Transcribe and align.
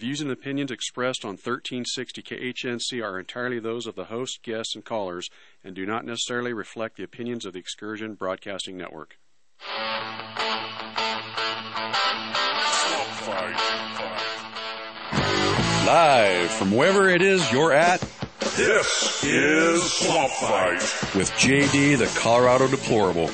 views 0.00 0.22
and 0.22 0.30
opinions 0.30 0.70
expressed 0.70 1.26
on 1.26 1.32
1360 1.32 2.22
KHNC 2.22 3.04
are 3.04 3.20
entirely 3.20 3.60
those 3.60 3.86
of 3.86 3.96
the 3.96 4.06
host, 4.06 4.42
guests, 4.42 4.74
and 4.74 4.82
callers 4.82 5.28
and 5.62 5.76
do 5.76 5.84
not 5.84 6.06
necessarily 6.06 6.54
reflect 6.54 6.96
the 6.96 7.02
opinions 7.04 7.44
of 7.44 7.52
the 7.52 7.58
Excursion 7.58 8.14
Broadcasting 8.14 8.78
Network. 8.78 9.18
Live 15.86 16.50
from 16.52 16.70
wherever 16.70 17.08
it 17.08 17.20
is 17.20 17.52
you're 17.52 17.72
at, 17.72 18.00
This 18.56 19.22
is 19.22 19.82
Swamp 19.92 20.30
Fight. 20.32 20.80
with 21.14 21.30
JD 21.32 21.98
the 21.98 22.10
Colorado 22.18 22.68
Deplorable. 22.68 23.28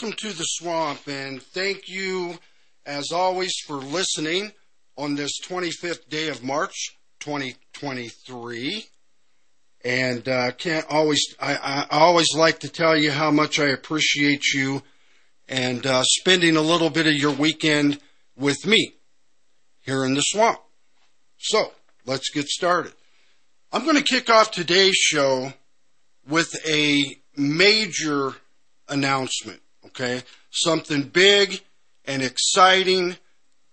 Welcome 0.00 0.16
to 0.20 0.32
the 0.32 0.44
swamp, 0.44 1.08
and 1.08 1.42
thank 1.42 1.86
you, 1.86 2.38
as 2.86 3.12
always, 3.12 3.52
for 3.66 3.74
listening 3.74 4.50
on 4.96 5.14
this 5.14 5.32
25th 5.46 6.08
day 6.08 6.28
of 6.28 6.42
March 6.42 6.96
2023. 7.18 8.86
And 9.84 10.26
uh, 10.26 10.52
can't 10.52 10.86
always, 10.88 11.20
I, 11.38 11.86
I 11.90 11.98
always 11.98 12.28
like 12.34 12.60
to 12.60 12.70
tell 12.70 12.96
you 12.96 13.10
how 13.10 13.30
much 13.30 13.60
I 13.60 13.66
appreciate 13.66 14.54
you 14.54 14.82
and 15.50 15.84
uh, 15.84 16.02
spending 16.04 16.56
a 16.56 16.62
little 16.62 16.88
bit 16.88 17.06
of 17.06 17.12
your 17.12 17.32
weekend 17.32 18.00
with 18.36 18.66
me 18.66 18.94
here 19.80 20.06
in 20.06 20.14
the 20.14 20.22
swamp. 20.22 20.60
So 21.36 21.72
let's 22.06 22.30
get 22.30 22.46
started. 22.48 22.94
I'm 23.70 23.84
going 23.84 23.98
to 23.98 24.02
kick 24.02 24.30
off 24.30 24.50
today's 24.50 24.96
show 24.96 25.52
with 26.26 26.56
a 26.66 27.04
major 27.36 28.32
announcement, 28.88 29.60
okay? 29.90 30.22
Something 30.50 31.02
big 31.02 31.60
and 32.04 32.22
exciting, 32.22 33.16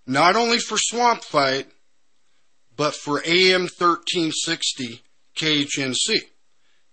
not 0.06 0.36
only 0.36 0.60
for 0.60 0.78
Swamp 0.78 1.24
Fight, 1.24 1.68
but 2.76 2.94
for 2.94 3.22
AM 3.26 3.62
1360 3.62 5.02
KHNC. 5.36 6.22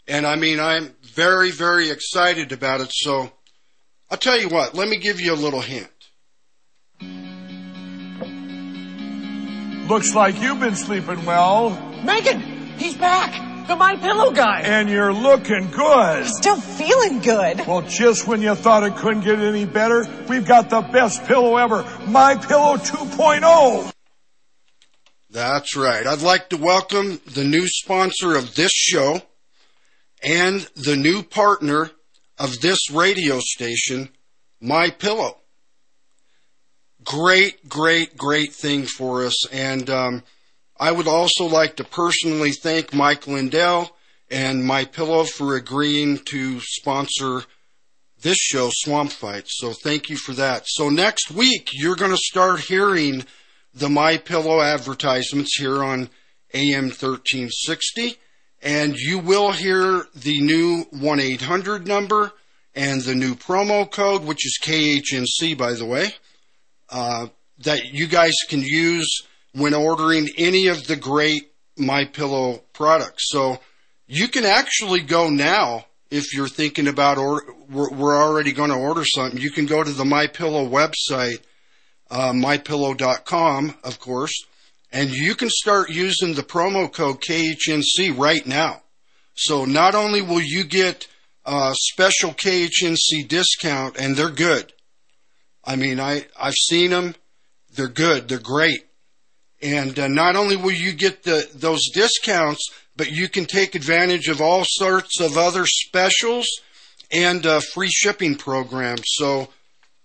And 0.07 0.27
I 0.27 0.37
mean, 0.37 0.61
I'm 0.61 0.95
very, 1.03 1.51
very 1.51 1.91
excited 1.91 2.53
about 2.53 2.81
it. 2.81 2.91
So 2.93 3.33
I'll 4.11 4.19
tell 4.19 4.39
you 4.39 4.49
what, 4.49 4.75
let 4.75 4.89
me 4.89 4.99
give 4.99 5.21
you 5.21 5.33
a 5.33 5.37
little 5.37 5.61
hint. 5.61 5.89
Looks 9.89 10.15
like 10.15 10.41
you've 10.41 10.61
been 10.61 10.77
sleeping 10.77 11.25
well, 11.27 11.71
Megan, 12.05 12.41
he's 12.79 12.97
back. 12.97 13.54
The 13.67 13.77
My 13.77 13.97
Pillow 13.97 14.31
guy. 14.31 14.61
and 14.61 14.91
you're 14.91 15.13
looking 15.13 15.71
good. 15.71 16.27
Still 16.27 16.61
feeling 16.61 17.21
good. 17.21 17.67
Well, 17.67 17.81
just 17.81 18.27
when 18.27 18.43
you 18.43 18.55
thought 18.55 18.83
it 18.83 18.95
couldn't 18.97 19.25
get 19.25 19.39
any 19.39 19.65
better, 19.65 20.07
we've 20.29 20.47
got 20.47 20.69
the 20.69 20.83
best 20.83 21.25
pillow 21.25 21.57
ever, 21.57 21.83
My 22.07 22.35
Pillow 22.35 22.75
oh. 22.75 23.87
2.0. 23.87 23.93
That's 25.31 25.77
right. 25.77 26.07
I'd 26.07 26.21
like 26.21 26.51
to 26.51 26.59
welcome 26.59 27.21
the 27.27 27.45
new 27.45 27.67
sponsor 27.67 28.37
of 28.37 28.55
this 28.55 28.71
show 28.71 29.23
and 30.23 30.61
the 30.77 30.97
new 30.97 31.23
partner 31.23 31.91
of 32.39 32.61
this 32.61 32.91
radio 32.91 33.41
station, 33.41 34.11
My 34.61 34.91
Pillow. 34.91 35.39
Great, 37.03 37.67
great, 37.67 38.17
great 38.17 38.53
thing 38.53 38.85
for 38.85 39.25
us. 39.25 39.49
And 39.49 39.89
um, 39.89 40.23
I 40.79 40.91
would 40.91 41.07
also 41.07 41.45
like 41.45 41.77
to 41.77 41.85
personally 41.85 42.53
thank 42.53 42.93
Mike 42.93 43.27
Lindell 43.27 43.97
and 44.31 44.65
My 44.65 44.85
Pillow 44.85 45.25
for 45.25 45.55
agreeing 45.55 46.19
to 46.19 46.61
sponsor 46.61 47.43
this 48.21 48.39
show, 48.39 48.71
Swamp 48.73 49.13
Fight. 49.13 49.45
So 49.47 49.73
thank 49.73 50.09
you 50.09 50.17
for 50.17 50.33
that. 50.33 50.65
So 50.67 50.89
next 50.89 51.31
week, 51.31 51.69
you're 51.73 51.95
going 51.95 52.11
to 52.11 52.17
start 52.17 52.61
hearing 52.61 53.25
the 53.73 53.89
My 53.89 54.17
Pillow 54.17 54.61
advertisements 54.61 55.57
here 55.57 55.85
on 55.85 56.11
AM 56.53 56.85
1360, 56.87 58.17
and 58.63 58.97
you 58.97 59.19
will 59.19 59.53
hear 59.53 60.07
the 60.15 60.41
new 60.41 60.87
1 60.91 61.21
800 61.21 61.87
number 61.87 62.33
and 62.75 63.03
the 63.03 63.15
new 63.15 63.35
promo 63.37 63.89
code, 63.89 64.25
which 64.25 64.45
is 64.45 64.59
KHNC, 64.63 65.57
by 65.57 65.75
the 65.75 65.87
way, 65.87 66.15
uh, 66.89 67.29
that 67.59 67.93
you 67.93 68.07
guys 68.09 68.35
can 68.49 68.63
use 68.63 69.23
when 69.55 69.75
ordering 69.75 70.29
any 70.37 70.69
of 70.69 70.87
the 70.87 70.97
great 70.97 71.53
My 71.77 72.05
Pillow 72.05 72.63
products. 72.73 73.29
So 73.29 73.61
you 74.07 74.29
can 74.29 74.45
actually 74.45 75.01
go 75.01 75.31
now 75.31 75.87
if 76.11 76.35
you're 76.35 76.49
thinking 76.49 76.87
about 76.87 77.19
or 77.19 77.43
we're, 77.69 78.17
already 78.17 78.53
going 78.53 78.71
to 78.71 78.77
order 78.77 79.05
something. 79.05 79.41
You 79.41 79.51
can 79.51 79.67
go 79.67 79.83
to 79.83 79.91
the 79.91 80.05
My 80.05 80.27
Pillow 80.27 80.69
website 80.69 81.39
uh, 82.11 82.33
mypillow.com, 82.33 83.75
of 83.83 83.99
course, 83.99 84.45
and 84.93 85.11
you 85.11 85.35
can 85.35 85.49
start 85.51 85.91
using 85.91 86.35
the 86.35 86.43
promo 86.43 86.93
code 86.93 87.21
KHNC 87.21 88.17
right 88.17 88.47
now. 88.47 88.83
So 89.35 89.65
not 89.65 89.95
only 89.95 90.23
will 90.23 90.41
you 90.41 90.65
get 90.65 91.09
a 91.45 91.75
special 91.75 92.31
KHNC 92.31 93.29
discount, 93.29 93.97
and 93.99 94.17
they're 94.17 94.31
good. 94.31 94.73
I 95.65 95.77
mean, 95.77 95.99
I, 95.99 96.27
I've 96.39 96.55
seen 96.55 96.91
them. 96.91 97.15
They're 97.75 97.89
good. 97.89 98.29
They're 98.29 98.39
great. 98.39 98.87
And 99.65 99.99
uh, 99.99 100.09
not 100.09 100.37
only 100.37 100.57
will 100.57 100.73
you 100.73 100.93
get 100.93 101.23
the, 101.23 101.49
those 101.55 101.81
discounts, 101.95 102.69
but 102.97 103.11
you 103.11 103.31
can 103.31 103.47
take 103.47 103.75
advantage 103.75 104.29
of 104.29 104.43
all 104.43 104.63
sorts 104.65 105.21
of 105.21 105.39
other 105.39 105.65
specials 105.65 106.47
and 107.11 107.47
uh, 107.47 107.61
free 107.73 107.89
shipping 107.89 108.37
programs. 108.37 109.03
So 109.07 109.49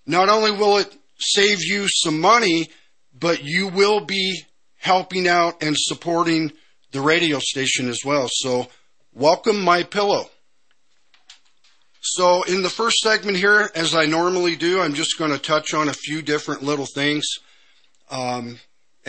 not 0.06 0.30
only 0.30 0.52
will 0.52 0.78
it 0.78 0.96
save 1.20 1.62
you 1.62 1.88
some 1.90 2.22
money, 2.22 2.70
but 3.14 3.44
you 3.44 3.68
will 3.68 4.06
be 4.06 4.42
helping 4.78 5.28
out 5.28 5.62
and 5.62 5.76
supporting 5.78 6.54
the 6.92 7.02
radio 7.02 7.40
station 7.40 7.90
as 7.90 8.00
well. 8.06 8.30
So 8.32 8.68
welcome 9.14 9.62
my 9.62 9.84
pillow. 9.84 10.30
So 12.02 12.44
in 12.44 12.64
the 12.64 12.70
first 12.70 13.00
segment 13.00 13.36
here, 13.36 13.70
as 13.76 13.94
I 13.94 14.06
normally 14.06 14.56
do, 14.56 14.80
I'm 14.80 14.94
just 14.94 15.20
going 15.20 15.32
to 15.32 15.38
touch 15.38 15.74
on 15.74 15.90
a 15.90 15.94
few 15.94 16.22
different 16.22 16.64
little 16.64 16.88
things. 16.96 17.26
Um, 18.10 18.60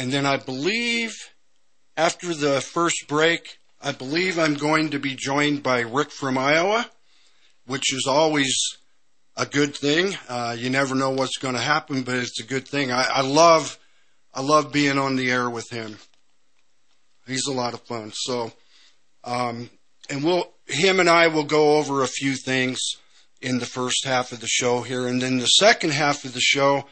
and 0.00 0.10
then 0.10 0.24
I 0.24 0.38
believe 0.38 1.14
after 1.94 2.32
the 2.32 2.62
first 2.62 3.06
break, 3.06 3.58
I 3.82 3.92
believe 3.92 4.38
I'm 4.38 4.54
going 4.54 4.92
to 4.92 4.98
be 4.98 5.14
joined 5.14 5.62
by 5.62 5.80
Rick 5.80 6.10
from 6.10 6.38
Iowa, 6.38 6.88
which 7.66 7.92
is 7.92 8.06
always 8.08 8.56
a 9.36 9.44
good 9.44 9.76
thing. 9.76 10.16
Uh, 10.26 10.56
you 10.58 10.70
never 10.70 10.94
know 10.94 11.10
what's 11.10 11.36
going 11.36 11.52
to 11.52 11.60
happen, 11.60 12.00
but 12.00 12.14
it's 12.14 12.40
a 12.40 12.46
good 12.46 12.66
thing. 12.66 12.90
I, 12.90 13.08
I 13.16 13.20
love, 13.20 13.78
I 14.32 14.40
love 14.40 14.72
being 14.72 14.96
on 14.96 15.16
the 15.16 15.30
air 15.30 15.50
with 15.50 15.68
him. 15.68 15.98
He's 17.26 17.46
a 17.46 17.52
lot 17.52 17.74
of 17.74 17.82
fun. 17.82 18.12
So, 18.14 18.52
um, 19.24 19.68
and 20.08 20.24
we'll, 20.24 20.50
him 20.66 20.98
and 20.98 21.10
I 21.10 21.26
will 21.26 21.44
go 21.44 21.76
over 21.76 22.02
a 22.02 22.08
few 22.08 22.36
things 22.36 22.80
in 23.42 23.58
the 23.58 23.66
first 23.66 24.06
half 24.06 24.32
of 24.32 24.40
the 24.40 24.48
show 24.48 24.80
here, 24.80 25.06
and 25.06 25.20
then 25.20 25.36
the 25.36 25.44
second 25.44 25.92
half 25.92 26.24
of 26.24 26.32
the 26.32 26.40
show, 26.40 26.86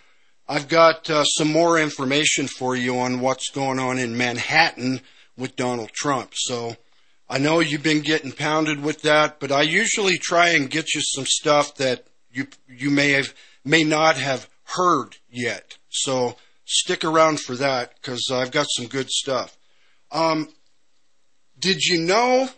I've 0.51 0.69
got 0.69 1.11
uh, 1.11 1.25
some 1.25 1.53
more 1.53 1.79
information 1.79 2.47
for 2.47 2.75
you 2.75 2.99
on 2.99 3.21
what's 3.21 3.51
going 3.51 3.79
on 3.79 3.99
in 3.99 4.17
Manhattan 4.17 5.03
with 5.37 5.57
Donald 5.57 5.91
Trump. 5.93 6.33
So 6.35 6.77
I 7.29 7.37
know 7.37 7.61
you've 7.61 7.83
been 7.83 8.01
getting 8.01 8.33
pounded 8.33 8.83
with 8.83 9.03
that, 9.03 9.41
but 9.41 9.53
I 9.53 9.63
usually 9.63 10.17
try 10.17 10.49
and 10.51 10.71
get 10.71 10.95
you 10.95 11.03
some 11.03 11.27
stuff 11.27 11.75
that 11.77 12.07
you 12.33 12.47
you 12.67 12.91
may 12.91 13.11
have 13.11 13.35
may 13.63 13.85
not 13.85 14.17
have 14.17 14.49
heard 14.65 15.17
yet. 15.31 15.77
So 15.91 16.37
stick 16.65 17.05
around 17.05 17.41
for 17.41 17.55
that 17.57 17.95
because 18.01 18.31
I've 18.33 18.51
got 18.51 18.67
some 18.71 18.87
good 18.87 19.11
stuff. 19.11 19.59
Um, 20.11 20.49
did 21.59 21.83
you 21.83 22.01
know 22.01 22.49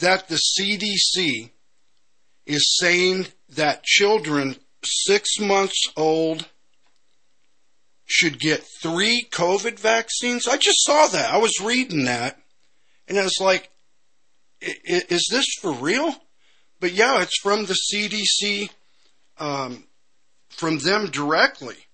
that 0.00 0.26
the 0.28 0.40
CDC 0.58 1.50
is 2.46 2.76
saying 2.80 3.28
that 3.50 3.84
children 3.84 4.56
six 4.82 5.38
months 5.38 5.80
old 5.96 6.46
should 8.06 8.38
get 8.38 8.66
three 8.82 9.26
COVID 9.30 9.78
vaccines? 9.78 10.46
I 10.46 10.56
just 10.56 10.84
saw 10.84 11.06
that. 11.08 11.32
I 11.32 11.38
was 11.38 11.60
reading 11.62 12.04
that, 12.04 12.40
and 13.08 13.18
I 13.18 13.22
was 13.24 13.38
like, 13.40 13.70
"I- 14.62 14.78
i- 14.88 15.06
"Is 15.08 15.26
this 15.30 15.46
for 15.60 15.72
real?" 15.72 16.14
But 16.80 16.92
yeah, 16.92 17.22
it's 17.22 17.38
from 17.40 17.64
the 17.64 17.74
CDC, 17.74 18.70
um, 19.38 19.88
from 20.50 20.78
them 20.78 21.10
directly. 21.10 21.86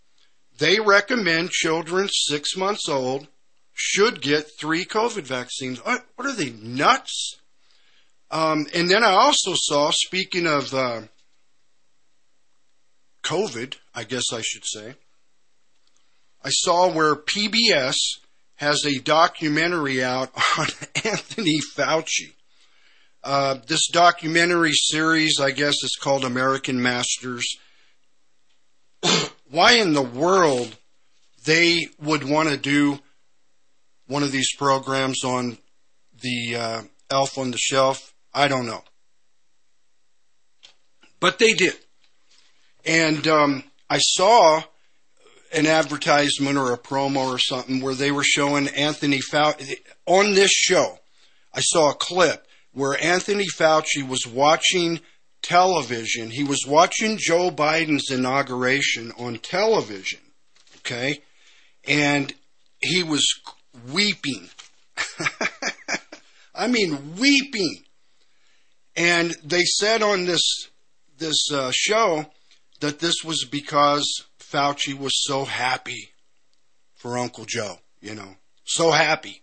They 0.58 0.80
recommend 0.80 1.50
children 1.50 2.08
six 2.10 2.56
months 2.56 2.88
old 2.88 3.28
should 3.72 4.20
get 4.20 4.50
three 4.58 4.84
COVID 4.84 5.22
vaccines. 5.22 5.78
What, 5.78 6.06
what 6.16 6.26
are 6.28 6.34
they 6.34 6.50
nuts? 6.50 7.36
Um, 8.30 8.66
and 8.74 8.90
then 8.90 9.02
I 9.02 9.12
also 9.12 9.52
saw, 9.54 9.90
speaking 9.90 10.46
of 10.46 10.74
uh, 10.74 11.02
COVID, 13.22 13.76
I 13.94 14.04
guess 14.04 14.24
I 14.32 14.42
should 14.42 14.64
say, 14.66 14.94
I 16.42 16.50
saw 16.50 16.90
where 16.90 17.14
PBS 17.14 17.96
has 18.56 18.84
a 18.86 18.98
documentary 18.98 20.02
out 20.02 20.30
on 20.58 20.66
Anthony 21.04 21.60
Fauci. 21.76 22.34
Uh, 23.22 23.58
this 23.66 23.88
documentary 23.88 24.72
series, 24.72 25.38
I 25.40 25.50
guess, 25.50 25.74
is 25.82 25.98
called 26.00 26.24
American 26.24 26.82
Masters. 26.82 27.58
Why 29.50 29.72
in 29.74 29.92
the 29.92 30.02
world 30.02 30.76
they 31.44 31.88
would 32.00 32.24
want 32.24 32.48
to 32.48 32.56
do 32.56 32.98
one 34.06 34.22
of 34.22 34.32
these 34.32 34.54
programs 34.56 35.24
on 35.24 35.58
the 36.20 36.56
uh, 36.56 36.82
Elf 37.10 37.38
on 37.38 37.50
the 37.50 37.58
Shelf, 37.58 38.14
I 38.32 38.48
don't 38.48 38.66
know. 38.66 38.82
But 41.18 41.38
they 41.38 41.52
did. 41.52 41.74
And 42.84 43.26
um, 43.28 43.64
I 43.88 43.98
saw 43.98 44.62
an 45.52 45.66
advertisement 45.66 46.56
or 46.56 46.72
a 46.72 46.78
promo 46.78 47.26
or 47.28 47.38
something 47.38 47.80
where 47.80 47.94
they 47.94 48.10
were 48.10 48.24
showing 48.24 48.68
Anthony 48.68 49.20
Fauci 49.20 49.76
on 50.06 50.34
this 50.34 50.52
show. 50.52 50.98
I 51.52 51.60
saw 51.60 51.90
a 51.90 51.94
clip 51.94 52.46
where 52.72 53.02
Anthony 53.02 53.46
Fauci 53.46 54.06
was 54.06 54.26
watching 54.26 55.00
television. 55.42 56.30
He 56.30 56.44
was 56.44 56.64
watching 56.66 57.18
Joe 57.18 57.50
Biden's 57.50 58.10
inauguration 58.10 59.12
on 59.18 59.38
television. 59.38 60.20
Okay. 60.78 61.22
And 61.86 62.32
he 62.80 63.02
was 63.02 63.26
weeping. 63.90 64.48
I 66.54 66.68
mean, 66.68 67.16
weeping. 67.16 67.84
And 68.96 69.34
they 69.44 69.62
said 69.62 70.02
on 70.02 70.26
this 70.26 70.68
this 71.18 71.50
uh, 71.52 71.70
show 71.72 72.26
that 72.80 72.98
this 72.98 73.16
was 73.24 73.44
because 73.44 74.24
Fauci 74.50 74.98
was 74.98 75.12
so 75.24 75.44
happy 75.44 76.10
for 76.94 77.18
Uncle 77.18 77.44
Joe, 77.44 77.76
you 78.00 78.14
know, 78.14 78.36
so 78.64 78.90
happy. 78.90 79.42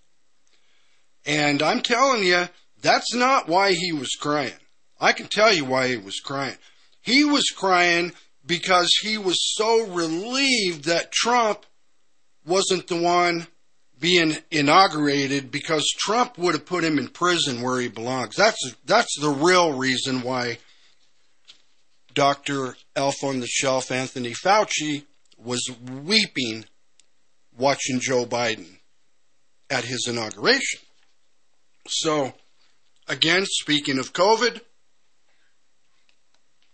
And 1.25 1.62
I'm 1.62 1.81
telling 1.81 2.24
you, 2.24 2.48
that's 2.81 3.13
not 3.13 3.48
why 3.48 3.74
he 3.74 3.92
was 3.92 4.15
crying. 4.19 4.54
I 5.00 5.13
can 5.13 5.27
tell 5.27 5.54
you 5.54 5.65
why 5.65 5.89
he 5.89 5.98
was 5.98 6.19
crying. 6.19 6.57
He 7.01 7.24
was 7.24 7.45
crying 7.56 8.13
because 8.45 8.89
he 9.01 9.18
was 9.18 9.38
so 9.56 9.88
relieved 9.88 10.86
that 10.86 11.12
Trump 11.12 11.65
wasn't 12.45 12.88
the 12.88 13.01
one 13.01 13.48
being 14.00 14.38
inaugurated 14.51 15.51
because 15.51 15.86
Trump 15.98 16.38
would 16.38 16.53
have 16.53 16.65
put 16.65 16.83
him 16.83 17.00
in 17.00 17.07
prison 17.07 17.62
where 17.62 17.80
he 17.80 17.88
belongs. 17.88 18.36
That's 18.36 18.75
that's 18.86 19.19
the 19.19 19.30
real 19.30 19.74
reason 19.74 20.21
why 20.21 20.60
Dr. 22.17 22.75
Elf 22.95 23.23
on 23.23 23.41
the 23.41 23.45
Shelf 23.45 23.91
Anthony 23.91 24.33
Fauci 24.33 25.03
was 25.37 25.69
weeping 26.03 26.65
watching 27.55 27.99
Joe 27.99 28.25
Biden 28.25 28.79
at 29.69 29.83
his 29.83 30.07
inauguration. 30.09 30.79
So, 31.87 32.33
again, 33.07 33.45
speaking 33.45 33.99
of 33.99 34.13
COVID, 34.13 34.61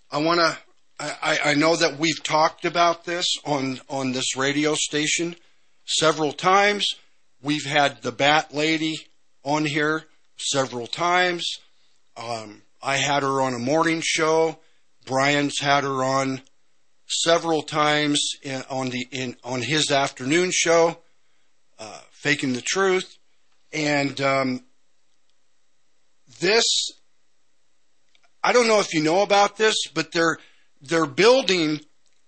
I 0.09 0.19
want 0.19 0.39
to. 0.39 0.57
I, 0.97 1.39
I 1.43 1.53
know 1.55 1.75
that 1.75 1.99
we've 1.99 2.23
talked 2.23 2.63
about 2.63 3.03
this 3.03 3.25
on 3.45 3.81
on 3.89 4.13
this 4.13 4.37
radio 4.37 4.75
station 4.75 5.35
several 5.83 6.31
times. 6.31 6.87
We've 7.41 7.65
had 7.65 8.01
the 8.01 8.13
Bat 8.13 8.53
Lady 8.53 8.95
on 9.43 9.65
here 9.65 10.05
several 10.37 10.87
times. 10.87 11.57
Um, 12.15 12.61
I 12.81 12.95
had 12.95 13.23
her 13.23 13.41
on 13.41 13.53
a 13.53 13.59
morning 13.59 13.99
show. 14.01 14.59
Brian's 15.05 15.59
had 15.59 15.83
her 15.83 16.03
on 16.03 16.41
several 17.07 17.61
times 17.61 18.19
in, 18.41 18.63
on 18.69 18.89
the 18.89 19.05
in 19.11 19.35
on 19.44 19.61
his 19.61 19.91
afternoon 19.91 20.51
show, 20.51 20.97
uh, 21.79 22.00
faking 22.11 22.53
the 22.53 22.61
truth, 22.61 23.17
and 23.71 24.19
um, 24.21 24.63
this. 26.39 26.63
I 28.45 28.51
don't 28.51 28.67
know 28.67 28.81
if 28.81 28.94
you 28.94 29.01
know 29.01 29.21
about 29.21 29.57
this, 29.57 29.75
but 29.94 30.11
they're 30.11 30.38
they're 30.81 31.05
building 31.05 31.79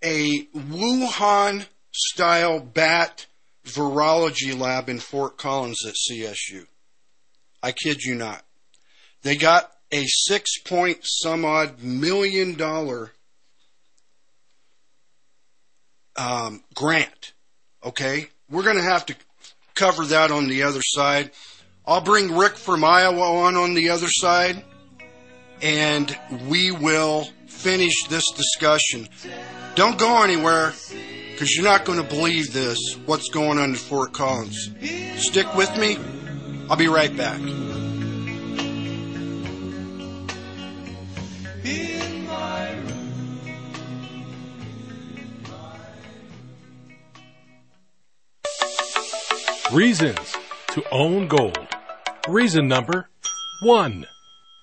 a 0.04 0.46
Wuhan 0.56 1.66
style 1.92 2.60
bat 2.60 3.26
virology 3.66 4.58
lab 4.58 4.90
in 4.90 5.00
Fort 5.00 5.38
Collins 5.38 5.86
at 5.86 5.96
CSU. 5.96 6.66
I 7.62 7.72
kid 7.72 8.04
you 8.04 8.16
not. 8.16 8.44
They 9.24 9.36
got 9.36 9.72
a 9.92 10.06
six 10.08 10.60
point 10.60 11.00
some 11.04 11.46
odd 11.46 11.82
million 11.82 12.56
dollar 12.56 13.12
um, 16.16 16.64
grant. 16.74 17.34
Okay? 17.84 18.28
We're 18.50 18.64
going 18.64 18.78
to 18.78 18.84
have 18.84 19.06
to 19.08 19.16
cover 19.74 20.06
that 20.06 20.32
on 20.32 20.48
the 20.48 20.64
other 20.64 20.82
side. 20.84 21.32
I'll 21.86 22.02
bring 22.02 22.36
Rick 22.36 22.58
from 22.58 22.84
Iowa 22.84 23.46
on 23.46 23.56
on 23.56 23.76
the 23.76 23.90
other 23.90 24.08
side, 24.10 24.64
and 25.62 26.18
we 26.48 26.72
will 26.72 27.28
finish 27.46 28.08
this 28.08 28.24
discussion. 28.32 29.08
Don't 29.76 30.00
go 30.00 30.24
anywhere 30.24 30.74
because 31.32 31.56
you're 31.56 31.66
not 31.66 31.86
going 31.86 32.02
to 32.02 32.08
believe 32.08 32.54
this, 32.54 32.80
what's 33.06 33.30
going 33.30 33.60
on 33.60 33.72
in 33.72 33.76
Fort 33.76 34.14
Collins. 34.14 34.72
Stick 35.18 35.54
with 35.56 35.78
me. 35.78 35.98
I'll 36.70 36.78
be 36.78 36.88
right 36.88 37.16
back. 37.16 37.42
Reasons 49.76 50.38
to 50.70 50.86
own 50.90 51.28
gold. 51.28 51.68
Reason 52.30 52.66
number 52.66 53.10
one. 53.62 54.06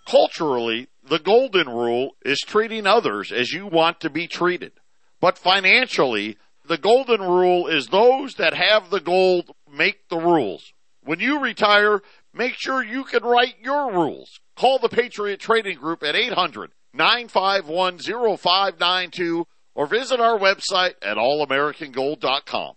Culturally, 0.06 0.88
the 1.06 1.19
golden 1.19 1.69
rule 1.69 2.17
is 2.25 2.41
treating 2.41 2.87
others 2.87 3.31
as 3.31 3.53
you 3.53 3.67
want 3.67 4.00
to 4.00 4.09
be 4.09 4.26
treated. 4.26 4.73
But 5.20 5.37
financially, 5.37 6.38
the 6.67 6.79
golden 6.79 7.20
rule 7.20 7.67
is 7.67 7.88
those 7.88 8.37
that 8.37 8.55
have 8.55 8.88
the 8.88 9.00
gold 9.00 9.50
make 9.70 10.09
the 10.09 10.17
rules. 10.17 10.73
When 11.05 11.20
you 11.20 11.41
retire, 11.41 12.00
make 12.32 12.55
sure 12.56 12.82
you 12.82 13.05
can 13.05 13.23
write 13.23 13.56
your 13.62 13.93
rules. 13.93 14.41
Call 14.56 14.79
the 14.79 14.88
Patriot 14.88 15.41
Trading 15.41 15.76
Group 15.76 16.03
at 16.03 16.17
800 16.17 16.70
951 16.94 17.99
0592 17.99 19.47
or 19.75 19.87
visit 19.87 20.20
our 20.20 20.38
website 20.38 20.94
at 21.03 21.19
allamericangold.com. 21.19 22.76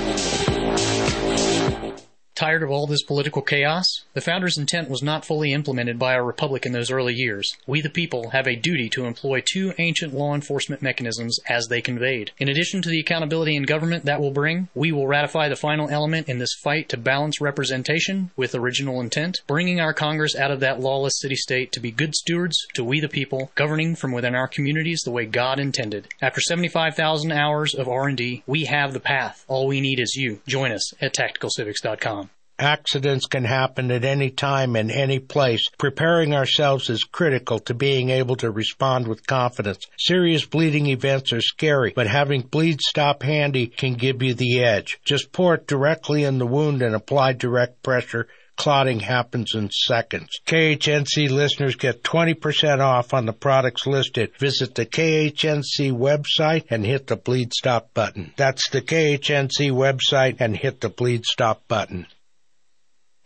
Tired 2.41 2.63
of 2.63 2.71
all 2.71 2.87
this 2.87 3.03
political 3.03 3.43
chaos? 3.43 4.01
The 4.15 4.19
founder's 4.19 4.57
intent 4.57 4.89
was 4.89 5.03
not 5.03 5.23
fully 5.23 5.53
implemented 5.53 5.99
by 5.99 6.15
our 6.15 6.25
republic 6.25 6.65
in 6.65 6.71
those 6.71 6.89
early 6.89 7.13
years. 7.13 7.55
We 7.67 7.81
the 7.81 7.89
people 7.91 8.31
have 8.31 8.47
a 8.47 8.55
duty 8.55 8.89
to 8.93 9.05
employ 9.05 9.43
two 9.45 9.75
ancient 9.77 10.15
law 10.15 10.33
enforcement 10.33 10.81
mechanisms 10.81 11.39
as 11.47 11.67
they 11.67 11.81
conveyed. 11.81 12.31
In 12.39 12.49
addition 12.49 12.81
to 12.81 12.89
the 12.89 12.99
accountability 12.99 13.55
in 13.55 13.61
government 13.61 14.05
that 14.05 14.19
will 14.19 14.31
bring, 14.31 14.69
we 14.73 14.91
will 14.91 15.05
ratify 15.05 15.49
the 15.49 15.55
final 15.55 15.87
element 15.91 16.27
in 16.27 16.39
this 16.39 16.55
fight 16.63 16.89
to 16.89 16.97
balance 16.97 17.39
representation 17.39 18.31
with 18.35 18.55
original 18.55 18.99
intent, 18.99 19.41
bringing 19.45 19.79
our 19.79 19.93
Congress 19.93 20.35
out 20.35 20.49
of 20.49 20.61
that 20.61 20.79
lawless 20.79 21.19
city 21.19 21.35
state 21.35 21.71
to 21.73 21.79
be 21.79 21.91
good 21.91 22.15
stewards 22.15 22.57
to 22.73 22.83
we 22.83 22.99
the 22.99 23.07
people, 23.07 23.51
governing 23.53 23.95
from 23.95 24.13
within 24.13 24.33
our 24.33 24.47
communities 24.47 25.03
the 25.05 25.11
way 25.11 25.27
God 25.27 25.59
intended. 25.59 26.07
After 26.23 26.41
75,000 26.41 27.31
hours 27.31 27.75
of 27.75 27.87
R&D, 27.87 28.41
we 28.47 28.65
have 28.65 28.93
the 28.93 28.99
path. 28.99 29.45
All 29.47 29.67
we 29.67 29.79
need 29.79 29.99
is 29.99 30.15
you. 30.15 30.41
Join 30.47 30.71
us 30.71 30.91
at 30.99 31.13
tacticalcivics.com. 31.13 32.30
Accidents 32.61 33.25
can 33.25 33.43
happen 33.43 33.89
at 33.89 34.05
any 34.05 34.29
time 34.29 34.75
and 34.75 34.91
any 34.91 35.17
place. 35.17 35.67
Preparing 35.79 36.35
ourselves 36.35 36.91
is 36.91 37.03
critical 37.03 37.57
to 37.57 37.73
being 37.73 38.11
able 38.11 38.35
to 38.35 38.51
respond 38.51 39.07
with 39.07 39.25
confidence. 39.25 39.87
Serious 39.97 40.45
bleeding 40.45 40.85
events 40.85 41.33
are 41.33 41.41
scary, 41.41 41.91
but 41.95 42.05
having 42.05 42.41
Bleed 42.41 42.79
Stop 42.79 43.23
handy 43.23 43.65
can 43.65 43.95
give 43.95 44.21
you 44.21 44.35
the 44.35 44.63
edge. 44.63 44.99
Just 45.03 45.31
pour 45.31 45.55
it 45.55 45.65
directly 45.65 46.23
in 46.23 46.37
the 46.37 46.45
wound 46.45 46.83
and 46.83 46.93
apply 46.93 47.33
direct 47.33 47.81
pressure 47.81 48.27
clotting 48.57 48.99
happens 48.99 49.55
in 49.55 49.71
seconds. 49.71 50.29
KHNC 50.45 51.31
listeners 51.31 51.75
get 51.75 52.03
20% 52.03 52.79
off 52.79 53.11
on 53.11 53.25
the 53.25 53.33
products 53.33 53.87
listed. 53.87 54.37
Visit 54.37 54.75
the 54.75 54.85
KHNC 54.85 55.91
website 55.91 56.65
and 56.69 56.85
hit 56.85 57.07
the 57.07 57.15
bleed 57.15 57.53
stop 57.55 57.91
button. 57.95 58.33
That's 58.37 58.69
the 58.69 58.83
KHNC 58.83 59.71
website 59.71 60.35
and 60.39 60.55
hit 60.55 60.79
the 60.79 60.89
bleed 60.89 61.25
stop 61.25 61.67
button. 61.67 62.05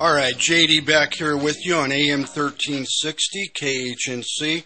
All 0.00 0.14
right, 0.14 0.32
JD 0.34 0.86
back 0.86 1.12
here 1.12 1.36
with 1.36 1.58
you 1.66 1.76
on 1.76 1.92
AM 1.92 2.20
1360 2.20 3.50
KHNC. 3.54 4.64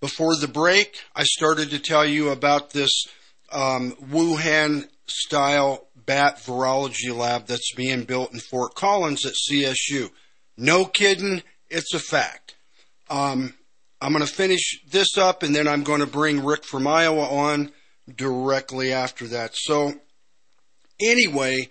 Before 0.00 0.34
the 0.34 0.48
break, 0.48 0.96
I 1.14 1.22
started 1.22 1.70
to 1.70 1.78
tell 1.78 2.04
you 2.04 2.30
about 2.30 2.70
this 2.70 2.90
um, 3.52 3.92
Wuhan 4.10 4.88
style 5.06 5.86
bat 5.94 6.38
virology 6.38 7.16
lab 7.16 7.46
that's 7.46 7.72
being 7.76 8.02
built 8.02 8.32
in 8.32 8.40
Fort 8.40 8.74
Collins 8.74 9.24
at 9.24 9.34
CSU. 9.34 10.10
No 10.56 10.84
kidding, 10.84 11.44
it's 11.70 11.94
a 11.94 12.00
fact. 12.00 12.56
Um, 13.08 13.54
I'm 14.00 14.12
going 14.12 14.26
to 14.26 14.32
finish 14.32 14.80
this 14.90 15.16
up 15.16 15.44
and 15.44 15.54
then 15.54 15.68
I'm 15.68 15.84
going 15.84 16.00
to 16.00 16.08
bring 16.08 16.44
Rick 16.44 16.64
from 16.64 16.88
Iowa 16.88 17.22
on 17.22 17.70
directly 18.12 18.92
after 18.92 19.28
that. 19.28 19.52
So, 19.54 19.94
anyway, 21.00 21.68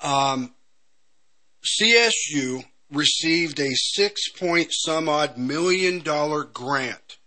um, 0.00 0.54
CSU 1.62 2.64
received 2.90 3.60
a 3.60 3.70
six 3.74 4.28
point 4.30 4.68
some 4.72 5.08
odd 5.08 5.38
million 5.38 6.00
dollar 6.00 6.42
grant 6.42 7.18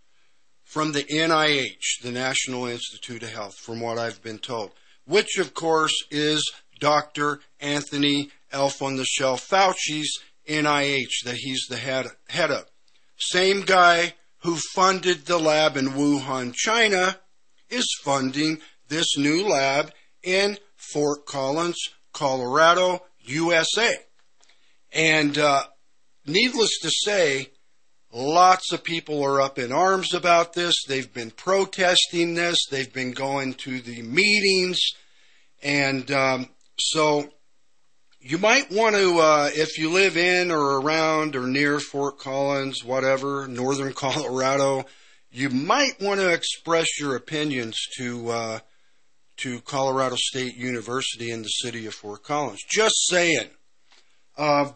from 0.62 0.92
the 0.92 1.04
NIH, 1.04 2.02
the 2.02 2.12
National 2.12 2.66
Institute 2.66 3.22
of 3.22 3.32
Health, 3.32 3.54
from 3.56 3.80
what 3.80 3.98
I've 3.98 4.22
been 4.22 4.38
told, 4.38 4.72
which 5.06 5.38
of 5.38 5.54
course 5.54 5.94
is 6.10 6.42
Dr. 6.78 7.40
Anthony 7.60 8.30
Elf 8.52 8.82
on 8.82 8.96
the 8.96 9.06
Shelf 9.06 9.48
Fauci's 9.48 10.18
NIH 10.46 11.24
that 11.24 11.36
he's 11.36 11.66
the 11.68 11.78
head, 11.78 12.06
head 12.28 12.50
of. 12.50 12.66
Same 13.16 13.62
guy 13.62 14.14
who 14.42 14.56
funded 14.74 15.24
the 15.24 15.38
lab 15.38 15.78
in 15.78 15.88
Wuhan, 15.88 16.52
China, 16.54 17.18
is 17.70 17.86
funding 18.04 18.60
this 18.88 19.16
new 19.16 19.48
lab 19.48 19.92
in 20.22 20.58
Fort 20.76 21.24
Collins, 21.24 21.78
Colorado, 22.12 23.02
USA. 23.20 23.94
And 24.96 25.36
uh, 25.36 25.62
needless 26.26 26.78
to 26.80 26.90
say, 26.90 27.50
lots 28.14 28.72
of 28.72 28.82
people 28.82 29.22
are 29.22 29.42
up 29.42 29.58
in 29.58 29.70
arms 29.70 30.14
about 30.14 30.54
this. 30.54 30.74
They've 30.88 31.12
been 31.12 31.30
protesting 31.30 32.32
this. 32.32 32.56
They've 32.70 32.90
been 32.90 33.12
going 33.12 33.54
to 33.64 33.80
the 33.82 34.00
meetings. 34.00 34.80
And 35.62 36.10
um, 36.10 36.48
so 36.78 37.28
you 38.20 38.38
might 38.38 38.72
want 38.72 38.96
to, 38.96 39.18
uh, 39.18 39.50
if 39.52 39.76
you 39.76 39.92
live 39.92 40.16
in 40.16 40.50
or 40.50 40.80
around 40.80 41.36
or 41.36 41.46
near 41.46 41.78
Fort 41.78 42.18
Collins, 42.18 42.82
whatever, 42.82 43.46
northern 43.46 43.92
Colorado, 43.94 44.86
you 45.30 45.50
might 45.50 46.00
want 46.00 46.20
to 46.20 46.32
express 46.32 46.98
your 46.98 47.16
opinions 47.16 47.78
to 47.98 48.30
uh, 48.30 48.58
to 49.36 49.60
Colorado 49.60 50.16
State 50.16 50.56
University 50.56 51.30
in 51.30 51.42
the 51.42 51.48
city 51.48 51.84
of 51.84 51.92
Fort 51.92 52.22
Collins. 52.22 52.64
Just 52.66 52.94
saying. 53.10 53.50
Uh, 54.38 54.72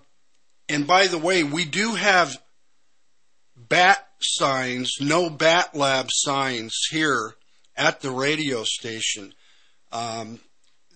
and 0.71 0.87
by 0.87 1.09
the 1.09 1.19
way, 1.19 1.43
we 1.43 1.65
do 1.65 1.95
have 1.95 2.41
bat 3.57 4.07
signs, 4.21 4.93
no 5.00 5.29
bat 5.29 5.75
lab 5.75 6.07
signs 6.11 6.75
here 6.91 7.35
at 7.77 8.00
the 8.00 8.11
radio 8.11 8.62
station. 8.65 9.35
Um, 9.91 10.41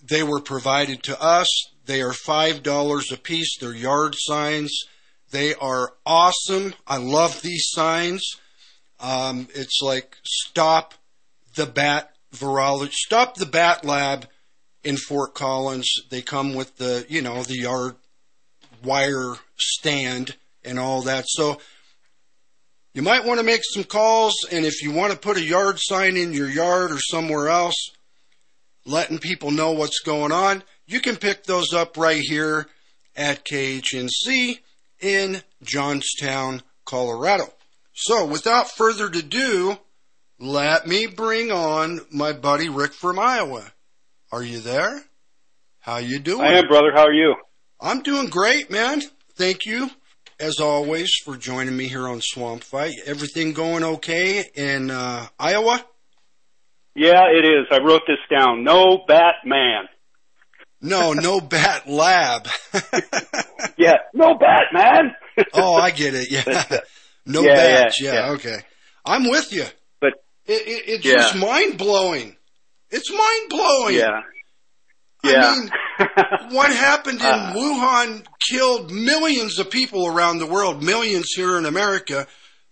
they 0.01 0.23
were 0.23 0.39
provided 0.39 1.03
to 1.03 1.21
us. 1.21 1.49
They 1.85 2.01
are 2.01 2.13
five 2.13 2.63
dollars 2.63 3.11
a 3.11 3.17
piece. 3.17 3.57
They're 3.59 3.73
yard 3.73 4.15
signs. 4.17 4.71
They 5.31 5.53
are 5.55 5.93
awesome. 6.05 6.73
I 6.87 6.97
love 6.97 7.41
these 7.41 7.65
signs. 7.67 8.23
Um, 8.99 9.49
it's 9.53 9.81
like 9.81 10.17
stop 10.23 10.93
the 11.55 11.65
bat 11.65 12.11
virology, 12.33 12.93
stop 12.93 13.35
the 13.35 13.45
bat 13.45 13.83
lab 13.83 14.27
in 14.83 14.95
Fort 14.95 15.33
Collins. 15.33 15.91
They 16.09 16.21
come 16.21 16.53
with 16.53 16.77
the 16.77 17.05
you 17.09 17.21
know 17.21 17.43
the 17.43 17.57
yard 17.57 17.95
wire 18.83 19.35
stand 19.57 20.35
and 20.63 20.79
all 20.79 21.03
that. 21.03 21.25
So 21.27 21.59
you 22.93 23.01
might 23.01 23.25
want 23.25 23.39
to 23.39 23.45
make 23.45 23.61
some 23.63 23.83
calls, 23.83 24.33
and 24.51 24.65
if 24.65 24.81
you 24.81 24.91
want 24.91 25.11
to 25.11 25.19
put 25.19 25.37
a 25.37 25.43
yard 25.43 25.77
sign 25.79 26.17
in 26.17 26.33
your 26.33 26.49
yard 26.49 26.91
or 26.91 26.99
somewhere 26.99 27.49
else, 27.49 27.89
letting 28.85 29.19
people 29.19 29.51
know 29.51 29.71
what's 29.71 29.99
going 29.99 30.31
on, 30.31 30.63
you 30.87 31.01
can 31.01 31.17
pick 31.17 31.43
those 31.43 31.73
up 31.73 31.97
right 31.97 32.21
here 32.21 32.67
at 33.15 33.43
KHNC 33.43 34.59
in 35.01 35.41
Johnstown, 35.63 36.61
Colorado. 36.85 37.53
So, 37.93 38.25
without 38.25 38.71
further 38.71 39.07
ado, 39.07 39.77
let 40.39 40.85
me 40.85 41.07
bring 41.07 41.51
on 41.51 42.01
my 42.11 42.33
buddy 42.33 42.69
Rick 42.69 42.93
from 42.93 43.19
Iowa. 43.19 43.71
Are 44.31 44.43
you 44.43 44.59
there? 44.59 45.03
How 45.79 45.97
you 45.97 46.19
doing? 46.19 46.41
I 46.41 46.57
am, 46.57 46.67
brother. 46.67 46.91
How 46.93 47.05
are 47.05 47.13
you? 47.13 47.35
I'm 47.79 48.01
doing 48.01 48.27
great, 48.27 48.69
man. 48.69 49.01
Thank 49.37 49.65
you, 49.65 49.89
as 50.39 50.59
always, 50.59 51.11
for 51.23 51.35
joining 51.35 51.75
me 51.75 51.87
here 51.87 52.07
on 52.07 52.21
Swamp 52.21 52.63
Fight. 52.63 52.93
Everything 53.05 53.53
going 53.53 53.83
okay 53.83 54.45
in 54.55 54.89
uh, 54.89 55.27
Iowa? 55.39 55.83
Yeah, 56.95 57.23
it 57.33 57.43
is. 57.45 57.65
I 57.71 57.79
wrote 57.83 58.03
this 58.07 58.17
down. 58.31 58.63
No 58.63 59.03
Batman. 59.07 59.85
No, 60.81 61.11
no 61.13 61.41
Bat 61.41 61.89
Lab. 61.89 62.47
yeah, 63.77 63.95
no 64.13 64.35
Batman. 64.37 65.13
oh, 65.53 65.75
I 65.75 65.91
get 65.91 66.13
it. 66.15 66.31
Yeah, 66.31 66.79
no 67.25 67.41
Yeah, 67.41 67.55
bats. 67.83 68.01
yeah, 68.01 68.13
Yeah, 68.13 68.29
okay. 68.33 68.57
I'm 69.03 69.29
with 69.29 69.51
you. 69.51 69.65
But 69.99 70.13
It, 70.45 70.61
it, 70.67 70.83
it's 70.87 71.05
Yeah. 71.05 71.15
just 71.15 71.35
mind 71.35 71.77
blowing. 71.77 72.37
It's 72.89 73.11
mind 73.11 73.49
blowing. 73.49 73.95
yeah, 73.95 74.21
yeah. 75.25 75.53
I 75.99 76.39
mean, 76.39 76.51
what 76.55 76.71
happened 76.73 77.19
in 77.21 77.25
Uh, 77.25 77.53
Wuhan 77.55 78.25
killed 78.49 78.91
millions 78.91 79.59
of 79.59 79.69
people 79.69 80.07
around 80.07 80.39
the 80.39 80.45
world, 80.45 80.83
millions 80.83 81.31
here 81.35 81.57
in 81.57 81.65
America. 81.65 82.27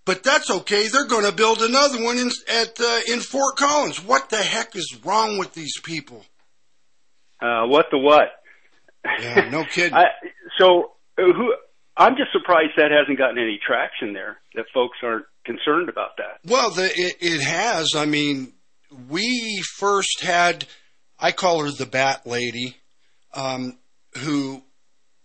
But 0.05 0.21
that's 0.23 0.51
okay. 0.51 0.87
They're 0.89 1.07
going 1.07 1.23
to 1.25 1.31
build 1.31 1.61
another 1.61 2.03
one 2.03 2.17
in 2.17 2.29
at 2.49 2.77
uh, 2.79 2.99
in 3.07 3.21
Fort 3.21 3.55
Collins. 3.55 4.03
What 4.03 4.29
the 4.29 4.37
heck 4.43 4.75
is 4.75 4.99
wrong 5.05 5.37
with 5.37 5.53
these 5.53 5.79
people? 5.81 6.25
uh, 7.41 7.65
what 7.67 7.85
the 7.91 7.97
what? 7.97 8.29
Yeah, 9.21 9.49
no 9.49 9.63
kidding. 9.71 9.93
I, 9.93 10.05
so 10.59 10.91
uh, 11.17 11.23
who? 11.23 11.53
I'm 11.95 12.15
just 12.17 12.31
surprised 12.33 12.71
that 12.77 12.91
hasn't 12.91 13.17
gotten 13.17 13.37
any 13.37 13.59
traction 13.65 14.13
there. 14.13 14.39
That 14.55 14.65
folks 14.73 14.97
aren't 15.03 15.25
concerned 15.45 15.87
about 15.89 16.17
that. 16.17 16.39
Well, 16.51 16.71
the, 16.71 16.85
it, 16.85 17.15
it 17.21 17.41
has. 17.41 17.93
I 17.95 18.05
mean, 18.05 18.53
we 19.09 19.61
first 19.77 20.21
had, 20.21 20.65
I 21.23 21.31
call 21.31 21.63
her 21.63 21.71
the 21.71 21.85
Bat 21.85 22.27
Lady, 22.27 22.75
um, 23.33 23.79
who 24.17 24.61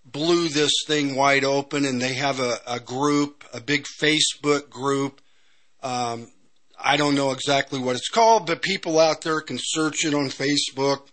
blew 0.05 0.49
this 0.49 0.71
thing 0.87 1.17
wide 1.17 1.43
open, 1.43 1.85
and 1.85 2.01
they 2.01 2.15
have 2.15 2.39
a, 2.39 2.59
a 2.69 2.79
group, 2.79 3.45
a 3.53 3.61
big 3.61 3.85
Facebook 4.01 4.71
group. 4.71 5.21
Um, 5.83 6.31
I 6.79 6.97
don't 6.97 7.17
know 7.17 7.33
exactly 7.33 7.81
what 7.81 7.97
it's 7.97 8.11
called, 8.11 8.47
but 8.47 8.63
people 8.63 9.01
out 9.01 9.23
there 9.23 9.41
can 9.41 9.59
search 9.61 10.05
it 10.05 10.15
on 10.15 10.29
Facebook. 10.29 11.09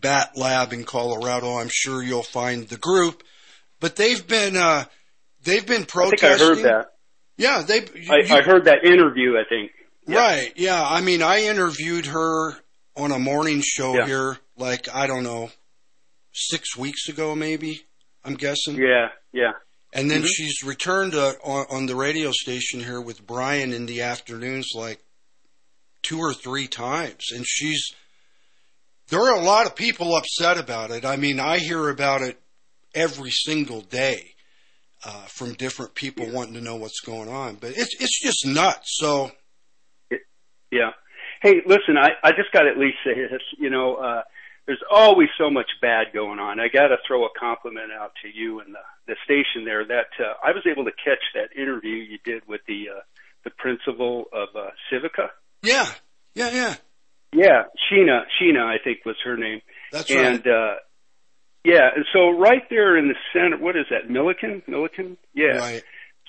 Bat 0.00 0.36
Lab 0.36 0.72
in 0.72 0.82
Colorado. 0.82 1.58
I'm 1.58 1.70
sure 1.70 2.02
you'll 2.02 2.24
find 2.24 2.68
the 2.68 2.76
group, 2.76 3.22
but 3.78 3.94
they've 3.94 4.26
been 4.26 4.56
uh, 4.56 4.86
they've 5.44 5.64
been 5.64 5.82
I 5.82 5.84
think 5.84 5.88
protesting. 5.88 6.28
I 6.28 6.48
heard 6.48 6.64
that. 6.64 6.86
Yeah, 7.36 7.62
they. 7.62 7.82
I, 8.10 8.38
I 8.38 8.42
heard 8.42 8.64
that 8.64 8.84
interview. 8.84 9.36
I 9.38 9.44
think. 9.48 9.70
Right. 10.08 10.52
Yeah. 10.56 10.84
I 10.84 11.02
mean, 11.02 11.22
I 11.22 11.42
interviewed 11.44 12.06
her 12.06 12.56
on 12.96 13.12
a 13.12 13.18
morning 13.18 13.62
show 13.64 13.94
Yeah. 13.96 14.06
here, 14.06 14.38
like, 14.56 14.88
I 14.94 15.06
don't 15.06 15.22
know, 15.22 15.50
six 16.32 16.76
weeks 16.76 17.08
ago, 17.08 17.34
maybe, 17.34 17.82
I'm 18.24 18.34
guessing. 18.34 18.76
Yeah, 18.76 19.08
yeah. 19.32 19.52
And 19.92 20.10
then 20.10 20.22
Mhm. 20.22 20.28
she's 20.28 20.62
returned 20.62 21.14
uh, 21.14 21.34
on, 21.42 21.66
on 21.70 21.86
the 21.86 21.94
radio 21.96 22.32
station 22.32 22.80
here 22.80 23.00
with 23.00 23.26
Brian 23.26 23.72
in 23.72 23.86
the 23.86 24.02
afternoons, 24.02 24.70
like 24.74 25.00
two 26.02 26.18
or 26.18 26.34
three 26.34 26.68
times. 26.68 27.30
And 27.32 27.46
she's, 27.46 27.90
there 29.08 29.20
are 29.20 29.36
a 29.36 29.40
lot 29.44 29.66
of 29.66 29.76
people 29.76 30.14
upset 30.16 30.58
about 30.58 30.90
it. 30.90 31.04
I 31.04 31.16
mean, 31.16 31.38
I 31.40 31.58
hear 31.58 31.88
about 31.88 32.22
it 32.22 32.40
every 32.94 33.30
single 33.30 33.80
day. 33.82 34.32
uh, 35.04 35.26
from 35.26 35.52
different 35.52 35.94
people 35.94 36.26
wanting 36.30 36.54
to 36.54 36.60
know 36.60 36.74
what's 36.74 37.00
going 37.00 37.28
on. 37.28 37.54
But 37.56 37.72
it's 37.76 37.94
it's 38.00 38.18
just 38.20 38.44
nuts. 38.46 38.96
So 38.98 39.30
Yeah. 40.72 40.90
Hey, 41.46 41.62
listen, 41.64 41.96
I, 41.96 42.10
I 42.24 42.32
just 42.32 42.50
got 42.52 42.62
to 42.62 42.70
at 42.70 42.76
least 42.76 42.98
say 43.04 43.14
this. 43.14 43.42
You 43.56 43.70
know, 43.70 43.94
uh, 43.94 44.22
there's 44.66 44.82
always 44.90 45.28
so 45.38 45.48
much 45.48 45.70
bad 45.80 46.08
going 46.12 46.40
on. 46.40 46.58
I 46.58 46.66
got 46.66 46.88
to 46.88 46.96
throw 47.06 47.24
a 47.24 47.28
compliment 47.38 47.92
out 47.92 48.10
to 48.22 48.28
you 48.28 48.58
and 48.58 48.74
the, 48.74 48.80
the 49.06 49.14
station 49.24 49.64
there 49.64 49.86
that 49.86 50.10
uh, 50.18 50.34
I 50.42 50.50
was 50.50 50.64
able 50.68 50.84
to 50.86 50.90
catch 50.90 51.22
that 51.34 51.56
interview 51.56 51.94
you 51.94 52.18
did 52.24 52.42
with 52.48 52.62
the 52.66 52.86
uh, 52.96 53.00
the 53.44 53.50
principal 53.50 54.24
of 54.32 54.48
uh, 54.56 54.70
Civica. 54.90 55.28
yeah, 55.62 55.88
yeah, 56.34 56.50
yeah. 56.50 56.74
Yeah, 57.32 57.62
Sheena, 57.86 58.22
Sheena, 58.40 58.64
I 58.64 58.78
think 58.82 59.04
was 59.04 59.16
her 59.24 59.36
name. 59.36 59.60
That's 59.92 60.10
and, 60.10 60.44
uh, 60.46 60.74
yeah, 61.64 61.90
and 61.94 62.04
so 62.12 62.30
right 62.30 62.62
there 62.70 62.96
in 62.96 63.06
the 63.06 63.14
center, 63.32 63.58
what 63.58 63.76
is 63.76 63.86
that, 63.90 64.10
Milliken? 64.10 64.62
Milliken? 64.66 65.16
Yeah. 65.32 65.58
Right. 65.58 65.82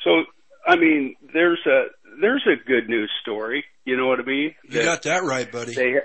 So, 0.04 0.26
I 0.68 0.76
mean, 0.76 1.16
there's 1.34 1.60
a, 1.66 1.86
there's 2.20 2.46
a 2.48 2.56
good 2.68 2.90
news 2.90 3.12
story. 3.22 3.66
You 3.86 3.98
know 3.98 4.08
what 4.08 4.20
I 4.20 4.24
mean? 4.24 4.56
You 4.70 4.84
got 4.84 5.04
that 5.04 5.24
right, 5.24 5.52
buddy. 5.52 5.74
They, 5.74 5.96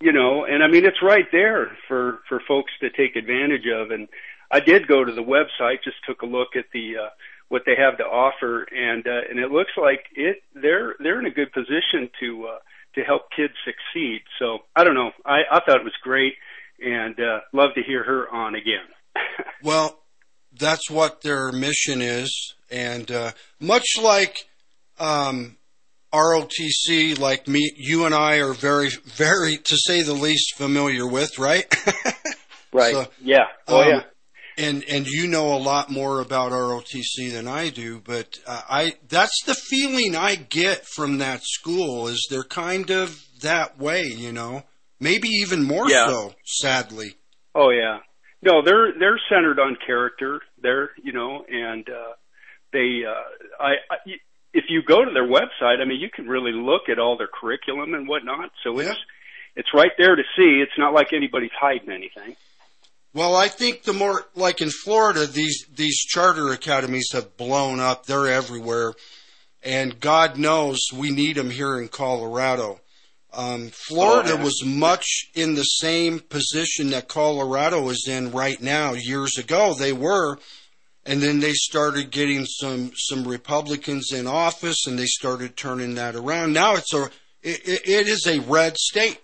you 0.00 0.12
know, 0.12 0.44
and 0.44 0.62
I 0.62 0.68
mean, 0.68 0.84
it's 0.84 1.02
right 1.02 1.26
there 1.32 1.76
for, 1.88 2.20
for 2.28 2.40
folks 2.46 2.72
to 2.80 2.90
take 2.90 3.16
advantage 3.16 3.66
of. 3.72 3.90
And 3.90 4.08
I 4.50 4.60
did 4.60 4.86
go 4.86 5.04
to 5.04 5.12
the 5.12 5.22
website, 5.22 5.82
just 5.84 5.96
took 6.06 6.22
a 6.22 6.26
look 6.26 6.56
at 6.56 6.66
the, 6.72 6.94
uh, 7.04 7.08
what 7.48 7.62
they 7.66 7.74
have 7.76 7.98
to 7.98 8.04
offer 8.04 8.64
and, 8.64 9.06
uh, 9.06 9.20
and 9.30 9.38
it 9.38 9.50
looks 9.50 9.72
like 9.76 10.04
it, 10.14 10.38
they're, 10.54 10.94
they're 10.98 11.20
in 11.20 11.26
a 11.26 11.30
good 11.30 11.52
position 11.52 12.10
to, 12.20 12.48
uh, 12.54 12.58
to 12.94 13.02
help 13.02 13.22
kids 13.34 13.54
succeed. 13.64 14.22
So 14.38 14.58
I 14.74 14.84
don't 14.84 14.94
know. 14.94 15.10
I, 15.24 15.40
I 15.50 15.60
thought 15.60 15.80
it 15.80 15.84
was 15.84 15.92
great 16.02 16.34
and, 16.80 17.18
uh, 17.20 17.40
love 17.52 17.70
to 17.74 17.82
hear 17.82 18.02
her 18.04 18.28
on 18.30 18.54
again. 18.54 18.86
Well, 19.62 19.98
that's 20.58 20.90
what 20.90 21.22
their 21.22 21.50
mission 21.52 22.02
is, 22.02 22.54
and 22.70 23.10
uh, 23.10 23.32
much 23.60 23.86
like 24.00 24.46
um, 24.98 25.56
ROTC, 26.12 27.18
like 27.18 27.48
me, 27.48 27.72
you 27.76 28.06
and 28.06 28.14
I 28.14 28.36
are 28.36 28.52
very, 28.52 28.90
very, 29.04 29.56
to 29.56 29.76
say 29.76 30.02
the 30.02 30.12
least, 30.12 30.54
familiar 30.56 31.06
with, 31.06 31.38
right? 31.38 31.66
right. 32.72 32.92
So, 32.92 33.06
yeah. 33.20 33.46
Oh 33.66 33.82
um, 33.82 33.88
yeah. 33.88 34.02
And 34.56 34.84
and 34.88 35.06
you 35.08 35.26
know 35.26 35.52
a 35.54 35.58
lot 35.58 35.90
more 35.90 36.20
about 36.20 36.52
ROTC 36.52 37.32
than 37.32 37.48
I 37.48 37.70
do, 37.70 38.00
but 38.04 38.38
uh, 38.46 38.62
I 38.70 38.94
that's 39.08 39.42
the 39.44 39.54
feeling 39.54 40.14
I 40.14 40.36
get 40.36 40.86
from 40.86 41.18
that 41.18 41.42
school 41.42 42.06
is 42.06 42.24
they're 42.30 42.44
kind 42.44 42.90
of 42.90 43.20
that 43.42 43.80
way, 43.80 44.04
you 44.04 44.30
know, 44.30 44.62
maybe 45.00 45.26
even 45.28 45.64
more 45.64 45.90
Yeah. 45.90 46.06
so, 46.06 46.34
sadly. 46.44 47.16
Oh 47.56 47.70
yeah. 47.70 47.98
No, 48.42 48.62
they're 48.64 48.92
they're 48.96 49.20
centered 49.28 49.58
on 49.58 49.76
character. 49.84 50.40
They're 50.62 50.90
you 51.02 51.12
know, 51.12 51.44
and 51.48 51.88
uh, 51.88 52.12
they 52.72 53.02
uh, 53.04 53.62
I, 53.64 53.72
I 53.90 53.96
if 54.54 54.64
you 54.68 54.82
go 54.82 55.04
to 55.04 55.10
their 55.10 55.26
website, 55.26 55.80
I 55.80 55.84
mean, 55.84 56.00
you 56.00 56.08
can 56.08 56.26
really 56.26 56.52
look 56.52 56.88
at 56.88 56.98
all 56.98 57.16
their 57.18 57.28
curriculum 57.28 57.92
and 57.94 58.08
whatnot. 58.08 58.50
So 58.62 58.78
it's 58.78 58.98
it's 59.56 59.68
right 59.74 59.92
there 59.98 60.16
to 60.16 60.22
see. 60.36 60.60
It's 60.62 60.78
not 60.78 60.94
like 60.94 61.12
anybody's 61.12 61.52
hiding 61.58 61.90
anything. 61.90 62.36
Well, 63.12 63.36
I 63.36 63.46
think 63.48 63.82
the 63.84 63.92
more 63.92 64.24
like 64.34 64.60
in 64.60 64.70
Florida, 64.70 65.26
these 65.26 65.66
these 65.72 65.98
charter 65.98 66.50
academies 66.52 67.10
have 67.12 67.36
blown 67.36 67.78
up. 67.80 68.06
They're 68.06 68.26
everywhere, 68.28 68.94
and 69.62 70.00
God 70.00 70.38
knows 70.38 70.78
we 70.92 71.10
need 71.10 71.36
them 71.36 71.50
here 71.50 71.78
in 71.78 71.88
Colorado. 71.88 72.80
Um, 73.32 73.70
Florida 73.70 74.34
Oh, 74.34 74.36
yeah. 74.36 74.44
was 74.44 74.64
much 74.64 75.06
in 75.34 75.56
the 75.56 75.62
same 75.64 76.20
position 76.20 76.90
that 76.90 77.08
Colorado 77.08 77.88
is 77.88 78.06
in 78.08 78.30
right 78.30 78.60
now. 78.62 78.92
Years 78.92 79.36
ago, 79.38 79.74
they 79.74 79.92
were, 79.92 80.38
and 81.06 81.20
then 81.22 81.40
they 81.40 81.52
started 81.52 82.10
getting 82.10 82.44
some 82.46 82.92
some 82.96 83.26
Republicans 83.26 84.12
in 84.12 84.26
office, 84.26 84.86
and 84.86 84.98
they 84.98 85.06
started 85.06 85.56
turning 85.56 85.94
that 85.96 86.14
around. 86.16 86.52
Now 86.52 86.74
it's 86.74 86.94
a 86.94 87.04
it, 87.42 87.60
it- 87.86 88.08
is 88.08 88.26
a 88.26 88.40
red 88.40 88.76
state. 88.76 89.20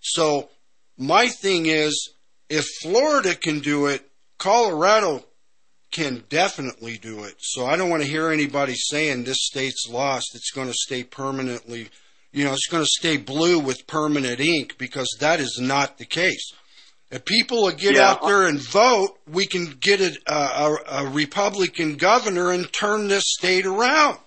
So 0.00 0.48
my 0.96 1.28
thing 1.28 1.66
is, 1.66 2.12
if 2.48 2.66
Florida 2.82 3.34
can 3.34 3.60
do 3.60 3.86
it, 3.86 4.08
Colorado 4.38 5.24
can 5.92 6.24
definitely 6.28 6.96
do 6.98 7.24
it. 7.24 7.34
So 7.38 7.66
I 7.66 7.76
don't 7.76 7.90
want 7.90 8.02
to 8.02 8.08
hear 8.08 8.30
anybody 8.30 8.74
saying 8.74 9.24
this 9.24 9.44
state's 9.46 9.88
lost. 9.90 10.34
It's 10.34 10.52
going 10.52 10.68
to 10.68 10.74
stay 10.74 11.02
permanently, 11.04 11.90
you 12.32 12.44
know, 12.44 12.52
it's 12.52 12.68
going 12.68 12.84
to 12.84 12.90
stay 12.98 13.16
blue 13.16 13.58
with 13.58 13.86
permanent 13.86 14.40
ink 14.40 14.78
because 14.78 15.08
that 15.20 15.40
is 15.40 15.58
not 15.60 15.98
the 15.98 16.04
case. 16.04 16.52
If 17.10 17.24
people 17.24 17.62
will 17.64 17.72
get 17.72 17.96
Yeah. 17.96 18.10
out 18.10 18.22
there 18.22 18.46
and 18.46 18.60
vote, 18.60 19.18
we 19.26 19.46
can 19.46 19.66
get 19.80 20.00
a, 20.00 20.12
a, 20.32 20.76
a 20.88 21.10
Republican 21.10 21.96
governor 21.96 22.52
and 22.52 22.72
turn 22.72 23.08
this 23.08 23.24
state 23.26 23.66
around. 23.66 24.18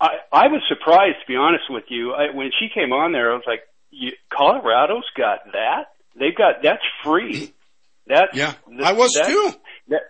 I 0.00 0.08
I 0.32 0.46
was 0.48 0.62
surprised 0.68 1.16
to 1.22 1.26
be 1.26 1.36
honest 1.36 1.64
with 1.70 1.84
you. 1.88 2.12
I, 2.12 2.34
when 2.34 2.50
she 2.58 2.68
came 2.72 2.92
on 2.92 3.12
there, 3.12 3.32
I 3.32 3.34
was 3.34 3.44
like, 3.46 3.60
you, 3.90 4.12
Colorado's 4.36 5.04
got 5.16 5.40
that. 5.52 5.86
They've 6.18 6.36
got 6.36 6.62
that's 6.62 6.82
free. 7.02 7.52
That 8.06 8.28
Yeah, 8.34 8.52
I 8.84 8.92
was 8.92 9.12
that- 9.14 9.26
too. 9.26 9.52
That, 9.88 10.00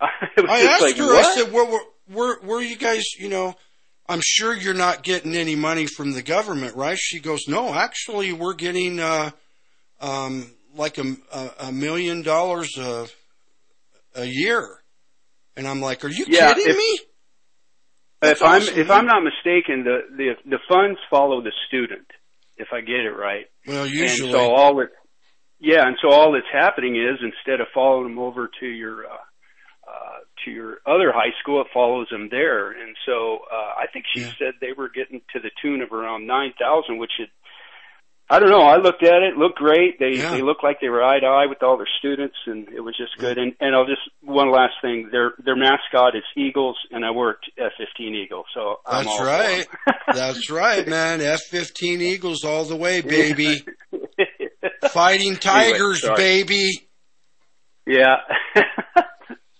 I, 0.00 0.08
was 0.36 0.50
I 0.50 0.60
asked 0.62 0.82
like, 0.82 0.96
her. 0.96 1.06
what? 1.06 1.24
I 1.26 1.34
said, 1.34 1.52
"Where, 1.52 1.64
where, 1.64 1.80
where, 2.08 2.36
where 2.40 2.58
are 2.58 2.62
you 2.62 2.76
guys? 2.76 3.04
You 3.18 3.28
know, 3.28 3.54
I'm 4.08 4.20
sure 4.24 4.52
you're 4.54 4.74
not 4.74 5.04
getting 5.04 5.34
any 5.36 5.54
money 5.54 5.86
from 5.86 6.12
the 6.12 6.22
government, 6.22 6.76
right?" 6.76 6.98
She 6.98 7.18
goes, 7.20 7.46
"No, 7.48 7.72
actually, 7.72 8.32
we're 8.32 8.54
getting 8.54 8.98
uh, 9.00 9.30
um, 10.02 10.50
like 10.74 10.98
a, 10.98 11.04
a, 11.32 11.50
a 11.68 11.72
million 11.72 12.22
dollars 12.22 12.76
a 12.78 13.06
a 14.14 14.24
year." 14.26 14.78
And 15.56 15.66
I'm 15.66 15.80
like, 15.80 16.04
"Are 16.04 16.08
you 16.08 16.24
Yeah, 16.28 16.52
kidding 16.54 16.70
if- 16.70 16.76
me?" 16.76 17.00
if 18.22 18.42
I'm 18.42 18.62
if. 18.62 18.90
I'm 18.90 19.06
not 19.06 19.22
mistaken, 19.22 19.84
the 19.84 19.98
the 20.16 20.34
the 20.48 20.58
funds 20.68 20.98
follow 21.10 21.40
the 21.42 21.52
student. 21.68 22.06
If 22.56 22.68
I 22.72 22.80
get 22.80 23.00
it 23.00 23.16
right. 23.16 23.46
Well, 23.66 23.84
And 23.84 23.92
usually, 23.92 24.30
so 24.30 24.54
all 24.54 24.78
it, 24.80 24.90
yeah, 25.58 25.86
and 25.86 25.96
so 26.02 26.10
all 26.12 26.32
that's 26.32 26.46
happening 26.52 26.96
is 26.96 27.18
instead 27.22 27.60
of 27.60 27.66
following 27.74 28.08
them 28.08 28.18
over 28.18 28.48
to 28.60 28.66
your 28.66 29.06
uh, 29.06 29.24
uh, 29.88 30.18
to 30.44 30.50
your 30.50 30.78
other 30.86 31.12
high 31.12 31.32
school, 31.40 31.60
it 31.62 31.66
follows 31.74 32.06
them 32.10 32.28
there. 32.30 32.70
And 32.70 32.94
so 33.06 33.38
uh, 33.50 33.80
I 33.82 33.86
think 33.92 34.04
she 34.14 34.20
Yeah. 34.20 34.32
said 34.38 34.54
they 34.60 34.72
were 34.76 34.88
getting 34.90 35.20
to 35.32 35.40
the 35.40 35.50
tune 35.60 35.80
of 35.82 35.92
around 35.92 36.26
nine 36.26 36.52
thousand, 36.60 36.98
which 36.98 37.12
it. 37.18 37.30
I 38.30 38.38
don't 38.38 38.48
know. 38.50 38.62
I 38.62 38.76
looked 38.78 39.02
at 39.02 39.22
it; 39.22 39.36
looked 39.36 39.58
great. 39.58 39.98
They 39.98 40.16
Yeah. 40.16 40.30
they 40.30 40.40
looked 40.42 40.64
like 40.64 40.80
they 40.80 40.88
were 40.88 41.02
eye 41.04 41.20
to 41.20 41.26
eye 41.26 41.46
with 41.46 41.62
all 41.62 41.76
their 41.76 41.88
students, 41.98 42.36
and 42.46 42.66
it 42.70 42.80
was 42.80 42.96
just 42.96 43.18
good. 43.18 43.36
And 43.36 43.54
and 43.60 43.74
I'll 43.74 43.84
just 43.84 44.00
one 44.22 44.50
last 44.50 44.74
thing: 44.80 45.08
their 45.12 45.32
their 45.44 45.56
mascot 45.56 46.16
is 46.16 46.22
Eagles, 46.36 46.76
and 46.90 47.04
I 47.04 47.10
worked 47.10 47.50
F-15 47.58 48.14
Eagle, 48.14 48.44
so 48.54 48.76
I'm 48.86 49.04
that's 49.04 49.20
right. 49.20 49.66
that's 50.14 50.50
right, 50.50 50.86
man. 50.88 51.20
F-15 51.20 52.00
Eagles 52.00 52.42
all 52.44 52.64
the 52.64 52.76
way, 52.76 53.00
baby. 53.02 53.62
Fighting 54.92 55.36
Tigers, 55.36 56.00
sorry. 56.02 56.16
baby. 56.16 56.70
yeah. 57.86 58.16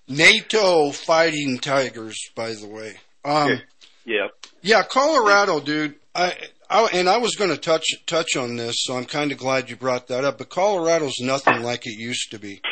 NATO 0.08 0.90
Fighting 0.90 1.58
Tigers, 1.58 2.30
by 2.34 2.54
the 2.54 2.66
way. 2.68 2.94
Um, 3.24 3.60
yeah. 4.04 4.26
Yeah, 4.62 4.82
Colorado, 4.82 5.60
dude. 5.60 5.94
I, 6.14 6.34
I 6.72 6.88
and 6.94 7.06
I 7.06 7.18
was 7.18 7.36
going 7.36 7.50
to 7.50 7.58
touch 7.58 7.84
touch 8.06 8.34
on 8.34 8.56
this, 8.56 8.76
so 8.78 8.96
I'm 8.96 9.04
kind 9.04 9.30
of 9.30 9.36
glad 9.36 9.68
you 9.68 9.76
brought 9.76 10.08
that 10.08 10.24
up. 10.24 10.38
But 10.38 10.48
Colorado's 10.48 11.20
nothing 11.20 11.62
like 11.62 11.86
it 11.86 11.98
used 11.98 12.30
to 12.30 12.38
be. 12.38 12.62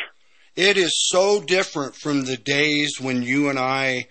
It 0.55 0.75
is 0.75 0.91
so 1.09 1.39
different 1.39 1.95
from 1.95 2.25
the 2.25 2.35
days 2.35 2.93
when 2.99 3.21
you 3.21 3.49
and 3.49 3.59
I 3.59 4.07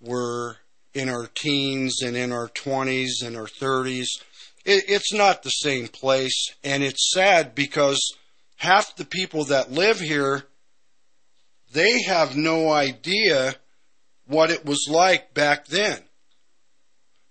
were 0.00 0.58
in 0.94 1.08
our 1.08 1.26
teens 1.26 2.02
and 2.02 2.16
in 2.16 2.30
our 2.30 2.48
20s 2.50 3.26
and 3.26 3.36
our 3.36 3.46
30s. 3.46 4.06
It, 4.64 4.84
it's 4.86 5.12
not 5.12 5.42
the 5.42 5.50
same 5.50 5.88
place, 5.88 6.54
and 6.62 6.84
it's 6.84 7.10
sad 7.12 7.56
because 7.56 7.98
half 8.56 8.94
the 8.94 9.04
people 9.04 9.44
that 9.46 9.72
live 9.72 9.98
here 9.98 10.44
they 11.72 12.02
have 12.02 12.36
no 12.36 12.70
idea 12.70 13.56
what 14.26 14.50
it 14.50 14.64
was 14.64 14.86
like 14.88 15.34
back 15.34 15.66
then. 15.66 15.98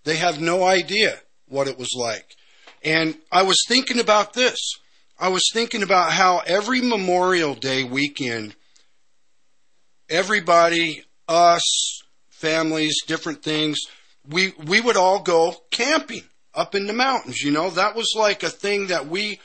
They 0.04 0.18
have 0.18 0.42
no 0.42 0.64
idea 0.64 1.22
what 1.52 1.68
it 1.68 1.78
was 1.78 1.94
like. 1.96 2.36
And 2.84 3.18
I 3.32 3.44
was 3.44 3.58
thinking 3.68 4.00
about 4.00 4.34
this. 4.34 4.58
I 5.20 5.30
was 5.30 5.44
thinking 5.54 5.84
about 5.84 6.12
how 6.12 6.42
every 6.48 6.82
Memorial 6.82 7.54
Day 7.54 7.84
weekend, 7.84 8.56
everybody, 10.10 11.04
us, 11.28 12.02
families, 12.30 13.04
different 13.06 13.44
things, 13.44 13.80
we, 14.28 14.54
we 14.66 14.82
would 14.82 14.98
all 14.98 15.22
go 15.22 15.56
camping 15.70 16.24
up 16.56 16.74
in 16.74 16.88
the 16.88 16.94
mountains. 16.94 17.42
You 17.42 17.52
know, 17.52 17.70
that 17.70 17.96
was 17.96 18.14
like 18.16 18.42
a 18.44 18.50
thing 18.50 18.88
that 18.88 19.08
we 19.08 19.40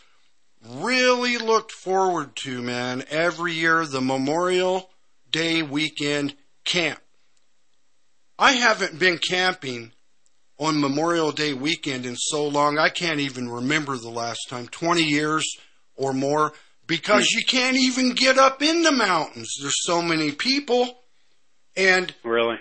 really 0.66 1.36
looked 1.36 1.72
forward 1.72 2.34
to, 2.36 2.62
man. 2.62 3.04
Every 3.10 3.52
year, 3.52 3.84
the 3.84 4.00
Memorial 4.00 4.90
Day 5.30 5.62
weekend 5.62 6.34
camp. 6.64 7.00
I 8.38 8.52
haven't 8.52 8.98
been 8.98 9.18
camping 9.18 9.92
on 10.58 10.80
Memorial 10.80 11.32
Day 11.32 11.52
weekend 11.52 12.06
in 12.06 12.16
so 12.16 12.46
long, 12.48 12.78
I 12.78 12.88
can't 12.88 13.20
even 13.20 13.48
remember 13.48 13.96
the 13.96 14.08
last 14.10 14.48
time. 14.48 14.68
20 14.68 15.02
years 15.02 15.44
or 15.96 16.12
more. 16.12 16.52
because 16.86 17.32
you 17.32 17.44
can't 17.44 17.76
even 17.76 18.12
get 18.12 18.38
up 18.38 18.62
in 18.62 18.82
the 18.82 18.92
mountains. 18.92 19.52
There's 19.60 19.84
so 19.84 20.00
many 20.00 20.30
people. 20.30 21.00
And 21.76 22.14
Really? 22.22 22.58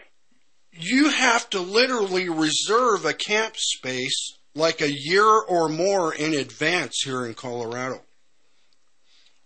you 0.71 1.09
have 1.09 1.47
to 1.51 1.59
literally 1.59 2.27
reserve 2.27 3.05
a 3.05 3.13
camp 3.13 3.53
space 3.55 4.33
like 4.55 4.81
a 4.81 4.91
year 4.91 5.25
or 5.25 5.69
more 5.69 6.11
in 6.13 6.33
advance 6.33 7.01
here 7.05 7.23
in 7.25 7.35
Colorado. 7.35 8.01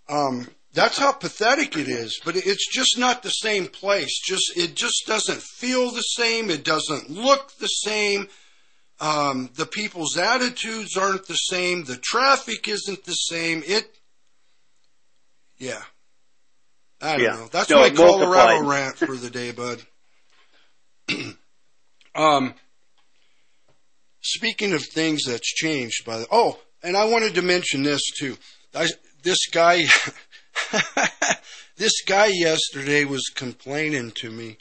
Um, 0.08 0.48
that's 0.74 0.98
how 0.98 1.12
pathetic 1.12 1.76
it 1.76 1.88
is, 1.88 2.20
but 2.24 2.36
it's 2.36 2.68
just 2.72 2.98
not 2.98 3.22
the 3.24 3.30
same 3.32 3.68
place. 3.68 4.20
Just 4.26 4.56
it 4.56 4.76
just 4.76 5.04
doesn't 5.06 5.42
feel 5.42 5.92
the 5.92 6.02
same. 6.02 6.50
It 6.50 6.64
doesn't 6.64 7.10
look 7.10 7.52
the 7.58 7.68
same. 7.68 8.28
Um, 9.02 9.50
the 9.56 9.66
people's 9.66 10.18
attitudes 10.18 10.98
aren't 10.98 11.28
the 11.28 11.36
same. 11.36 11.86
The 11.86 11.98
traffic 11.98 12.68
isn't 12.68 13.06
the 13.06 13.14
same. 13.14 13.64
It, 13.66 13.98
yeah, 15.58 15.82
I 17.02 17.14
don't 17.14 17.22
Yeah. 17.24 17.36
know. 17.36 17.48
That's 17.48 17.70
No, 17.70 17.78
my 17.78 17.90
Colorado 17.90 18.60
multiplied. 18.60 18.68
rant 18.70 18.98
for 18.98 19.16
the 19.16 19.30
day, 19.30 19.52
bud. 19.52 19.82
um, 22.16 22.54
speaking 24.22 24.74
of 24.74 24.84
things 24.84 25.24
that's 25.26 25.48
changed 25.54 26.06
by 26.06 26.18
the 26.20 26.28
oh, 26.32 26.60
and 26.84 26.98
I 26.98 27.06
wanted 27.06 27.36
to 27.36 27.42
mention 27.42 27.84
this 27.84 28.02
too. 28.20 28.38
I, 28.76 28.88
this 29.24 29.48
guy, 29.50 29.82
this 31.78 32.02
guy 32.06 32.28
yesterday 32.28 33.06
was 33.06 33.24
complaining 33.34 34.12
to 34.18 34.30
me 34.30 34.58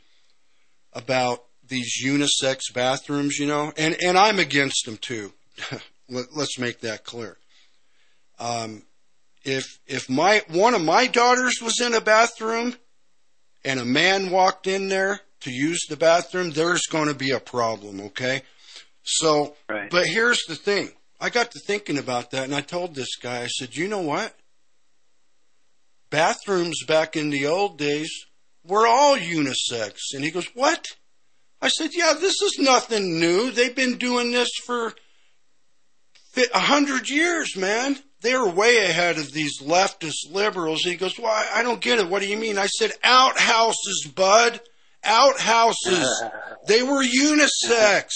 about 0.93 1.45
these 1.69 2.03
unisex 2.05 2.73
bathrooms, 2.75 3.39
you 3.39 3.47
know, 3.47 3.73
and 3.77 3.97
and 4.03 4.19
I'm 4.19 4.39
against 4.39 4.85
them 4.85 4.97
too. 4.97 5.33
Let, 6.09 6.27
let's 6.35 6.59
make 6.59 6.81
that 6.81 7.05
clear. 7.05 7.37
Um, 8.39 8.85
if 9.45 9.79
if 9.87 10.09
my 10.09 10.43
one 10.49 10.75
of 10.75 10.83
my 10.83 11.07
daughters 11.07 11.61
was 11.63 11.81
in 11.81 11.95
a 11.95 12.01
bathroom 12.01 12.77
and 13.65 13.81
a 13.81 13.85
man 13.85 14.31
walked 14.31 14.67
in 14.67 14.89
there 14.89 15.21
to 15.41 15.51
use 15.51 15.87
the 15.89 15.97
bathroom, 15.97 16.51
there's 16.51 16.87
going 16.91 17.09
to 17.09 17.15
be 17.15 17.31
a 17.31 17.41
problem, 17.41 18.01
okay? 18.01 18.43
So, 19.03 19.57
Right. 19.69 19.91
but 19.91 20.07
here's 20.07 20.43
the 20.49 20.55
thing. 20.57 20.91
I 21.21 21.31
got 21.31 21.51
to 21.53 21.61
thinking 21.67 21.99
about 21.99 22.31
that 22.31 22.45
and 22.45 22.55
I 22.55 22.61
told 22.61 22.95
this 22.95 23.17
guy, 23.17 23.43
I 23.43 23.47
said, 23.47 23.77
you 23.77 23.89
know 23.89 24.01
what? 24.01 24.35
Bathrooms 26.11 26.85
back 26.87 27.17
in 27.17 27.31
the 27.31 27.47
old 27.47 27.79
days 27.79 28.11
were 28.65 28.87
all 28.87 29.17
unisex. 29.17 29.99
And 30.13 30.25
he 30.25 30.31
goes, 30.31 30.47
what? 30.55 30.87
I 31.61 31.69
said, 31.69 31.91
yeah, 31.93 32.15
this 32.15 32.41
is 32.41 32.59
nothing 32.59 33.19
new. 33.19 33.51
They've 33.51 33.75
been 33.75 33.99
doing 33.99 34.31
this 34.31 34.51
for 34.65 34.95
a 36.55 36.59
hundred 36.59 37.11
years, 37.11 37.57
man. 37.57 37.99
They're 38.21 38.47
way 38.47 38.79
ahead 38.85 39.19
of 39.19 39.33
these 39.33 39.61
leftist 39.61 40.31
liberals. 40.31 40.83
He 40.83 40.97
goes, 40.97 41.19
well, 41.19 41.33
I 41.33 41.61
I 41.61 41.63
don't 41.63 41.81
get 41.81 41.99
it. 41.99 42.09
What 42.09 42.23
do 42.23 42.29
you 42.29 42.37
mean? 42.37 42.59
I 42.59 42.67
said, 42.67 42.93
outhouses, 43.03 44.11
bud. 44.15 44.61
Outhouses. 45.05 46.25
they 46.67 46.83
were 46.83 47.03
unisex. 47.03 48.11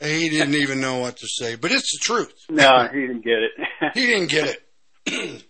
He 0.00 0.28
didn't 0.28 0.54
even 0.54 0.80
know 0.80 0.98
what 0.98 1.16
to 1.18 1.26
say, 1.26 1.56
but 1.56 1.72
it's 1.72 1.90
the 1.92 2.00
truth. 2.02 2.34
No, 2.50 2.88
he 2.92 3.00
didn't 3.00 3.24
get 3.24 3.38
it. 3.38 3.52
He 3.94 4.06
didn't 4.06 4.30
get 4.30 4.58
it. 5.06 5.44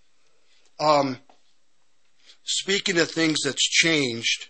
um, 0.80 1.18
speaking 2.44 2.98
of 2.98 3.10
things 3.10 3.38
that's 3.44 3.62
changed, 3.62 4.48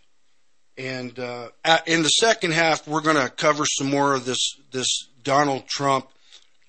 and 0.79 1.19
uh, 1.19 1.49
in 1.87 2.03
the 2.03 2.09
second 2.09 2.53
half, 2.53 2.87
we're 2.87 3.01
going 3.01 3.17
to 3.17 3.29
cover 3.29 3.65
some 3.67 3.91
more 3.91 4.15
of 4.15 4.25
this 4.25 4.55
this 4.71 5.09
Donald 5.25 5.67
Trump 5.67 6.09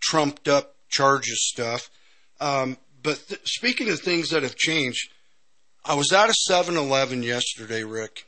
trumped 0.01 0.47
up 0.47 0.75
charges 0.89 1.47
stuff. 1.47 1.89
Um, 2.41 2.77
but 3.03 3.21
th- 3.27 3.41
speaking 3.45 3.89
of 3.89 3.99
things 3.99 4.29
that 4.29 4.43
have 4.43 4.55
changed, 4.55 5.11
I 5.85 5.93
was 5.93 6.11
at 6.11 6.29
a 6.29 6.33
7-Eleven 6.49 7.23
yesterday, 7.23 7.83
Rick. 7.83 8.25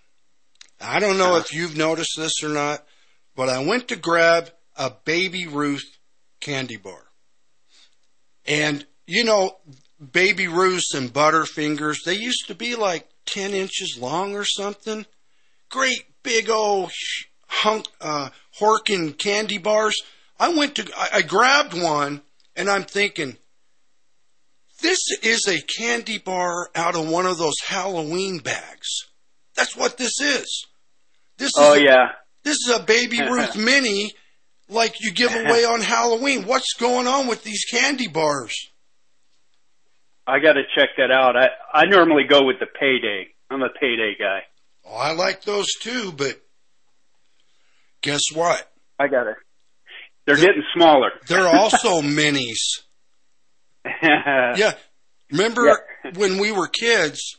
I 0.80 1.00
don't 1.00 1.18
know 1.18 1.38
if 1.38 1.54
you've 1.54 1.78
noticed 1.78 2.16
this 2.18 2.44
or 2.44 2.50
not, 2.50 2.86
but 3.36 3.50
I 3.50 3.66
went 3.66 3.88
to 3.90 3.96
grab 3.96 4.52
a 4.76 4.92
Baby 5.04 5.48
Ruth 5.48 5.86
candy 6.40 6.78
bar. 6.78 7.04
And, 8.46 8.86
you 9.06 9.24
know, 9.24 9.58
Baby 10.12 10.48
Ruths 10.48 10.94
and 10.94 11.14
Butterfingers, 11.14 11.98
they 12.06 12.16
used 12.16 12.48
to 12.48 12.56
be 12.56 12.76
like 12.76 13.08
10 13.26 13.54
inches 13.54 13.98
long 14.00 14.36
or 14.36 14.46
something. 14.46 15.06
Great 15.72 16.04
big 16.22 16.50
old 16.50 16.92
hunk, 17.48 17.88
uh, 18.00 18.30
Horkin 18.60 19.18
candy 19.18 19.58
bars. 19.58 19.96
I 20.40 20.50
went 20.50 20.76
to, 20.76 20.92
I, 20.96 21.08
I 21.16 21.22
grabbed 21.22 21.74
one 21.74 22.22
and 22.56 22.70
I'm 22.70 22.84
thinking, 22.84 23.38
this 24.82 25.00
is 25.24 25.48
a 25.48 25.62
candy 25.80 26.18
bar 26.18 26.70
out 26.76 26.96
of 26.96 27.10
one 27.10 27.26
of 27.26 27.38
those 27.38 27.60
Halloween 27.66 28.40
bags. 28.40 28.88
That's 29.56 29.78
what 29.78 29.98
this 29.98 30.20
is. 30.20 30.66
This 31.38 31.50
is 31.50 31.54
oh 31.58 31.74
a- 31.74 31.84
yeah. 31.84 32.08
this 32.44 32.58
is 32.68 32.76
a 32.76 32.84
Baby 32.84 33.22
Ruth 33.30 33.56
mini 33.56 34.12
like 34.68 34.96
you 35.00 35.12
give 35.12 35.34
away 35.36 35.64
on 35.64 35.82
Halloween. 35.82 36.46
What's 36.46 36.74
going 36.74 37.08
on 37.08 37.28
with 37.28 37.44
these 37.44 37.64
candy 37.66 38.08
bars? 38.08 38.70
I 40.28 40.40
got 40.40 40.54
to 40.54 40.64
check 40.76 40.90
that 40.98 41.12
out. 41.12 41.36
I 41.36 41.50
I 41.74 41.86
normally 41.86 42.24
go 42.28 42.46
with 42.46 42.60
the 42.60 42.68
payday. 42.68 43.28
I'm 43.50 43.62
a 43.62 43.70
payday 43.70 44.16
guy. 44.20 44.42
Oh, 44.86 44.96
I 44.96 45.14
like 45.14 45.44
those 45.44 45.68
too, 45.82 46.12
but 46.12 46.42
guess 48.02 48.22
what? 48.34 48.70
I 49.00 49.08
got 49.08 49.28
it. 49.28 49.36
They're 50.26 50.36
getting 50.36 50.64
smaller. 50.76 51.12
They're 51.28 51.48
also 51.48 52.02
minis. 52.02 52.82
Yeah. 54.04 54.74
Remember 55.32 55.80
when 56.16 56.38
we 56.40 56.52
were 56.52 56.68
kids, 56.68 57.38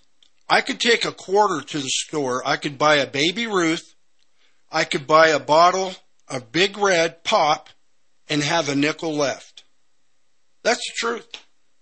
I 0.48 0.60
could 0.60 0.80
take 0.80 1.04
a 1.04 1.12
quarter 1.12 1.64
to 1.64 1.78
the 1.78 1.88
store. 1.88 2.42
I 2.46 2.56
could 2.56 2.78
buy 2.78 2.96
a 2.96 3.06
Baby 3.06 3.46
Ruth. 3.46 3.94
I 4.70 4.84
could 4.84 5.06
buy 5.06 5.28
a 5.28 5.38
bottle 5.38 5.94
of 6.28 6.50
Big 6.52 6.78
Red 6.78 7.22
Pop 7.22 7.68
and 8.28 8.42
have 8.42 8.68
a 8.68 8.74
nickel 8.74 9.14
left. 9.14 9.64
That's 10.62 10.80
the 10.80 10.94
truth. 10.96 11.28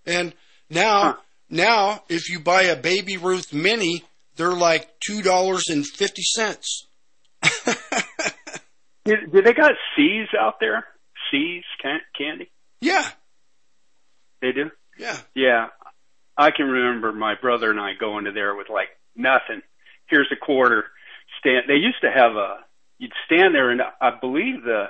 And 0.05 0.35
now, 0.69 1.19
now, 1.49 2.03
if 2.09 2.29
you 2.29 2.41
buy 2.41 2.63
a 2.63 2.77
Baby 2.77 3.17
Ruth 3.17 3.53
mini, 3.53 4.05
they're 4.37 4.55
like 4.55 4.89
$2.50. 5.09 6.87
Do, 9.05 9.17
do 9.33 9.43
they 9.43 9.55
got 9.55 9.73
See's 9.97 10.29
out 10.39 10.61
there? 10.61 10.85
See's 11.31 11.65
can- 11.83 12.01
candy? 12.17 12.51
Yeah. 12.81 13.09
They 14.43 14.53
do. 14.53 14.71
Yeah. 14.99 15.17
Yeah, 15.35 15.69
I 16.37 16.51
can 16.51 16.67
remember 16.67 17.13
my 17.13 17.35
brother 17.41 17.71
and 17.71 17.81
I 17.81 17.93
going 17.99 18.25
to 18.27 18.33
there 18.33 18.55
with 18.55 18.69
like 18.69 18.89
nothing. 19.17 19.63
Here's 20.09 20.31
a 20.33 20.37
quarter. 20.37 20.85
Stand. 21.39 21.65
They 21.69 21.75
used 21.75 22.01
to 22.03 22.11
have 22.11 22.33
a. 22.37 22.59
You'd 22.99 23.13
stand 23.25 23.55
there, 23.55 23.71
and 23.71 23.81
I 24.01 24.11
believe 24.21 24.63
the. 24.65 24.87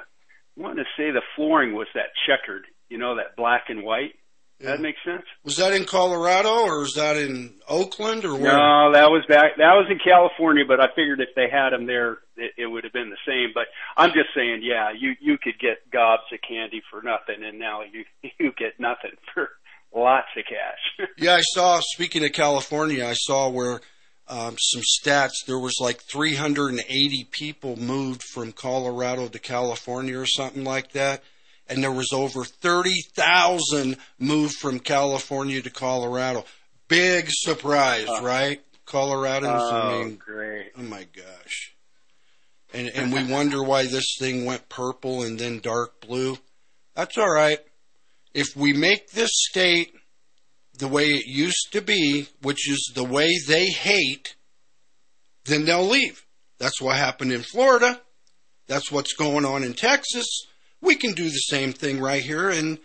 I 0.59 0.61
want 0.61 0.79
to 0.79 0.85
say 0.97 1.11
the 1.11 1.23
flooring 1.37 1.75
was 1.75 1.87
that 1.95 2.09
checkered. 2.27 2.65
You 2.89 2.99
know 2.99 3.17
that 3.17 3.37
black 3.37 3.65
and 3.69 3.83
white. 3.85 4.15
That 4.61 4.81
makes 4.81 4.99
sense. 5.05 5.23
Was 5.43 5.57
that 5.57 5.73
in 5.73 5.85
Colorado 5.87 6.65
or 6.67 6.81
was 6.81 6.93
that 6.95 7.17
in 7.17 7.55
Oakland 7.67 8.27
or 8.27 8.35
where? 8.35 8.53
No, 8.53 8.93
that 8.93 9.11
was 9.11 9.25
back. 9.27 9.57
That 9.57 9.75
was 9.75 9.87
in 9.91 9.99
California, 9.99 10.65
but 10.69 10.81
I 10.81 10.89
figured 10.95 11.21
if 11.21 11.35
they 11.35 11.49
had 11.51 11.71
them 11.71 11.87
there, 11.87 12.19
it, 12.37 12.53
it 12.59 12.67
would 12.67 12.85
have 12.85 12.93
been 12.93 13.09
the 13.09 13.17
same. 13.27 13.53
But 13.55 13.69
I'm 13.97 14.11
just 14.11 14.29
saying, 14.35 14.61
yeah, 14.63 14.91
you 14.97 15.15
you 15.19 15.39
could 15.39 15.59
get 15.59 15.91
gobs 15.91 16.25
of 16.33 16.41
candy 16.47 16.83
for 16.91 17.01
nothing, 17.03 17.43
and 17.43 17.59
now 17.59 17.83
you 17.83 18.05
you 18.39 18.53
get 18.59 18.79
nothing 18.79 19.13
for 19.33 19.49
lots 19.95 20.29
of 20.37 20.45
cash. 20.45 21.09
Yeah, 21.17 21.35
I 21.35 21.41
saw. 21.41 21.81
Speaking 21.81 22.25
of 22.25 22.33
California, 22.33 23.07
I 23.07 23.15
saw 23.15 23.49
where 23.49 23.81
um, 24.29 24.57
some 24.59 24.83
stats. 24.83 25.45
There 25.47 25.59
was 25.59 25.77
like 25.81 26.01
380 26.03 27.29
people 27.31 27.77
moved 27.77 28.23
from 28.23 28.53
Colorado 28.53 29.29
to 29.29 29.39
California 29.39 30.19
or 30.19 30.27
something 30.27 30.65
like 30.65 30.93
that, 30.93 31.23
and 31.71 31.83
there 31.83 31.93
was 31.93 32.13
over 32.13 32.45
30,000 32.45 33.97
moved 34.19 34.55
from 34.57 34.81
California 34.81 35.63
to 35.63 35.71
Colorado. 35.71 36.45
Big 36.89 37.27
surprise, 37.31 38.09
uh, 38.09 38.21
right? 38.23 38.61
Coloradans. 38.87 39.73
I 39.73 39.93
Oh, 39.93 40.05
mean, 40.05 40.17
great. 40.17 40.73
Oh 40.77 40.83
my 40.83 41.05
gosh. 41.17 41.75
And 42.75 42.89
and 42.89 43.13
we 43.13 43.25
wonder 43.25 43.63
why 43.63 43.85
this 43.87 44.17
thing 44.19 44.45
went 44.45 44.69
purple 44.69 45.23
and 45.23 45.39
then 45.39 45.61
dark 45.61 46.01
blue. 46.01 46.37
That's 46.95 47.17
all 47.17 47.33
right. 47.33 47.59
If 48.35 48.49
we 48.57 48.73
make 48.73 49.11
this 49.11 49.31
state 49.33 49.93
the 50.79 50.89
way 50.89 51.07
it 51.07 51.27
used 51.27 51.69
to 51.73 51.81
be, 51.81 52.27
which 52.43 52.69
is 52.71 52.93
the 52.95 53.05
way 53.05 53.29
they 53.47 53.67
hate, 53.67 54.35
then 55.45 55.65
they'll 55.65 55.87
leave. 55.87 56.25
That's 56.59 56.81
what 56.81 56.97
happened 56.97 57.33
in 57.33 57.43
Florida. 57.43 58.01
That's 58.67 58.91
what's 58.93 59.15
going 59.15 59.45
on 59.45 59.63
in 59.65 59.75
Texas. 59.75 60.27
We 60.81 60.97
can 60.97 61.13
do 61.13 61.25
the 61.25 61.31
same 61.31 61.73
thing 61.73 62.01
right 62.01 62.23
here 62.23 62.51
in 62.51 62.79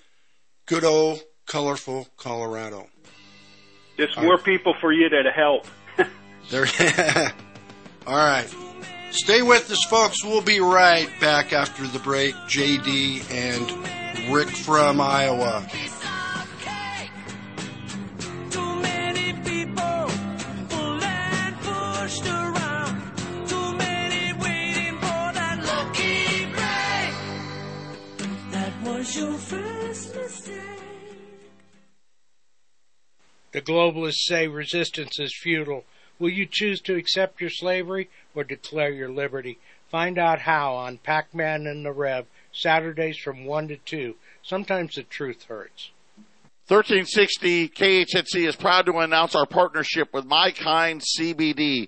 good 0.65 0.83
old 0.83 1.21
colorful 1.47 2.07
Colorado. 2.17 2.87
Just 3.97 4.19
more 4.19 4.37
people 4.37 4.73
for 4.81 4.91
you 4.91 5.09
to 5.09 5.31
help. 5.31 5.65
There. 6.51 6.67
All 8.05 8.15
right. 8.15 8.47
Stay 9.09 9.41
with 9.41 9.71
us, 9.71 9.83
folks. 9.85 10.23
We'll 10.23 10.41
be 10.43 10.59
right 10.59 11.09
back 11.19 11.53
after 11.53 11.87
the 11.87 11.97
break. 11.97 12.35
JD 12.35 13.31
and 13.31 14.31
Rick 14.31 14.49
from 14.49 15.01
Iowa. 15.01 15.67
The 29.15 29.21
globalists 33.61 34.25
say 34.25 34.49
resistance 34.49 35.17
is 35.19 35.33
futile. 35.41 35.85
Will 36.19 36.31
you 36.31 36.45
choose 36.45 36.81
to 36.81 36.95
accept 36.95 37.39
your 37.39 37.49
slavery 37.49 38.09
or 38.33 38.43
declare 38.43 38.91
your 38.91 39.07
liberty? 39.07 39.57
Find 39.89 40.17
out 40.17 40.41
how 40.41 40.75
on 40.75 40.97
Pac 40.97 41.33
Man 41.33 41.65
and 41.65 41.85
the 41.85 41.93
Rev, 41.93 42.25
Saturdays 42.51 43.17
from 43.17 43.45
1 43.45 43.69
to 43.69 43.77
2. 43.77 44.15
Sometimes 44.43 44.95
the 44.95 45.03
truth 45.03 45.43
hurts. 45.43 45.91
1360 46.67 47.69
KHNC 47.69 48.45
is 48.45 48.57
proud 48.57 48.85
to 48.87 48.97
announce 48.97 49.33
our 49.33 49.45
partnership 49.45 50.13
with 50.13 50.25
My 50.25 50.51
Kind 50.51 51.01
CBD 51.01 51.87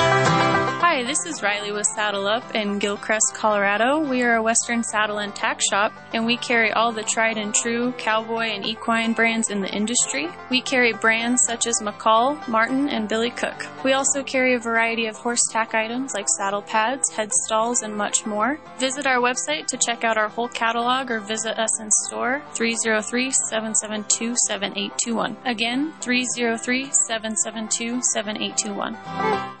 Hi, 1.01 1.07
this 1.07 1.25
is 1.25 1.41
Riley 1.41 1.71
with 1.71 1.87
Saddle 1.87 2.27
Up 2.27 2.53
in 2.53 2.79
Gilcrest, 2.79 3.33
Colorado. 3.33 4.07
We 4.07 4.21
are 4.21 4.35
a 4.35 4.43
Western 4.43 4.83
saddle 4.83 5.17
and 5.17 5.33
tack 5.35 5.59
shop, 5.59 5.91
and 6.13 6.27
we 6.27 6.37
carry 6.37 6.71
all 6.71 6.91
the 6.91 7.01
tried 7.01 7.39
and 7.39 7.55
true 7.55 7.91
cowboy 7.93 8.51
and 8.53 8.63
equine 8.63 9.13
brands 9.13 9.49
in 9.49 9.61
the 9.61 9.73
industry. 9.73 10.29
We 10.51 10.61
carry 10.61 10.93
brands 10.93 11.41
such 11.47 11.65
as 11.65 11.81
McCall, 11.81 12.47
Martin, 12.47 12.87
and 12.87 13.09
Billy 13.09 13.31
Cook. 13.31 13.65
We 13.83 13.93
also 13.93 14.21
carry 14.21 14.53
a 14.53 14.59
variety 14.59 15.07
of 15.07 15.15
horse 15.15 15.41
tack 15.49 15.73
items 15.73 16.13
like 16.13 16.27
saddle 16.37 16.61
pads, 16.61 17.09
head 17.09 17.31
stalls, 17.45 17.81
and 17.81 17.95
much 17.95 18.27
more. 18.27 18.59
Visit 18.77 19.07
our 19.07 19.17
website 19.17 19.65
to 19.69 19.77
check 19.77 20.03
out 20.03 20.19
our 20.19 20.29
whole 20.29 20.49
catalog 20.49 21.09
or 21.09 21.19
visit 21.19 21.57
us 21.57 21.81
in 21.81 21.89
store 22.05 22.43
303 22.53 23.31
772 23.49 24.35
7821. 24.45 25.35
Again, 25.45 25.93
303 25.99 26.91
772 26.91 28.03
7821. 28.13 29.60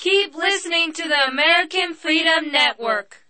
Keep 0.00 0.36
listening 0.36 0.92
to 0.92 1.08
the 1.08 1.26
American 1.26 1.92
Freedom 1.92 2.52
Network. 2.52 3.24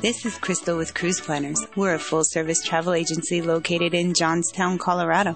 This 0.00 0.24
is 0.24 0.38
Crystal 0.38 0.76
with 0.76 0.94
Cruise 0.94 1.20
Planners. 1.20 1.60
We're 1.74 1.94
a 1.94 1.98
full 1.98 2.22
service 2.22 2.62
travel 2.62 2.94
agency 2.94 3.42
located 3.42 3.94
in 3.94 4.14
Johnstown, 4.14 4.78
Colorado. 4.78 5.34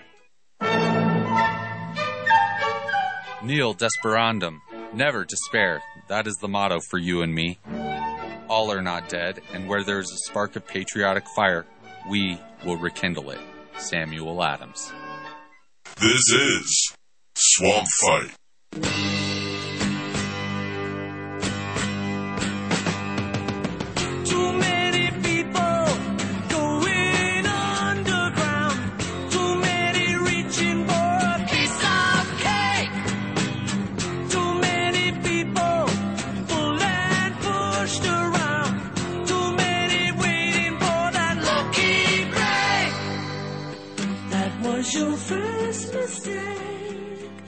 Nil 3.42 3.74
desperandum. 3.74 4.58
Never 4.92 5.24
despair. 5.24 5.82
That 6.08 6.26
is 6.26 6.36
the 6.40 6.48
motto 6.48 6.80
for 6.90 6.98
you 6.98 7.22
and 7.22 7.32
me. 7.34 7.58
All 8.48 8.72
are 8.72 8.82
not 8.82 9.08
dead, 9.08 9.40
and 9.52 9.68
where 9.68 9.84
there 9.84 9.98
is 9.98 10.10
a 10.10 10.30
spark 10.30 10.56
of 10.56 10.66
patriotic 10.66 11.24
fire, 11.34 11.66
we 12.08 12.40
will 12.64 12.76
rekindle 12.76 13.30
it. 13.30 13.40
Samuel 13.78 14.42
Adams. 14.42 14.92
This 16.00 16.32
is 16.32 16.94
Swamp 17.34 17.86
Fight. 18.02 19.25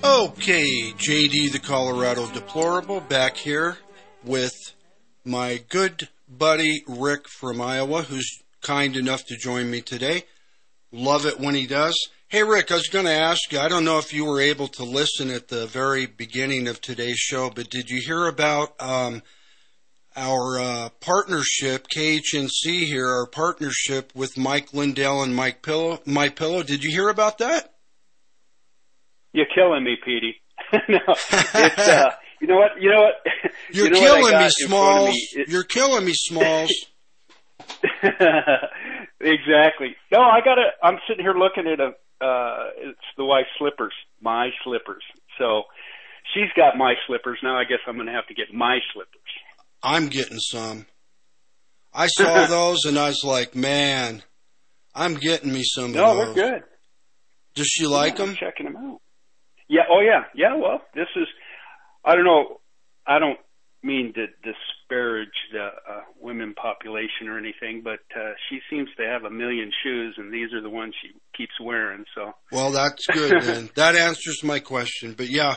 Okay, 0.02 0.92
JD 0.96 1.52
the 1.52 1.60
Colorado 1.62 2.26
Deplorable 2.26 3.00
back 3.00 3.36
here 3.36 3.78
with 4.24 4.74
my 5.24 5.62
good 5.68 6.08
buddy 6.28 6.82
Rick 6.88 7.28
from 7.28 7.60
Iowa, 7.60 8.02
who's 8.02 8.42
kind 8.60 8.96
enough 8.96 9.24
to 9.26 9.36
join 9.36 9.70
me 9.70 9.80
today. 9.80 10.24
Love 10.90 11.24
it 11.24 11.38
when 11.38 11.54
he 11.54 11.68
does. 11.68 11.96
Hey, 12.26 12.42
Rick, 12.42 12.72
I 12.72 12.74
was 12.74 12.88
going 12.88 13.04
to 13.04 13.12
ask 13.12 13.52
you, 13.52 13.60
I 13.60 13.68
don't 13.68 13.84
know 13.84 13.98
if 13.98 14.12
you 14.12 14.24
were 14.24 14.40
able 14.40 14.66
to 14.68 14.82
listen 14.82 15.30
at 15.30 15.46
the 15.46 15.66
very 15.66 16.06
beginning 16.06 16.66
of 16.66 16.80
today's 16.80 17.18
show, 17.18 17.50
but 17.50 17.70
did 17.70 17.88
you 17.88 18.02
hear 18.04 18.26
about 18.26 18.74
um, 18.80 19.22
our 20.16 20.58
uh, 20.58 20.88
partnership, 21.00 21.86
KHNC 21.94 22.86
here, 22.86 23.06
our 23.06 23.26
partnership 23.26 24.10
with 24.16 24.36
Mike 24.36 24.74
Lindell 24.74 25.22
and 25.22 25.36
Mike 25.36 25.62
Pillow, 25.62 26.00
My 26.04 26.28
Pillow? 26.28 26.64
Did 26.64 26.82
you 26.82 26.90
hear 26.90 27.08
about 27.08 27.38
that? 27.38 27.74
You're 29.38 29.46
killing 29.54 29.84
me, 29.84 29.96
Petey. 30.04 30.34
no, 30.88 30.98
it's 31.08 31.88
uh, 31.88 32.10
you 32.40 32.48
know 32.48 32.56
what? 32.56 32.72
You 32.80 32.90
know 32.90 33.02
what? 33.02 33.14
You're 33.72 33.86
you 33.86 33.90
know 33.92 33.98
killing 34.00 34.30
got 34.32 34.40
me, 34.40 34.44
in 34.60 34.68
front 34.68 34.98
of 34.98 35.04
Smalls. 35.06 35.08
me? 35.10 35.28
It- 35.42 35.48
You're 35.48 35.62
killing 35.64 36.04
me, 36.04 36.12
Smalls. 36.14 36.72
exactly. 39.20 39.96
No, 40.12 40.20
I 40.20 40.40
got 40.44 40.56
to 40.56 40.64
I'm 40.82 40.98
sitting 41.08 41.24
here 41.24 41.34
looking 41.34 41.66
at 41.66 41.80
a. 41.80 41.92
Uh, 42.20 42.70
it's 42.78 42.98
the 43.16 43.24
wife's 43.24 43.48
slippers, 43.58 43.92
my 44.20 44.48
slippers. 44.64 45.04
So 45.38 45.62
she's 46.34 46.50
got 46.56 46.76
my 46.76 46.94
slippers. 47.06 47.38
Now 47.44 47.56
I 47.56 47.62
guess 47.64 47.78
I'm 47.86 47.94
going 47.94 48.06
to 48.08 48.12
have 48.12 48.26
to 48.26 48.34
get 48.34 48.52
my 48.52 48.78
slippers. 48.92 49.14
I'm 49.84 50.08
getting 50.08 50.40
some. 50.40 50.86
I 51.94 52.08
saw 52.08 52.46
those 52.46 52.84
and 52.86 52.98
I 52.98 53.08
was 53.08 53.22
like, 53.24 53.54
man, 53.54 54.22
I'm 54.96 55.14
getting 55.14 55.52
me 55.52 55.62
some 55.64 55.92
No, 55.92 56.16
they're 56.16 56.34
good. 56.34 56.62
Does 57.54 57.68
she 57.68 57.86
like 57.86 58.18
Yeah, 58.18 58.24
I'm 58.24 58.28
them? 58.30 58.36
checking 58.38 58.66
them. 58.66 58.76
Yeah. 59.68 59.82
Oh, 59.90 60.00
yeah. 60.00 60.24
Yeah. 60.34 60.56
Well, 60.56 60.82
this 60.94 61.08
is. 61.16 61.26
I 62.04 62.14
don't 62.14 62.24
know. 62.24 62.60
I 63.06 63.18
don't 63.18 63.38
mean 63.82 64.12
to 64.14 64.26
disparage 64.42 65.28
the 65.52 65.66
uh, 65.66 66.00
women 66.20 66.54
population 66.54 67.28
or 67.28 67.38
anything, 67.38 67.82
but 67.82 68.00
uh, 68.16 68.32
she 68.48 68.58
seems 68.70 68.88
to 68.96 69.04
have 69.04 69.24
a 69.24 69.30
million 69.30 69.70
shoes, 69.84 70.14
and 70.18 70.32
these 70.32 70.52
are 70.52 70.60
the 70.60 70.70
ones 70.70 70.94
she 71.00 71.10
keeps 71.36 71.54
wearing. 71.60 72.04
So. 72.14 72.32
Well, 72.50 72.72
that's 72.72 73.06
good 73.06 73.42
then. 73.42 73.70
that 73.76 73.94
answers 73.94 74.42
my 74.42 74.58
question. 74.58 75.14
But 75.16 75.28
yeah, 75.28 75.56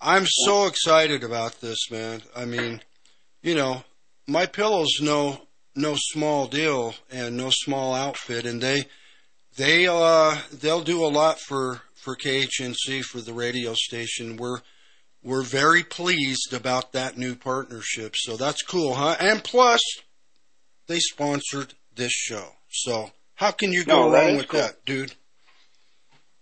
I'm 0.00 0.26
so 0.26 0.66
excited 0.66 1.24
about 1.24 1.60
this, 1.60 1.90
man. 1.90 2.22
I 2.36 2.44
mean, 2.44 2.80
you 3.42 3.54
know, 3.54 3.84
my 4.26 4.46
pillow's 4.46 5.00
no 5.00 5.40
no 5.74 5.94
small 5.96 6.46
deal 6.46 6.94
and 7.10 7.36
no 7.36 7.50
small 7.50 7.94
outfit, 7.94 8.44
and 8.44 8.60
they 8.60 8.84
they 9.56 9.86
uh 9.86 10.36
they'll 10.52 10.82
do 10.82 11.04
a 11.04 11.08
lot 11.08 11.40
for 11.40 11.80
for 12.02 12.16
KHNC 12.16 13.04
for 13.04 13.20
the 13.20 13.32
radio 13.32 13.74
station. 13.74 14.36
We're 14.36 14.58
we're 15.22 15.42
very 15.42 15.84
pleased 15.84 16.52
about 16.52 16.92
that 16.92 17.16
new 17.16 17.36
partnership. 17.36 18.16
So 18.16 18.36
that's 18.36 18.62
cool, 18.62 18.94
huh? 18.94 19.16
And 19.20 19.42
plus, 19.42 19.80
they 20.88 20.98
sponsored 20.98 21.74
this 21.94 22.10
show. 22.12 22.48
So 22.70 23.12
how 23.36 23.52
can 23.52 23.72
you 23.72 23.84
go 23.84 24.08
No, 24.08 24.12
wrong 24.12 24.36
with 24.36 24.48
cool. 24.48 24.60
that, 24.60 24.84
dude? 24.84 25.14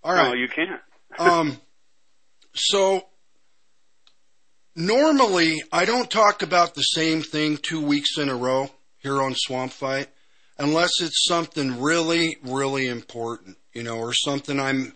All 0.03 0.15
right. 0.15 0.29
No, 0.29 0.35
you 0.35 0.49
can't. 0.49 0.81
um, 1.19 1.61
so 2.55 3.07
normally 4.75 5.63
I 5.71 5.85
don't 5.85 6.11
talk 6.11 6.43
about 6.43 6.75
the 6.75 6.83
same 6.83 7.21
thing 7.21 7.59
two 7.59 7.85
weeks 7.85 8.17
in 8.17 8.31
a 8.31 8.35
row 8.35 8.71
here 8.99 9.21
on 9.21 9.35
Swamp 9.35 9.73
Fight 9.73 10.09
unless 10.59 10.91
it's 11.01 11.25
something 11.27 11.81
really, 11.81 12.37
really 12.43 12.87
important, 12.87 13.57
you 13.75 13.83
know, 13.83 13.99
or 13.99 14.13
something 14.13 14.59
I'm 14.61 14.95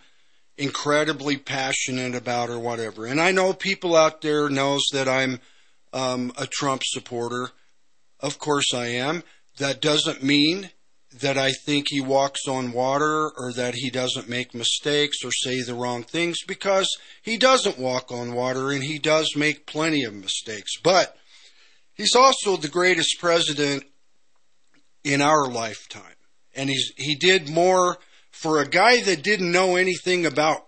incredibly 0.57 1.37
passionate 1.37 2.15
about 2.15 2.51
or 2.51 2.59
whatever. 2.59 3.07
And 3.07 3.21
I 3.21 3.33
know 3.33 3.53
people 3.53 3.97
out 3.97 4.21
there 4.21 4.49
knows 4.49 4.83
that 4.93 5.09
I'm 5.09 5.41
um, 5.93 6.33
a 6.37 6.47
Trump 6.47 6.83
supporter. 6.85 7.51
Of 8.21 8.39
course 8.39 8.73
I 8.75 8.87
am. 8.87 9.23
That 9.59 9.81
doesn't 9.81 10.23
mean 10.23 10.71
that 11.21 11.39
I 11.39 11.53
think 11.53 11.87
he 11.89 12.01
walks 12.01 12.49
on 12.49 12.73
water 12.73 13.31
or 13.37 13.53
that 13.53 13.75
he 13.75 13.91
doesn't 13.91 14.29
make 14.29 14.55
mistakes 14.55 15.19
or 15.25 15.31
say 15.31 15.63
the 15.63 15.75
wrong 15.75 16.03
things 16.03 16.39
because 16.47 16.89
he 17.23 17.37
doesn't 17.37 17.79
walk 17.79 18.11
on 18.11 18.35
water 18.35 18.71
and 18.73 18.83
he 18.83 18.99
does 18.99 19.37
make 19.37 19.67
plenty 19.67 20.03
of 20.03 20.13
mistakes. 20.13 20.73
But 20.83 21.17
he's 21.95 22.17
also 22.17 22.57
the 22.57 22.69
greatest 22.69 23.17
president 23.21 23.85
in 25.05 25.21
our 25.21 25.47
lifetime. 25.47 26.03
And 26.57 26.69
he's 26.69 26.93
he 26.97 27.15
did 27.15 27.49
more 27.49 27.99
for 28.35 28.61
a 28.61 28.69
guy 28.69 29.03
that 29.03 29.23
didn't 29.23 29.53
know 29.53 29.77
anything 29.77 30.27
about 30.27 30.67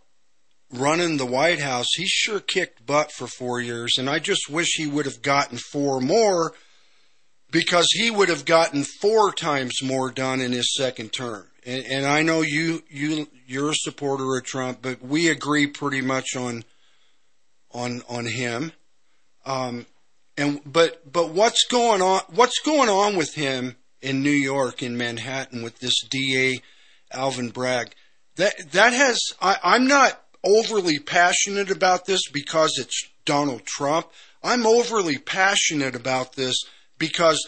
running 0.72 1.16
the 1.16 1.26
White 1.26 1.61
House. 1.61 1.87
He 1.96 2.07
sure 2.07 2.40
kicked 2.40 2.87
butt 2.87 3.12
for 3.12 3.26
4 3.26 3.61
years 3.61 3.98
and 3.98 4.09
I 4.11 4.18
just 4.18 4.48
wish 4.50 4.74
he 4.76 4.87
would 4.87 5.07
have 5.07 5.22
gotten 5.22 5.59
4 5.59 6.00
more 6.00 6.55
because 7.50 7.87
he 7.92 8.11
would 8.11 8.29
have 8.29 8.44
gotten 8.44 8.85
four 8.85 9.33
times 9.33 9.83
more 9.83 10.11
done 10.11 10.40
in 10.40 10.52
his 10.52 10.74
second 10.74 11.11
term. 11.11 11.46
And, 11.64 11.85
and 11.87 12.07
I 12.07 12.22
know 12.22 12.42
you 12.42 12.83
you 12.88 13.29
you're 13.46 13.70
a 13.70 13.74
supporter 13.74 14.37
of 14.37 14.44
Trump, 14.44 14.81
but 14.83 15.02
we 15.02 15.29
agree 15.29 15.66
pretty 15.66 16.00
much 16.00 16.37
on 16.37 16.64
on 17.72 18.02
on 18.09 18.26
him. 18.26 18.72
Um, 19.44 19.87
and 20.37 20.61
but 20.64 21.11
but 21.11 21.31
what's 21.31 21.64
going 21.64 22.02
on? 22.02 22.20
What's 22.35 22.59
going 22.61 22.88
on 22.88 23.16
with 23.16 23.35
him 23.35 23.76
in 24.02 24.22
New 24.22 24.31
York 24.31 24.83
in 24.83 24.96
Manhattan 24.96 25.62
with 25.62 25.79
this 25.79 25.94
DA 26.09 26.61
Alvin 27.12 27.51
Bragg? 27.51 27.95
That 28.37 28.73
that 28.73 28.92
has 28.92 29.19
I, 29.40 29.59
I'm 29.62 29.87
not 29.87 30.21
overly 30.45 30.99
passionate 30.99 31.71
about 31.71 32.07
this 32.07 32.29
because 32.33 32.79
it's 32.79 33.09
Donald 33.25 33.64
Trump. 33.64 34.07
I'm 34.42 34.66
overly 34.66 35.19
passionate 35.19 35.95
about 35.95 36.35
this 36.35 36.55
because 36.99 37.47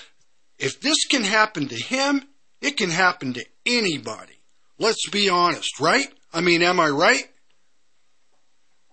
if 0.58 0.80
this 0.80 1.06
can 1.06 1.22
happen 1.22 1.68
to 1.68 1.76
him, 1.76 2.22
it 2.60 2.76
can 2.76 2.90
happen 2.90 3.34
to 3.34 3.44
anybody. 3.64 4.40
Let's 4.78 5.08
be 5.10 5.28
honest, 5.28 5.80
right? 5.80 6.08
I 6.32 6.40
mean, 6.40 6.62
am 6.62 6.80
I 6.80 6.88
right? 6.88 7.24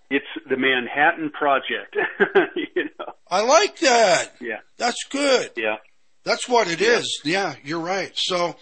It's 0.10 0.26
the 0.48 0.58
Manhattan 0.58 1.32
Project. 1.32 1.96
you 2.56 2.84
know. 3.00 3.14
I 3.30 3.42
like 3.42 3.80
that. 3.80 4.34
Yeah. 4.40 4.60
That's 4.78 5.04
good. 5.10 5.52
Yeah. 5.56 5.78
That's 6.24 6.48
what 6.48 6.68
it 6.68 6.82
is. 6.82 7.22
Yeah, 7.24 7.56
you're 7.64 7.80
right. 7.80 8.12
So, 8.16 8.56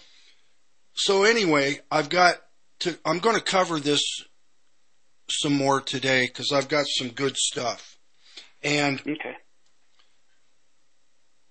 so 0.94 1.24
anyway, 1.24 1.80
I've 1.90 2.08
got 2.08 2.40
to. 2.80 2.98
I'm 3.04 3.18
going 3.18 3.36
to 3.36 3.42
cover 3.42 3.80
this 3.80 4.02
some 5.28 5.54
more 5.54 5.80
today 5.80 6.26
because 6.26 6.52
I've 6.52 6.68
got 6.68 6.86
some 6.86 7.08
good 7.08 7.36
stuff, 7.36 7.98
and 8.62 9.00
okay. 9.00 9.36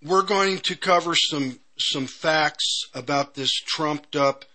we're 0.01 0.23
going 0.23 0.59
to 0.59 0.75
cover 0.75 1.15
some 1.15 1.59
some 1.77 2.07
facts 2.07 2.83
about 2.93 3.33
this 3.33 3.51
trumped 3.51 4.15
up 4.15 4.45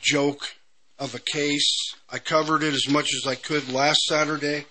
joke 0.00 0.54
of 0.98 1.14
a 1.14 1.18
case. 1.18 1.94
I 2.08 2.18
covered 2.18 2.62
it 2.62 2.74
as 2.74 2.88
much 2.88 3.10
as 3.14 3.26
I 3.26 3.34
could 3.34 3.72
last 3.72 4.02
Saturday. 4.04 4.66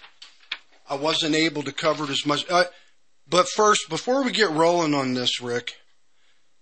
I 0.89 0.95
wasn't 0.95 1.35
able 1.35 1.63
to 1.63 1.71
cover 1.71 2.05
it 2.05 2.09
as 2.09 2.25
much. 2.25 2.49
Uh, 2.49 2.65
but 3.27 3.47
first, 3.49 3.89
before 3.89 4.23
we 4.23 4.31
get 4.31 4.51
rolling 4.51 4.93
on 4.93 5.13
this, 5.13 5.41
Rick, 5.41 5.73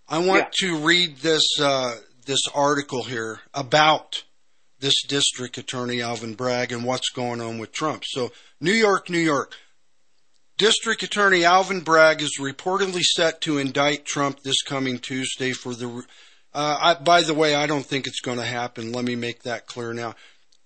I 0.08 0.20
want 0.20 0.52
to 0.60 0.78
read 0.78 1.18
this 1.18 1.44
uh, 1.60 1.96
this 2.26 2.42
article 2.54 3.04
here 3.04 3.42
about 3.54 4.24
this 4.80 5.04
district 5.04 5.58
attorney 5.58 6.02
Alvin 6.02 6.34
Bragg 6.34 6.72
and 6.72 6.84
what's 6.84 7.10
going 7.10 7.42
on 7.42 7.58
with 7.58 7.72
Trump. 7.72 8.04
So, 8.06 8.32
New 8.60 8.74
York, 8.74 9.10
New 9.10 9.20
York. 9.20 9.56
District 10.58 11.02
Attorney 11.02 11.44
Alvin 11.44 11.80
Bragg 11.80 12.22
is 12.22 12.38
reportedly 12.40 13.02
set 13.02 13.42
to 13.42 13.58
indict 13.58 14.06
Trump 14.06 14.44
this 14.44 14.62
coming 14.62 15.00
Tuesday 15.00 15.52
for 15.52 15.74
the. 15.74 16.04
Uh, 16.54 16.78
I, 16.80 16.94
by 16.94 17.24
the 17.24 17.34
way, 17.34 17.56
I 17.56 17.66
don't 17.66 17.86
think 17.86 18.06
it's 18.06 18.22
going 18.22 18.38
to 18.38 18.46
happen. 18.46 18.92
Let 18.92 19.04
me 19.04 19.16
make 19.16 19.44
that 19.44 19.66
clear 19.66 19.94
now. 19.94 20.14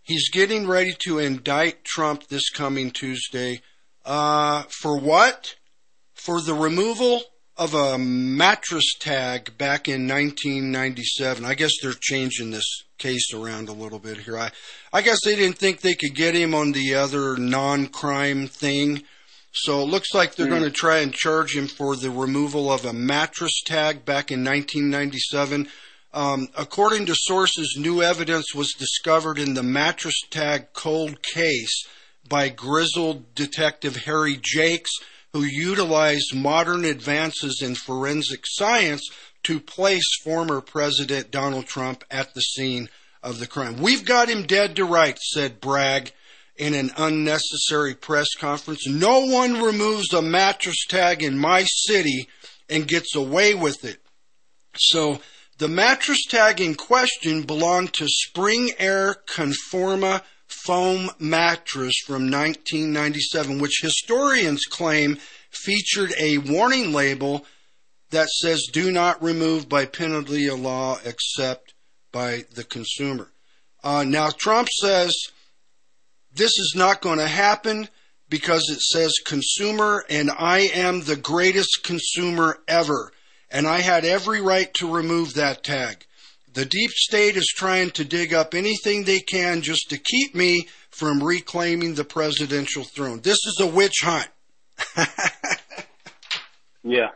He's 0.01 0.29
getting 0.29 0.67
ready 0.67 0.93
to 1.05 1.19
indict 1.19 1.85
Trump 1.85 2.27
this 2.27 2.49
coming 2.49 2.91
Tuesday. 2.91 3.61
Uh, 4.05 4.63
for 4.63 4.99
what? 4.99 5.55
For 6.13 6.41
the 6.41 6.53
removal 6.53 7.21
of 7.57 7.73
a 7.73 7.97
mattress 7.97 8.93
tag 8.99 9.57
back 9.57 9.87
in 9.87 10.07
1997. 10.07 11.43
I 11.43 11.55
guess 11.55 11.71
they're 11.81 11.93
changing 11.99 12.51
this 12.51 12.83
case 12.97 13.33
around 13.33 13.69
a 13.69 13.73
little 13.73 13.99
bit 13.99 14.17
here. 14.17 14.37
I, 14.37 14.51
I 14.93 15.01
guess 15.01 15.17
they 15.25 15.35
didn't 15.35 15.57
think 15.57 15.81
they 15.81 15.95
could 15.95 16.15
get 16.15 16.35
him 16.35 16.53
on 16.53 16.71
the 16.71 16.95
other 16.95 17.35
non-crime 17.37 18.47
thing. 18.47 19.03
So 19.53 19.81
it 19.81 19.85
looks 19.85 20.13
like 20.13 20.35
they're 20.35 20.45
Hmm. 20.45 20.51
going 20.51 20.63
to 20.63 20.71
try 20.71 20.99
and 20.99 21.13
charge 21.13 21.55
him 21.55 21.67
for 21.67 21.95
the 21.95 22.11
removal 22.11 22.71
of 22.71 22.85
a 22.85 22.93
mattress 22.93 23.61
tag 23.65 24.05
back 24.05 24.31
in 24.31 24.43
1997. 24.43 25.67
Um, 26.13 26.47
according 26.55 27.07
to 27.07 27.15
sources, 27.15 27.75
new 27.77 28.01
evidence 28.01 28.53
was 28.53 28.73
discovered 28.73 29.39
in 29.39 29.55
the 29.55 29.63
mattress 29.63 30.19
tag 30.29 30.67
cold 30.73 31.21
case 31.21 31.85
by 32.27 32.49
grizzled 32.49 33.33
detective 33.35 33.95
Harry 34.05 34.39
Jakes, 34.41 34.91
who 35.37 35.43
utilized 35.43 36.33
modern 36.33 36.83
advances 36.83 37.61
in 37.61 37.75
forensic 37.75 38.41
science 38.45 39.07
to 39.43 39.59
place 39.59 40.07
former 40.23 40.61
President 40.61 41.29
Donald 41.29 41.67
Trump 41.67 42.03
at 42.09 42.33
the 42.33 42.41
scene 42.41 42.89
of 43.21 43.37
the 43.37 43.45
crime. 43.45 43.77
We've 43.77 44.03
got 44.03 44.29
him 44.29 44.47
dead 44.47 44.75
to 44.77 44.83
rights, 44.83 45.31
said 45.31 45.61
Bragg 45.61 46.11
in 46.55 46.73
an 46.73 46.89
unnecessary 46.97 47.93
press 47.93 48.33
conference. 48.35 48.87
No 48.87 49.27
one 49.27 49.61
removes 49.61 50.11
a 50.11 50.23
mattress 50.23 50.87
tag 50.87 51.21
in 51.21 51.37
my 51.37 51.65
city 51.67 52.27
and 52.67 52.87
gets 52.87 53.15
away 53.15 53.53
with 53.53 53.85
it. 53.85 53.99
So 54.75 55.21
the 55.59 55.67
mattress 55.67 56.25
tag 56.27 56.59
in 56.59 56.73
question 56.73 57.43
belonged 57.43 57.93
to 57.93 58.07
Spring 58.07 58.71
Air 58.79 59.15
Conforma 59.27 60.23
foam 60.47 61.09
mattress 61.19 61.95
from 62.05 62.31
1997, 62.31 63.59
which 63.59 63.79
historians 63.81 64.65
claim 64.65 65.17
featured 65.51 66.13
a 66.17 66.37
warning 66.37 66.93
label 66.93 67.45
that 68.11 68.29
says 68.29 68.67
do 68.71 68.91
not 68.91 69.21
remove 69.21 69.67
by 69.67 69.85
penalty 69.85 70.47
of 70.47 70.59
law 70.59 70.97
except 71.03 71.73
by 72.11 72.43
the 72.53 72.63
consumer. 72.63 73.31
Uh, 73.83 74.03
now, 74.03 74.29
Trump 74.29 74.69
says 74.69 75.13
this 76.33 76.57
is 76.57 76.73
not 76.75 77.01
going 77.01 77.19
to 77.19 77.27
happen 77.27 77.89
because 78.29 78.69
it 78.69 78.79
says 78.79 79.13
consumer 79.25 80.03
and 80.09 80.29
I 80.31 80.59
am 80.73 81.01
the 81.01 81.15
greatest 81.15 81.83
consumer 81.83 82.59
ever. 82.67 83.11
And 83.49 83.65
I 83.65 83.79
had 83.79 84.03
every 84.03 84.41
right 84.41 84.73
to 84.75 84.93
remove 84.93 85.33
that 85.33 85.63
tag. 85.63 86.05
The 86.57 86.65
deep 86.65 86.89
state 86.89 87.37
is 87.37 87.45
trying 87.55 87.91
to 87.91 88.03
dig 88.03 88.33
up 88.33 88.55
anything 88.55 89.03
they 89.03 89.19
can 89.19 89.61
just 89.61 89.91
to 89.91 89.97
keep 89.99 90.33
me 90.33 90.67
from 90.89 91.21
reclaiming 91.21 91.93
the 91.93 92.03
presidential 92.03 92.83
throne. 92.83 93.19
This 93.21 93.37
is 93.45 93.59
a 93.61 93.67
witch 93.67 94.01
hunt. 94.01 94.27
Yeah. 96.83 97.09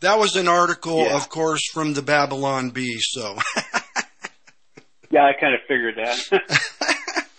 That 0.00 0.18
was 0.20 0.36
an 0.36 0.46
article, 0.46 0.98
Yeah. 1.02 1.16
of 1.16 1.28
course, 1.30 1.62
from 1.72 1.94
the 1.94 2.02
Babylon 2.02 2.68
Bee. 2.70 2.98
So, 3.00 3.36
Yeah, 5.10 5.24
I 5.24 5.32
kind 5.40 5.54
of 5.54 5.60
figured 5.66 5.96
that. 5.96 6.42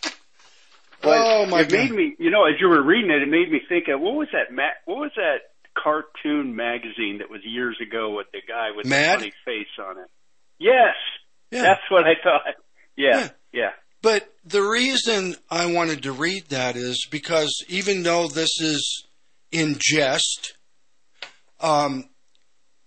Oh, 1.04 1.46
my 1.46 1.62
it 1.62 1.72
made 1.72 1.90
God. 1.90 1.98
me, 1.98 2.16
you 2.20 2.30
know, 2.32 2.44
as 2.46 2.56
you 2.60 2.68
were 2.68 2.82
reading 2.84 3.12
it, 3.12 3.22
it 3.22 3.30
made 3.30 3.50
me 3.50 3.62
think 3.70 3.86
of 3.88 4.02
what 4.02 4.16
was 4.16 4.28
that? 4.34 4.52
Ma- 4.54 4.76
what 4.84 4.98
was 4.98 5.12
that 5.16 5.38
cartoon 5.82 6.54
magazine 6.56 7.20
that 7.20 7.30
was 7.30 7.40
years 7.46 7.78
ago 7.82 8.16
with 8.18 8.28
the 8.34 8.40
guy 8.46 8.72
with 8.76 8.86
Mad? 8.88 9.20
the 9.20 9.32
funny 9.32 9.34
face 9.46 9.68
on 9.80 10.00
it? 10.00 10.10
Yes, 10.60 10.96
Yeah. 11.52 11.62
that's 11.62 11.90
what 11.90 12.06
I 12.06 12.14
thought. 12.22 12.56
Yeah, 12.96 13.30
yeah, 13.54 13.72
But 14.02 14.28
the 14.44 14.64
reason 14.64 15.36
I 15.52 15.68
wanted 15.68 16.04
to 16.04 16.12
read 16.12 16.50
that 16.50 16.76
is 16.76 17.08
because 17.12 17.64
even 17.68 18.04
though 18.04 18.28
this 18.28 18.60
is 18.60 19.06
in 19.52 19.78
jest, 19.80 20.54
um, 21.60 22.10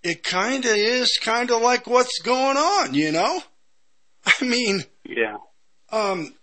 it 0.03 0.23
kind 0.25 0.65
of 0.65 0.73
is 0.73 1.19
kind 1.23 1.51
of 1.51 1.63
like 1.63 1.87
what's 1.87 2.21
going 2.23 2.57
on, 2.57 2.95
you 2.95 3.13
know? 3.13 3.43
I 4.27 4.45
mean, 4.45 4.85
yeah. 5.05 5.37
Um, 5.93 6.35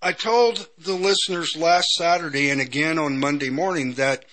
I 0.00 0.12
told 0.12 0.68
the 0.78 0.94
listeners 0.94 1.56
last 1.56 1.88
Saturday 1.94 2.50
and 2.50 2.60
again 2.60 2.98
on 2.98 3.18
Monday 3.18 3.50
morning 3.50 3.94
that 3.94 4.24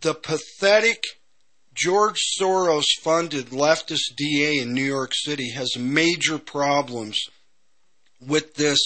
the 0.00 0.14
pathetic 0.14 1.02
George 1.76 2.18
Soros 2.40 2.86
funded 3.02 3.48
leftist 3.48 4.16
DA 4.16 4.58
in 4.60 4.72
New 4.72 4.84
York 4.84 5.12
City 5.14 5.50
has 5.50 5.76
major 5.76 6.38
problems 6.38 7.20
with 8.18 8.54
this, 8.54 8.78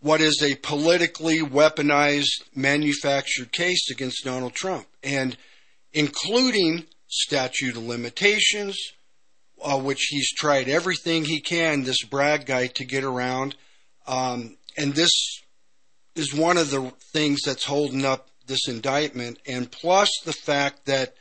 what 0.00 0.20
is 0.20 0.42
a 0.42 0.56
politically 0.56 1.38
weaponized 1.40 2.42
manufactured 2.54 3.52
case 3.52 3.90
against 3.90 4.22
Donald 4.22 4.52
Trump, 4.52 4.86
and 5.02 5.38
including 5.94 6.84
statute 7.08 7.74
of 7.74 7.82
limitations, 7.82 8.78
uh, 9.62 9.78
which 9.78 10.08
he's 10.10 10.30
tried 10.34 10.68
everything 10.68 11.24
he 11.24 11.40
can, 11.40 11.84
this 11.84 12.04
Bragg 12.04 12.44
guy, 12.44 12.66
to 12.66 12.84
get 12.84 13.02
around. 13.02 13.56
Um, 14.06 14.58
and 14.76 14.94
this 14.94 15.40
is 16.14 16.34
one 16.34 16.58
of 16.58 16.68
the 16.68 16.92
things 17.14 17.40
that's 17.46 17.64
holding 17.64 18.04
up 18.04 18.28
this 18.46 18.68
indictment, 18.68 19.38
and 19.46 19.72
plus 19.72 20.10
the 20.26 20.34
fact 20.34 20.84
that 20.84 21.14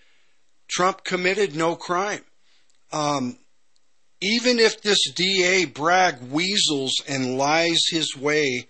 Trump 0.69 1.03
committed 1.03 1.55
no 1.55 1.75
crime. 1.75 2.23
Um, 2.91 3.37
even 4.21 4.59
if 4.59 4.81
this 4.81 4.99
DA 5.13 5.65
Bragg 5.65 6.21
weasels 6.31 6.93
and 7.07 7.37
lies 7.37 7.81
his 7.91 8.15
way 8.15 8.67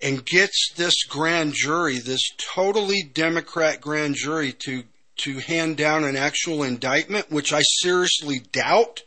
and 0.00 0.24
gets 0.24 0.72
this 0.76 1.04
grand 1.04 1.52
jury, 1.54 1.98
this 1.98 2.22
totally 2.54 3.02
Democrat 3.02 3.80
grand 3.80 4.14
jury, 4.16 4.52
to 4.64 4.84
to 5.18 5.38
hand 5.40 5.76
down 5.76 6.04
an 6.04 6.16
actual 6.16 6.62
indictment, 6.62 7.30
which 7.30 7.52
I 7.52 7.60
seriously 7.80 8.38
doubt, 8.38 9.02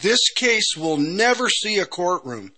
this 0.00 0.30
case 0.36 0.76
will 0.76 0.96
never 0.96 1.48
see 1.48 1.78
a 1.78 1.84
courtroom. 1.84 2.52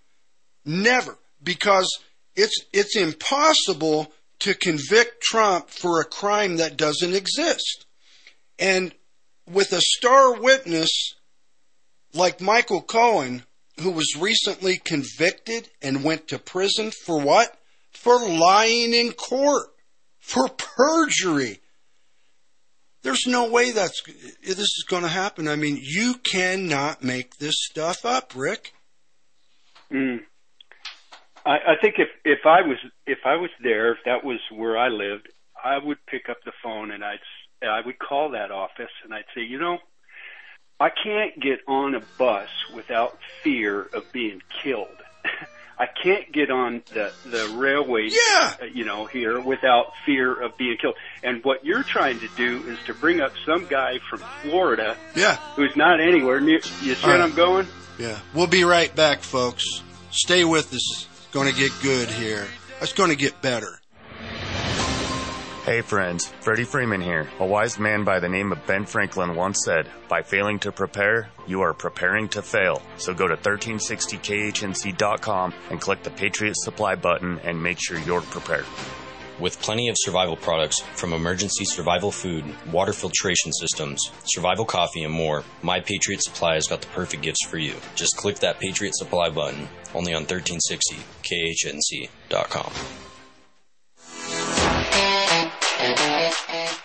Never. 0.64 1.16
Because 1.43 1.89
it's 2.34 2.64
it's 2.72 2.97
impossible 2.97 4.12
to 4.41 4.55
convict 4.55 5.22
Trump 5.22 5.70
for 5.70 6.01
a 6.01 6.05
crime 6.05 6.59
that 6.59 6.76
doesn't 6.76 7.14
exist. 7.14 7.86
And 8.59 8.95
with 9.51 9.73
a 9.73 9.81
star 9.81 10.41
witness 10.41 11.15
like 12.15 12.41
Michael 12.41 12.83
Cohen, 12.83 13.45
who 13.81 13.91
was 13.91 14.17
recently 14.19 14.79
convicted 14.79 15.69
and 15.83 16.05
went 16.05 16.29
to 16.29 16.39
prison 16.39 16.91
for 16.91 17.21
what? 17.21 17.57
For 17.93 18.19
lying 18.27 18.95
in 18.95 19.13
court, 19.13 19.69
for 20.19 20.49
perjury. 20.49 21.61
There's 23.03 23.27
no 23.27 23.49
way 23.51 23.71
that's 23.71 24.03
this 24.43 24.59
is 24.59 24.85
going 24.89 25.03
to 25.03 25.09
happen. 25.09 25.47
I 25.47 25.57
mean, 25.57 25.79
you 25.81 26.15
cannot 26.15 27.05
make 27.05 27.37
this 27.37 27.55
stuff 27.57 28.05
up, 28.05 28.33
Rick. 28.35 28.73
Mm. 29.93 30.21
I, 31.45 31.51
I 31.51 31.75
think 31.81 31.97
if 31.99 32.09
if 32.25 32.41
I 32.45 32.63
was 32.63 32.79
if 33.07 33.19
I 33.25 33.37
was 33.37 33.51
there, 33.63 33.93
if 33.93 33.99
that 34.05 34.25
was 34.25 34.41
where 34.51 34.77
I 34.77 34.89
lived, 34.89 35.29
I 35.63 35.79
would 35.79 35.99
pick 36.11 36.29
up 36.29 36.39
the 36.45 36.53
phone 36.63 36.91
and 36.91 37.05
I'd 37.05 37.21
I 37.63 37.81
would 37.85 37.99
call 37.99 38.31
that 38.31 38.51
office 38.51 38.91
and 39.05 39.15
I'd 39.15 39.25
say, 39.35 39.43
you 39.43 39.59
know, 39.59 39.79
I 40.79 40.91
can't 40.91 41.41
get 41.41 41.61
on 41.67 41.95
a 41.95 42.03
bus 42.19 42.49
without 42.75 43.19
fear 43.43 43.83
of 43.83 44.11
being 44.13 44.43
killed. 44.63 44.89
I 45.79 45.87
can't 45.87 46.33
get 46.33 46.51
on 46.51 46.83
the 46.95 47.13
the 47.27 47.55
railway, 47.55 48.09
yeah. 48.11 48.55
uh, 48.63 48.65
you 48.65 48.87
know, 48.87 49.05
here 49.05 49.39
without 49.39 49.93
fear 50.07 50.33
of 50.33 50.57
being 50.57 50.79
killed. 50.81 50.95
And 51.23 51.45
what 51.45 51.67
you're 51.67 51.83
trying 51.83 52.19
to 52.21 52.29
do 52.37 52.63
is 52.67 52.79
to 52.87 52.95
bring 52.95 53.21
up 53.21 53.33
some 53.45 53.67
guy 53.67 53.99
from 54.09 54.21
Florida, 54.43 54.97
yeah, 55.15 55.37
who's 55.55 55.77
not 55.77 56.01
anywhere 56.01 56.41
near. 56.41 56.61
You 56.83 56.95
see 56.95 57.07
right. 57.07 57.21
I'm 57.21 57.35
going? 57.35 57.67
Yeah. 57.99 58.19
We'll 58.35 58.47
be 58.47 58.65
right 58.65 58.95
back, 58.95 59.21
folks. 59.21 59.65
Stay 60.11 60.45
with 60.45 60.73
us. 60.73 61.07
It's 61.11 61.29
going 61.31 61.53
to 61.53 61.59
get 61.59 61.73
good 61.83 62.09
here. 62.09 62.47
It's 62.81 62.93
going 62.93 63.11
to 63.11 63.17
get 63.17 63.41
better. 63.43 63.81
Hey 65.67 65.81
friends, 65.81 66.27
Freddie 66.43 66.62
Freeman 66.62 67.01
here. 67.01 67.27
A 67.41 67.45
wise 67.45 67.77
man 67.77 68.05
by 68.05 68.21
the 68.21 68.29
name 68.29 68.53
of 68.53 68.64
Ben 68.69 68.87
Franklin 68.87 69.35
once 69.35 69.64
said, 69.64 69.89
by 70.09 70.23
failing 70.23 70.61
to 70.61 70.71
prepare, 70.71 71.29
you 71.49 71.62
are 71.62 71.75
preparing 71.75 72.29
to 72.29 72.41
fail. 72.41 72.81
So 72.99 73.12
go 73.12 73.27
to 73.27 73.37
1360khnc.com 73.37 75.55
and 75.71 75.81
click 75.81 76.05
the 76.05 76.11
Patriot 76.11 76.55
Supply 76.59 76.95
button 76.95 77.41
and 77.41 77.61
make 77.61 77.79
sure 77.81 77.99
you're 77.99 78.21
prepared. 78.21 78.64
With 79.41 79.61
plenty 79.61 79.89
of 79.89 79.97
survival 79.99 80.37
products 80.37 80.83
from 80.95 81.12
emergency 81.12 81.64
survival 81.64 82.12
food, 82.12 82.45
water 82.71 82.93
filtration 82.93 83.53
systems, 83.53 84.09
survival 84.25 84.67
coffee, 84.67 85.03
and 85.03 85.12
more, 85.12 85.43
My 85.62 85.81
Patriot 85.81 86.23
Supply 86.23 86.55
has 86.55 86.69
got 86.69 86.81
the 86.81 86.87
perfect 86.95 87.25
gifts 87.25 87.45
for 87.45 87.59
you. 87.59 87.75
Just 87.97 88.17
click 88.17 88.39
that 88.39 88.61
Patriot 88.61 88.95
Supply 88.95 89.31
button 89.31 89.69
only 89.97 90.14
on 90.14 90.27
1360khnc.com. 90.27 92.73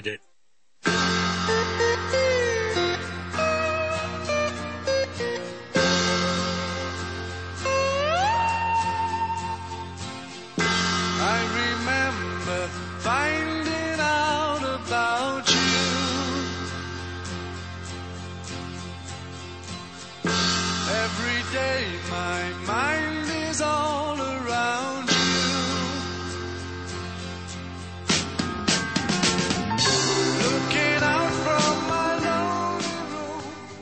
it. 0.07 1.20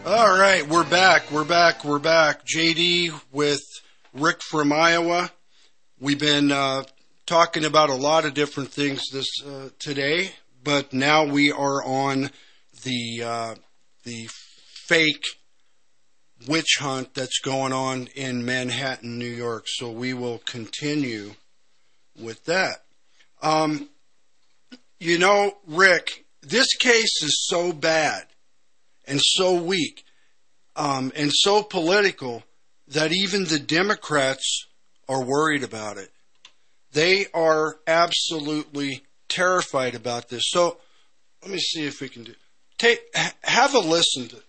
All 0.09 0.39
right, 0.39 0.67
we're 0.67 0.89
back. 0.89 1.29
We're 1.29 1.43
back. 1.43 1.85
We're 1.85 1.99
back. 1.99 2.43
JD 2.43 3.13
with 3.31 3.61
Rick 4.11 4.41
from 4.41 4.73
Iowa. 4.73 5.29
We've 5.99 6.19
been 6.19 6.51
uh, 6.51 6.85
talking 7.27 7.63
about 7.63 7.91
a 7.91 7.95
lot 7.95 8.25
of 8.25 8.33
different 8.33 8.71
things 8.71 9.03
this 9.13 9.27
uh, 9.45 9.69
today, 9.77 10.31
but 10.63 10.93
now 10.93 11.25
we 11.25 11.51
are 11.51 11.83
on 11.83 12.31
the 12.81 13.21
uh, 13.23 13.55
the 14.03 14.27
fake 14.31 15.25
witch 16.47 16.77
hunt 16.79 17.13
that's 17.13 17.39
going 17.41 17.71
on 17.71 18.07
in 18.15 18.43
Manhattan, 18.43 19.19
New 19.19 19.29
York. 19.29 19.65
So 19.67 19.91
we 19.91 20.15
will 20.15 20.39
continue 20.39 21.35
with 22.19 22.45
that. 22.45 22.77
Um, 23.43 23.89
you 24.99 25.19
know, 25.19 25.55
Rick, 25.67 26.25
this 26.41 26.75
case 26.77 27.21
is 27.21 27.45
so 27.47 27.71
bad 27.71 28.25
and 29.09 29.19
so 29.21 29.55
weak 29.55 30.03
um, 30.75 31.11
and 31.15 31.31
so 31.33 31.61
political 31.63 32.43
that 32.87 33.11
even 33.11 33.43
the 33.45 33.59
Democrats 33.59 34.67
are 35.07 35.23
worried 35.23 35.63
about 35.63 35.97
it. 35.97 36.09
They 36.91 37.25
are 37.33 37.77
absolutely 37.85 39.03
terrified 39.27 39.95
about 39.95 40.29
this. 40.29 40.43
So 40.47 40.77
let 41.41 41.51
me 41.51 41.59
see 41.59 41.85
if 41.85 42.01
we 42.01 42.09
can 42.09 42.23
do. 42.23 42.33
Take 42.77 42.99
have 43.43 43.75
a 43.75 43.79
listen 43.79 44.27
to. 44.29 44.41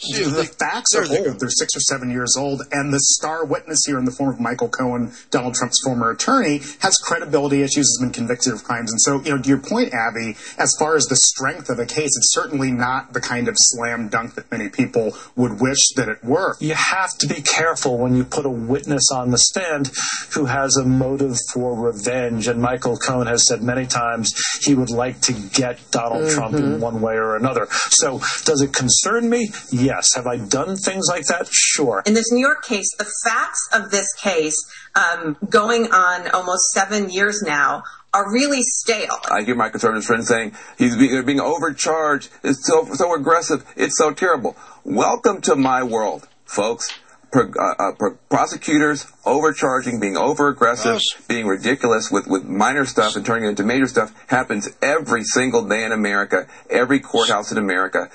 See, 0.00 0.24
the 0.24 0.44
facts 0.58 0.94
are 0.94 1.02
old. 1.02 1.40
They're 1.40 1.50
six 1.50 1.76
or 1.76 1.80
seven 1.80 2.10
years 2.10 2.34
old, 2.38 2.62
and 2.72 2.92
the 2.92 3.00
star 3.00 3.44
witness 3.44 3.80
here 3.86 3.98
in 3.98 4.06
the 4.06 4.10
form 4.10 4.30
of 4.32 4.40
Michael 4.40 4.68
Cohen, 4.68 5.12
Donald 5.30 5.54
Trump's 5.54 5.78
former 5.84 6.10
attorney, 6.10 6.62
has 6.80 6.96
credibility 7.04 7.60
issues, 7.60 7.86
has 7.86 7.98
been 8.00 8.12
convicted 8.12 8.54
of 8.54 8.64
crimes. 8.64 8.90
And 8.92 9.00
so, 9.00 9.20
you 9.20 9.36
know, 9.36 9.42
to 9.42 9.48
your 9.48 9.58
point, 9.58 9.92
Abby, 9.92 10.36
as 10.56 10.74
far 10.78 10.96
as 10.96 11.04
the 11.06 11.16
strength 11.16 11.68
of 11.68 11.78
a 11.78 11.84
case, 11.84 12.16
it's 12.16 12.32
certainly 12.32 12.72
not 12.72 13.12
the 13.12 13.20
kind 13.20 13.46
of 13.46 13.56
slam 13.58 14.08
dunk 14.08 14.36
that 14.36 14.50
many 14.50 14.70
people 14.70 15.12
would 15.36 15.60
wish 15.60 15.80
that 15.96 16.08
it 16.08 16.24
were. 16.24 16.56
You 16.60 16.74
have 16.74 17.16
to 17.18 17.26
be 17.26 17.42
careful 17.42 17.98
when 17.98 18.16
you 18.16 18.24
put 18.24 18.46
a 18.46 18.50
witness 18.50 19.10
on 19.12 19.30
the 19.30 19.38
stand 19.38 19.90
who 20.32 20.46
has 20.46 20.76
a 20.76 20.84
motive 20.84 21.36
for 21.52 21.78
revenge. 21.78 22.48
And 22.48 22.62
Michael 22.62 22.96
Cohen 22.96 23.26
has 23.26 23.46
said 23.46 23.62
many 23.62 23.86
times 23.86 24.32
he 24.62 24.74
would 24.74 24.90
like 24.90 25.20
to 25.22 25.34
get 25.34 25.78
Donald 25.90 26.30
Trump 26.30 26.54
in 26.54 26.62
mm-hmm. 26.62 26.80
one 26.80 27.02
way 27.02 27.14
or 27.14 27.36
another. 27.36 27.66
So, 27.90 28.20
does 28.44 28.62
it 28.62 28.72
concern 28.72 29.28
me? 29.28 29.50
Yes. 29.70 29.89
Have 30.14 30.26
I 30.26 30.36
done 30.36 30.76
things 30.76 31.06
like 31.08 31.26
that? 31.26 31.48
Sure. 31.50 32.02
In 32.06 32.14
this 32.14 32.30
New 32.32 32.40
York 32.40 32.64
case, 32.64 32.94
the 32.96 33.10
facts 33.24 33.68
of 33.72 33.90
this 33.90 34.12
case, 34.14 34.56
um, 34.94 35.36
going 35.48 35.92
on 35.92 36.28
almost 36.28 36.70
seven 36.72 37.10
years 37.10 37.42
now, 37.42 37.82
are 38.12 38.32
really 38.32 38.62
stale. 38.62 39.18
I 39.30 39.42
hear 39.42 39.54
my 39.54 39.68
conservative 39.68 40.04
friends 40.04 40.28
saying 40.28 40.52
he's 40.78 40.96
being, 40.96 41.12
they're 41.12 41.22
being 41.22 41.40
overcharged. 41.40 42.30
It's 42.42 42.66
so 42.66 42.84
so 42.92 43.14
aggressive. 43.14 43.64
It's 43.76 43.96
so 43.96 44.12
terrible. 44.12 44.56
Welcome 44.84 45.40
to 45.42 45.56
my 45.56 45.82
world, 45.82 46.28
folks. 46.44 46.88
Pro, 47.32 47.44
uh, 47.44 47.74
uh, 47.78 47.92
pro- 47.96 48.16
prosecutors 48.28 49.06
overcharging, 49.24 50.00
being 50.00 50.16
over 50.16 50.52
overaggressive, 50.52 51.00
being 51.28 51.46
ridiculous 51.46 52.10
with, 52.10 52.26
with 52.26 52.42
minor 52.42 52.84
stuff 52.84 53.14
and 53.14 53.24
turning 53.24 53.44
it 53.44 53.50
into 53.50 53.62
major 53.62 53.86
stuff 53.86 54.12
happens 54.26 54.68
every 54.82 55.22
single 55.22 55.62
day 55.68 55.84
in 55.84 55.92
America, 55.92 56.48
every 56.68 56.98
courthouse 56.98 57.52
in 57.52 57.58
America. 57.58 58.10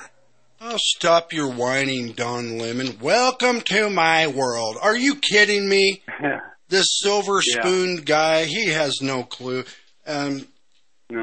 Oh, 0.67 0.77
stop 0.79 1.31
your 1.31 1.51
whining, 1.51 2.13
Don 2.13 2.57
Lemon. 2.57 2.97
Welcome 2.99 3.61
to 3.65 3.87
my 3.87 4.25
world. 4.25 4.77
Are 4.81 4.97
you 4.97 5.15
kidding 5.15 5.69
me? 5.69 6.01
This 6.67 6.87
silver 7.03 7.39
Yeah. 7.45 7.61
spoon 7.61 7.97
guy, 7.97 8.45
he 8.45 8.69
has 8.69 8.99
no 8.99 9.21
clue. 9.23 9.63
Um, 10.07 10.47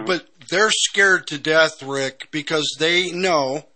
But 0.07 0.29
they're 0.49 0.71
scared 0.71 1.27
to 1.27 1.39
death, 1.39 1.83
Rick, 1.83 2.29
because 2.31 2.77
they 2.79 3.11
know 3.11 3.67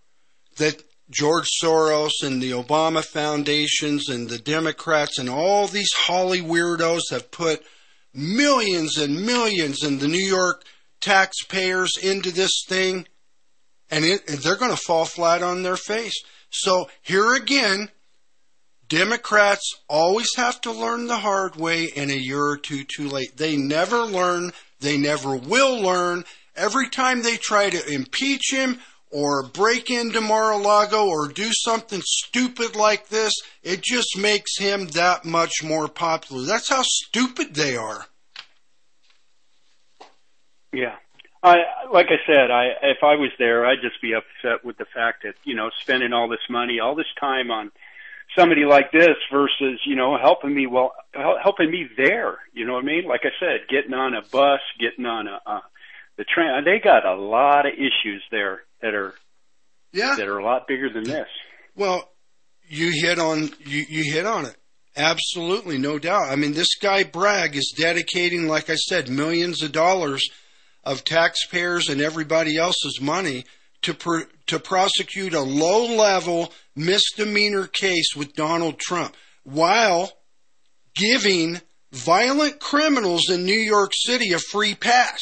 that 0.59 0.85
George 1.11 1.49
Soros 1.61 2.12
and 2.23 2.41
the 2.41 2.53
Obama 2.53 3.05
foundations 3.05 4.09
and 4.09 4.29
the 4.29 4.39
Democrats 4.39 5.19
and 5.19 5.29
all 5.29 5.67
these 5.67 5.93
Holly 5.93 6.41
weirdos 6.41 7.11
have 7.11 7.33
put 7.33 7.64
millions 8.14 8.97
and 8.99 9.27
millions 9.27 9.83
in 9.83 9.99
the 9.99 10.07
New 10.07 10.25
York 10.25 10.62
taxpayers 11.01 11.97
into 12.01 12.31
this 12.31 12.62
thing, 12.69 13.09
and, 13.91 14.05
it, 14.05 14.26
they're 14.26 14.57
going 14.57 14.70
to 14.70 14.76
fall 14.76 15.05
flat 15.05 15.43
on 15.43 15.62
their 15.62 15.76
face. 15.76 16.14
So 16.51 16.89
here 17.03 17.34
again, 17.34 17.91
Democrats 18.89 19.74
always 19.89 20.34
have 20.37 20.61
to 20.62 20.72
learn 20.72 21.07
the 21.07 21.18
hard 21.18 21.57
way 21.57 21.91
and 21.97 22.11
a 22.11 22.18
year 22.18 22.45
or 22.45 22.57
two 22.57 22.84
too 22.84 23.09
late. 23.09 23.37
They 23.37 23.57
never 23.57 23.99
learn. 23.99 24.53
They 24.80 24.97
never 24.97 25.37
will 25.37 25.80
learn. 25.80 26.24
Every 26.55 26.89
time 26.89 27.22
they 27.22 27.37
try 27.37 27.68
to 27.70 27.93
impeach 27.93 28.53
him 28.53 28.78
or 29.11 29.43
break 29.43 29.91
into 29.91 30.20
Mar-a-Lago 30.20 31.07
or 31.07 31.28
do 31.28 31.51
something 31.53 32.01
stupid 32.05 32.76
like 32.76 33.09
this, 33.09 33.32
it 33.62 33.82
just 33.82 34.16
makes 34.18 34.59
him 34.59 34.87
that 34.89 35.24
much 35.24 35.62
more 35.64 35.89
popular. 35.89 36.45
That's 36.45 36.68
how 36.68 36.82
stupid 36.82 37.55
they 37.55 37.76
are. 37.76 38.07
Yeah. 40.72 40.97
I 41.47 41.59
like 41.92 42.07
I 42.07 42.18
said, 42.26 42.51
I 42.51 42.70
if 42.82 42.99
I 43.05 43.14
was 43.14 43.30
there, 43.38 43.64
I'd 43.64 43.80
just 43.80 44.03
be 44.03 44.14
upset 44.14 44.64
with 44.64 44.78
the 44.78 44.84
fact 44.92 45.22
that, 45.22 45.34
you 45.44 45.55
know, 45.55 45.70
spending 45.80 46.12
all 46.12 46.28
this 46.28 46.40
money, 46.51 46.80
all 46.80 46.97
this 46.97 47.07
time 47.20 47.53
on 47.53 47.70
somebody 48.36 48.64
like 48.64 48.90
this 48.90 49.16
versus, 49.32 49.80
you 49.86 49.94
know, 49.94 50.18
helping 50.20 50.53
me 50.53 50.66
well 50.66 50.92
helping 51.14 51.70
me 51.70 51.86
there, 51.97 52.38
you 52.53 52.66
know 52.66 52.74
what 52.74 52.82
I 52.82 52.86
mean? 52.86 53.05
Like 53.07 53.20
I 53.22 53.30
said, 53.38 53.68
getting 53.68 53.94
on 53.94 54.14
a 54.14 54.22
bus, 54.22 54.61
getting 54.80 55.07
on 55.07 55.28
a 55.28 55.40
uh, 55.47 55.61
the 56.16 56.24
train. 56.24 56.64
They 56.64 56.80
got 56.82 57.07
a 57.07 57.14
lot 57.14 57.64
of 57.64 57.74
issues 57.74 58.24
there 58.32 58.62
that 58.82 58.94
are 58.94 59.14
Yeah. 59.92 60.16
that 60.16 60.26
are 60.26 60.38
a 60.38 60.44
lot 60.44 60.66
bigger 60.66 60.92
than 60.92 61.05
this. 61.05 61.28
Well, 61.76 62.11
you 62.66 62.90
hit 62.92 63.20
on 63.20 63.51
you, 63.64 63.84
you 63.88 64.12
hit 64.12 64.26
on 64.26 64.47
it. 64.47 64.57
Absolutely, 64.97 65.78
no 65.78 66.01
doubt. 66.01 66.30
I 66.30 66.34
mean, 66.36 66.55
this 66.55 66.74
guy 66.80 67.05
Bragg 67.05 67.55
is 67.55 67.72
dedicating, 67.78 68.49
like 68.49 68.68
I 68.68 68.74
said, 68.76 69.09
millions 69.11 69.62
of 69.62 69.70
dollars 69.70 70.26
of 70.87 71.05
taxpayers 71.05 71.91
and 71.91 72.01
everybody 72.01 72.57
else's 72.57 73.01
money 73.01 73.45
to 73.82 73.93
pr- 73.93 74.30
to 74.47 74.59
prosecute 74.59 75.34
a 75.34 75.41
low-level 75.41 76.53
misdemeanor 76.74 77.66
case 77.66 78.14
with 78.16 78.34
Donald 78.34 78.78
Trump, 78.78 79.14
while 79.43 80.12
giving 80.95 81.61
violent 81.93 82.61
criminals 82.61 83.28
in 83.28 83.45
New 83.45 83.59
York 83.59 83.91
City 83.95 84.32
a 84.32 84.39
free 84.39 84.74
pass. 84.74 85.20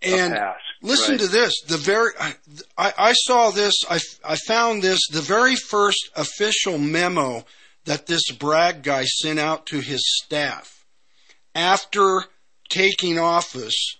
And 0.00 0.32
pass, 0.32 0.56
listen 0.80 1.16
right. 1.16 1.20
to 1.20 1.26
this. 1.26 1.60
The 1.66 1.76
very 1.76 2.12
I, 2.20 2.34
I, 2.76 2.92
I 2.98 3.12
saw 3.12 3.50
this. 3.50 3.74
I, 3.90 3.98
I 4.24 4.36
found 4.36 4.82
this. 4.82 5.00
The 5.10 5.20
very 5.20 5.56
first 5.56 6.08
official 6.14 6.78
memo 6.78 7.44
that 7.84 8.06
this 8.06 8.30
Bragg 8.30 8.82
guy 8.82 9.04
sent 9.04 9.40
out 9.40 9.66
to 9.66 9.80
his 9.80 10.00
staff 10.22 10.84
after 11.54 12.24
taking 12.68 13.18
office 13.18 13.97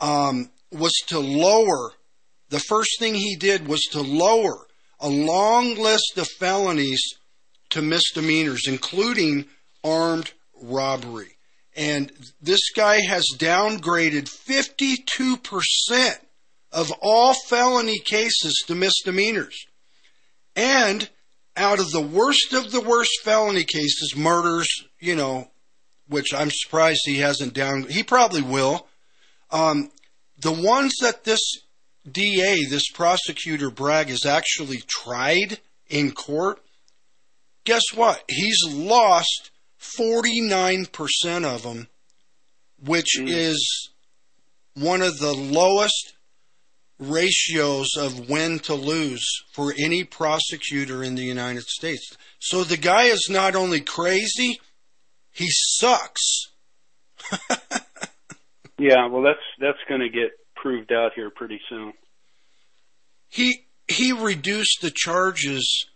um, 0.00 0.50
was 0.72 0.92
to 1.08 1.18
lower. 1.18 1.92
The 2.50 2.60
first 2.60 2.98
thing 2.98 3.14
he 3.14 3.36
did 3.36 3.66
was 3.66 3.82
to 3.92 4.00
lower 4.00 4.66
a 5.00 5.08
long 5.08 5.74
list 5.74 6.16
of 6.16 6.28
felonies 6.28 7.02
to 7.70 7.82
misdemeanors, 7.82 8.66
including 8.66 9.46
armed 9.84 10.32
robbery. 10.60 11.36
And 11.76 12.10
this 12.40 12.70
guy 12.74 13.00
has 13.02 13.26
downgraded 13.36 14.30
52% 14.30 16.16
of 16.72 16.92
all 17.02 17.34
felony 17.48 17.98
cases 17.98 18.64
to 18.66 18.74
misdemeanors. 18.74 19.66
And 20.54 21.08
out 21.56 21.80
of 21.80 21.90
the 21.90 22.00
worst 22.00 22.52
of 22.54 22.72
the 22.72 22.80
worst 22.80 23.20
felony 23.22 23.64
cases, 23.64 24.14
murders, 24.16 24.68
you 24.98 25.14
know, 25.14 25.50
which 26.08 26.32
I'm 26.32 26.50
surprised 26.50 27.02
he 27.04 27.18
hasn't 27.18 27.52
down, 27.52 27.82
he 27.88 28.02
probably 28.02 28.42
will. 28.42 28.86
Um, 29.56 29.90
the 30.38 30.52
ones 30.52 30.92
that 31.00 31.24
this 31.24 31.40
DA, 32.10 32.66
this 32.66 32.90
prosecutor 32.90 33.70
Bragg, 33.70 34.08
has 34.08 34.26
actually 34.26 34.82
tried 34.86 35.60
in 35.88 36.12
court, 36.12 36.62
guess 37.64 37.82
what? 37.94 38.22
He's 38.28 38.58
lost 38.68 39.50
49% 39.80 41.44
of 41.44 41.62
them, 41.62 41.88
which 42.84 43.18
is 43.18 43.90
one 44.74 45.00
of 45.00 45.18
the 45.18 45.32
lowest 45.32 46.12
ratios 46.98 47.88
of 47.96 48.28
when 48.28 48.58
to 48.58 48.74
lose 48.74 49.26
for 49.52 49.72
any 49.78 50.04
prosecutor 50.04 51.02
in 51.02 51.14
the 51.14 51.24
United 51.24 51.64
States. 51.64 52.14
So 52.40 52.62
the 52.62 52.76
guy 52.76 53.04
is 53.04 53.28
not 53.30 53.56
only 53.56 53.80
crazy, 53.80 54.60
he 55.32 55.46
sucks. 55.48 56.48
Yeah, 58.78 59.08
well 59.08 59.22
that's 59.22 59.38
that's 59.58 59.78
going 59.88 60.00
to 60.00 60.08
get 60.08 60.30
proved 60.54 60.92
out 60.92 61.12
here 61.14 61.30
pretty 61.30 61.60
soon. 61.68 61.92
He 63.28 63.66
he 63.88 64.12
reduced 64.12 64.78
the 64.82 64.90
charges 64.90 65.86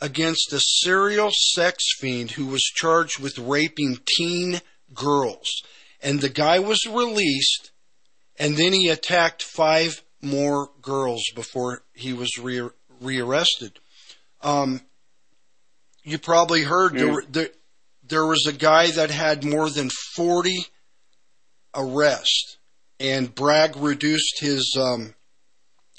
against 0.00 0.52
a 0.52 0.60
serial 0.60 1.30
sex 1.32 1.84
fiend 1.98 2.32
who 2.32 2.46
was 2.46 2.62
charged 2.62 3.20
with 3.20 3.38
raping 3.38 3.98
teen 4.16 4.60
girls. 4.92 5.62
And 6.02 6.20
the 6.20 6.28
guy 6.28 6.58
was 6.58 6.86
released 6.86 7.72
and 8.38 8.56
then 8.56 8.72
he 8.72 8.88
attacked 8.88 9.42
five 9.42 10.02
more 10.20 10.70
girls 10.82 11.22
before 11.34 11.82
he 11.92 12.12
was 12.12 12.30
re- 12.38 12.70
rearrested. 13.00 13.78
Um, 14.42 14.80
you 16.02 16.18
probably 16.18 16.62
heard 16.62 16.94
there, 16.94 17.22
there, 17.30 17.48
there 18.06 18.26
was 18.26 18.46
a 18.46 18.52
guy 18.52 18.90
that 18.90 19.10
had 19.10 19.44
more 19.44 19.70
than 19.70 19.90
40 20.16 20.66
arrests, 21.74 22.58
and 23.00 23.34
Bragg 23.34 23.76
reduced 23.76 24.40
his 24.40 24.76
um, 24.80 25.14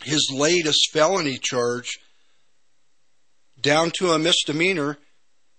his 0.04 0.32
latest 0.34 0.90
felony 0.92 1.38
charge 1.38 2.00
down 3.60 3.92
to 3.98 4.12
a 4.12 4.20
misdemeanor, 4.20 4.98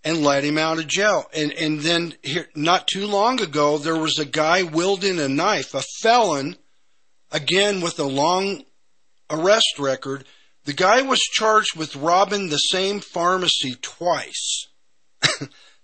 and 0.04 0.22
let 0.22 0.44
him 0.44 0.58
out 0.58 0.78
of 0.78 0.86
jail. 0.86 1.24
And 1.34 1.52
and 1.52 1.80
then 1.80 2.14
here, 2.22 2.48
not 2.54 2.86
too 2.86 3.06
long 3.06 3.40
ago, 3.40 3.78
there 3.78 3.96
was 3.96 4.18
a 4.18 4.24
guy 4.24 4.62
wielding 4.62 5.18
a 5.18 5.28
knife, 5.28 5.74
a 5.74 5.82
felon, 6.00 6.56
again 7.32 7.80
with 7.80 7.98
a 7.98 8.04
long 8.04 8.62
arrest 9.30 9.78
record. 9.78 10.24
The 10.64 10.72
guy 10.72 11.02
was 11.02 11.20
charged 11.20 11.76
with 11.76 11.96
robbing 11.96 12.48
the 12.48 12.56
same 12.56 13.00
pharmacy 13.00 13.76
twice. 13.80 14.66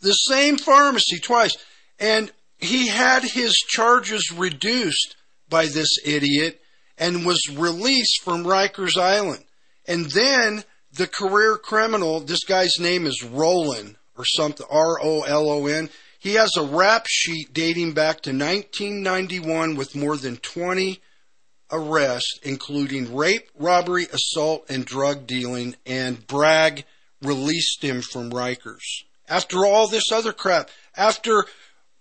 the 0.00 0.12
same 0.12 0.56
pharmacy 0.56 1.18
twice. 1.18 1.56
And 1.98 2.32
he 2.62 2.86
had 2.86 3.24
his 3.24 3.52
charges 3.54 4.32
reduced 4.32 5.16
by 5.48 5.66
this 5.66 5.98
idiot 6.04 6.60
and 6.96 7.26
was 7.26 7.40
released 7.52 8.22
from 8.22 8.44
Rikers 8.44 8.96
Island. 8.96 9.44
And 9.86 10.06
then 10.06 10.62
the 10.92 11.08
career 11.08 11.56
criminal, 11.56 12.20
this 12.20 12.44
guy's 12.44 12.78
name 12.78 13.04
is 13.04 13.24
Roland 13.24 13.96
or 14.16 14.24
something, 14.24 14.64
R 14.70 14.98
O 15.02 15.22
L 15.22 15.50
O 15.50 15.66
N. 15.66 15.90
He 16.20 16.34
has 16.34 16.56
a 16.56 16.62
rap 16.62 17.06
sheet 17.08 17.52
dating 17.52 17.94
back 17.94 18.20
to 18.22 18.30
1991 18.30 19.74
with 19.74 19.96
more 19.96 20.16
than 20.16 20.36
20 20.36 21.00
arrests, 21.72 22.38
including 22.44 23.12
rape, 23.12 23.50
robbery, 23.58 24.06
assault, 24.12 24.66
and 24.68 24.84
drug 24.84 25.26
dealing, 25.26 25.74
and 25.84 26.24
Bragg 26.28 26.84
released 27.22 27.82
him 27.82 28.02
from 28.02 28.30
Rikers. 28.30 29.02
After 29.28 29.66
all 29.66 29.88
this 29.88 30.12
other 30.12 30.32
crap, 30.32 30.70
after 30.96 31.46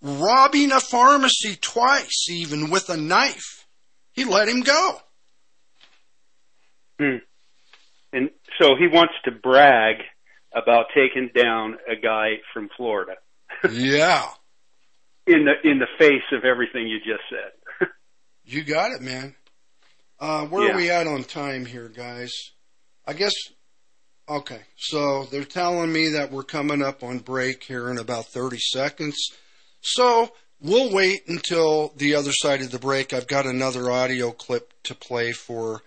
robbing 0.02 0.72
a 0.72 0.80
pharmacy 0.80 1.56
twice, 1.56 2.30
even 2.30 2.70
with 2.70 2.90
a 2.90 2.98
knife, 2.98 3.68
he 4.14 4.26
let 4.26 4.48
him 4.48 4.62
go. 4.62 4.98
Hmm. 7.00 7.18
And 8.14 8.30
so 8.60 8.76
he 8.78 8.88
wants 8.88 9.14
to 9.26 9.32
brag 9.32 9.98
about 10.54 10.88
taking 10.94 11.30
down 11.36 11.78
a 11.90 11.96
guy 11.96 12.34
from 12.54 12.70
Florida. 12.76 13.14
yeah. 13.72 14.26
In 15.28 15.46
the 15.46 15.70
in 15.70 15.80
the 15.80 15.88
face 15.98 16.24
of 16.34 16.44
everything 16.44 16.88
you 16.88 16.98
just 17.00 17.24
said. 17.30 17.88
you 18.44 18.64
got 18.64 18.92
it, 18.92 19.02
man. 19.02 19.36
Uh, 20.20 20.46
where 20.46 20.68
Yeah. 20.68 20.74
are 20.74 20.78
we 20.78 20.90
at 20.90 21.08
on 21.08 21.24
time 21.24 21.66
here, 21.66 21.90
guys? 21.90 22.32
I 23.08 23.14
guess. 23.14 23.34
Okay, 24.30 24.62
so 24.78 25.24
they're 25.26 25.44
telling 25.44 25.92
me 25.92 26.10
that 26.10 26.32
we're 26.32 26.44
coming 26.44 26.82
up 26.82 27.04
on 27.04 27.20
break 27.20 27.64
here 27.64 27.90
in 27.90 27.98
about 27.98 28.28
30 28.28 28.58
seconds. 28.60 29.18
So 29.82 30.32
we'll 30.60 30.92
wait 30.94 31.28
until 31.28 31.94
the 31.96 32.16
other 32.16 32.32
side 32.32 32.62
of 32.62 32.72
the 32.72 32.80
break. 32.80 33.14
I've 33.14 33.28
got 33.28 33.46
another 33.46 33.92
audio 33.92 34.32
clip 34.32 34.74
to 34.84 34.96
play 34.96 35.32
for 35.32 35.82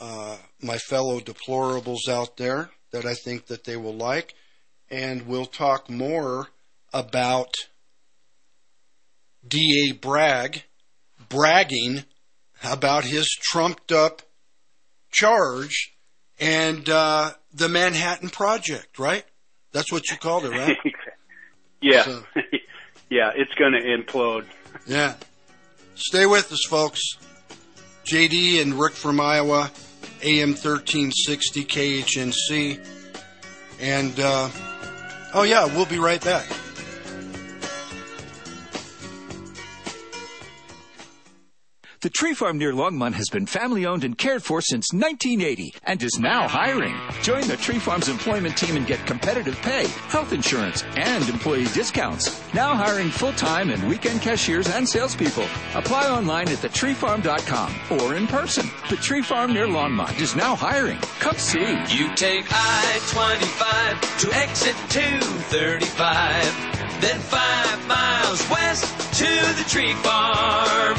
uh, 0.00 0.36
my 0.60 0.78
fellow 0.78 1.20
deplorables 1.20 2.08
out 2.08 2.36
there 2.36 2.70
that 2.92 3.04
I 3.06 3.14
think 3.14 3.46
that 3.46 3.64
they 3.64 3.76
will 3.76 3.94
like, 3.94 4.34
and 4.90 5.26
we'll 5.26 5.46
talk 5.46 5.88
more 5.90 6.48
about 6.92 7.52
D.A. 9.46 9.92
Bragg 9.92 10.64
bragging 11.28 12.04
about 12.62 13.04
his 13.04 13.26
trumped 13.40 13.90
up 13.92 14.22
charge 15.10 15.92
and 16.38 16.88
uh, 16.88 17.32
the 17.52 17.68
Manhattan 17.68 18.28
Project, 18.30 18.98
right? 18.98 19.24
That's 19.72 19.90
what 19.92 20.08
you 20.10 20.16
called 20.16 20.44
it, 20.44 20.50
right? 20.50 20.76
yeah. 21.82 22.02
So- 22.04 22.24
yeah, 23.10 23.32
it's 23.34 23.54
going 23.54 23.72
to 23.72 23.80
implode. 23.80 24.46
Yeah. 24.86 25.14
Stay 25.94 26.26
with 26.26 26.52
us, 26.52 26.64
folks. 26.68 27.00
JD 28.04 28.60
and 28.60 28.74
Rick 28.74 28.92
from 28.92 29.20
Iowa, 29.20 29.70
AM 30.22 30.50
1360 30.50 31.64
KHNC. 31.64 32.86
And, 33.80 34.18
uh, 34.18 34.48
oh, 35.32 35.42
yeah, 35.42 35.66
we'll 35.66 35.86
be 35.86 35.98
right 35.98 36.22
back. 36.22 36.46
The 42.04 42.10
tree 42.10 42.34
farm 42.34 42.58
near 42.58 42.74
Longmont 42.74 43.14
has 43.14 43.30
been 43.30 43.46
family 43.46 43.86
owned 43.86 44.04
and 44.04 44.18
cared 44.18 44.42
for 44.42 44.60
since 44.60 44.92
1980 44.92 45.72
and 45.84 46.02
is 46.02 46.18
now 46.20 46.46
hiring. 46.46 46.94
Join 47.22 47.48
the 47.48 47.56
tree 47.56 47.78
farm's 47.78 48.10
employment 48.10 48.58
team 48.58 48.76
and 48.76 48.86
get 48.86 49.06
competitive 49.06 49.56
pay, 49.62 49.86
health 50.08 50.34
insurance, 50.34 50.82
and 50.98 51.26
employee 51.30 51.64
discounts. 51.72 52.42
Now 52.52 52.74
hiring 52.74 53.08
full 53.08 53.32
time 53.32 53.70
and 53.70 53.82
weekend 53.88 54.20
cashiers 54.20 54.68
and 54.68 54.86
salespeople. 54.86 55.46
Apply 55.74 56.10
online 56.10 56.50
at 56.50 56.58
thetreefarm.com 56.58 57.74
or 57.98 58.16
in 58.16 58.26
person. 58.26 58.70
The 58.90 58.96
tree 58.96 59.22
farm 59.22 59.54
near 59.54 59.66
Longmont 59.66 60.20
is 60.20 60.36
now 60.36 60.54
hiring. 60.54 60.98
Come 61.20 61.36
see. 61.36 61.70
You 61.88 62.14
take 62.16 62.44
I 62.50 63.00
25 63.12 64.18
to 64.18 64.30
exit 64.36 64.76
235, 64.90 67.00
then 67.00 67.18
five 67.18 67.88
miles 67.88 68.46
west 68.50 68.84
to 69.20 69.54
the 69.56 69.64
tree 69.70 69.94
farm. 70.02 70.98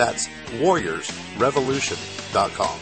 That's 0.00 0.28
warriorsrevolution.com. 0.62 2.78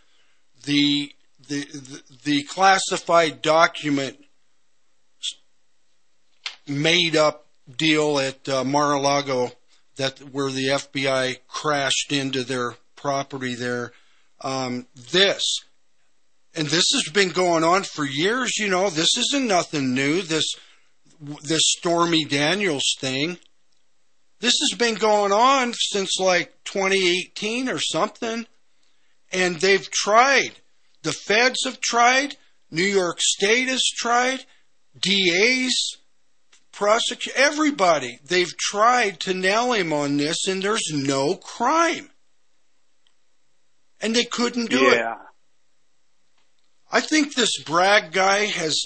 the, 0.65 1.11
the, 1.47 1.65
the, 1.65 2.01
the 2.23 2.43
classified 2.43 3.41
document 3.41 4.17
made 6.67 7.15
up 7.15 7.47
deal 7.75 8.19
at 8.19 8.47
uh, 8.47 8.63
Mar-a-Lago 8.63 9.51
that 9.95 10.19
where 10.31 10.51
the 10.51 10.67
FBI 10.67 11.39
crashed 11.47 12.11
into 12.11 12.43
their 12.43 12.75
property 12.95 13.55
there. 13.55 13.93
Um, 14.41 14.85
this 14.95 15.63
and 16.57 16.67
this 16.67 16.85
has 16.93 17.13
been 17.13 17.29
going 17.29 17.63
on 17.63 17.83
for 17.83 18.03
years. 18.03 18.57
You 18.57 18.67
know, 18.67 18.89
this 18.89 19.15
isn't 19.17 19.47
nothing 19.47 19.93
new. 19.93 20.23
This 20.23 20.55
this 21.43 21.61
Stormy 21.77 22.25
Daniels 22.25 22.95
thing. 22.99 23.37
This 24.39 24.57
has 24.59 24.77
been 24.77 24.95
going 24.95 25.31
on 25.31 25.73
since 25.73 26.19
like 26.19 26.53
2018 26.65 27.69
or 27.69 27.79
something, 27.79 28.47
and 29.31 29.55
they've 29.59 29.89
tried. 29.89 30.51
The 31.03 31.13
feds 31.13 31.63
have 31.65 31.79
tried. 31.79 32.35
New 32.69 32.83
York 32.83 33.19
State 33.21 33.67
has 33.67 33.83
tried. 33.83 34.43
DAs, 34.99 35.97
prosecute 36.71 37.35
everybody. 37.35 38.19
They've 38.25 38.57
tried 38.57 39.19
to 39.21 39.33
nail 39.33 39.73
him 39.73 39.93
on 39.93 40.17
this, 40.17 40.47
and 40.47 40.61
there's 40.61 40.91
no 40.91 41.35
crime, 41.35 42.09
and 44.01 44.15
they 44.15 44.25
couldn't 44.25 44.71
do 44.71 44.81
yeah. 44.81 45.13
it. 45.13 45.26
I 46.91 47.01
think 47.01 47.35
this 47.35 47.61
Bragg 47.63 48.11
guy 48.11 48.45
has, 48.45 48.77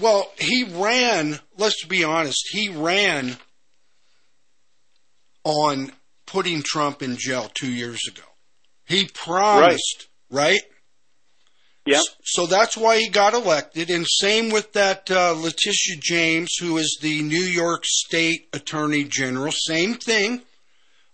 well, 0.00 0.30
he 0.38 0.64
ran, 0.64 1.38
let's 1.56 1.84
be 1.84 2.04
honest, 2.04 2.48
he 2.50 2.68
ran 2.68 3.36
on 5.44 5.92
putting 6.26 6.62
Trump 6.62 7.02
in 7.02 7.16
jail 7.16 7.50
two 7.54 7.72
years 7.72 8.00
ago. 8.08 8.22
He 8.86 9.06
promised, 9.06 10.08
right? 10.30 10.50
right? 10.50 10.60
Yeah. 11.86 12.00
So 12.22 12.46
that's 12.46 12.76
why 12.76 12.98
he 12.98 13.08
got 13.08 13.32
elected. 13.32 13.88
And 13.88 14.06
same 14.06 14.50
with 14.50 14.74
that 14.74 15.10
uh, 15.10 15.32
Letitia 15.32 15.96
James, 16.00 16.50
who 16.60 16.76
is 16.76 16.98
the 17.00 17.22
New 17.22 17.44
York 17.44 17.84
State 17.86 18.48
Attorney 18.52 19.04
General. 19.04 19.52
Same 19.52 19.94
thing. 19.94 20.42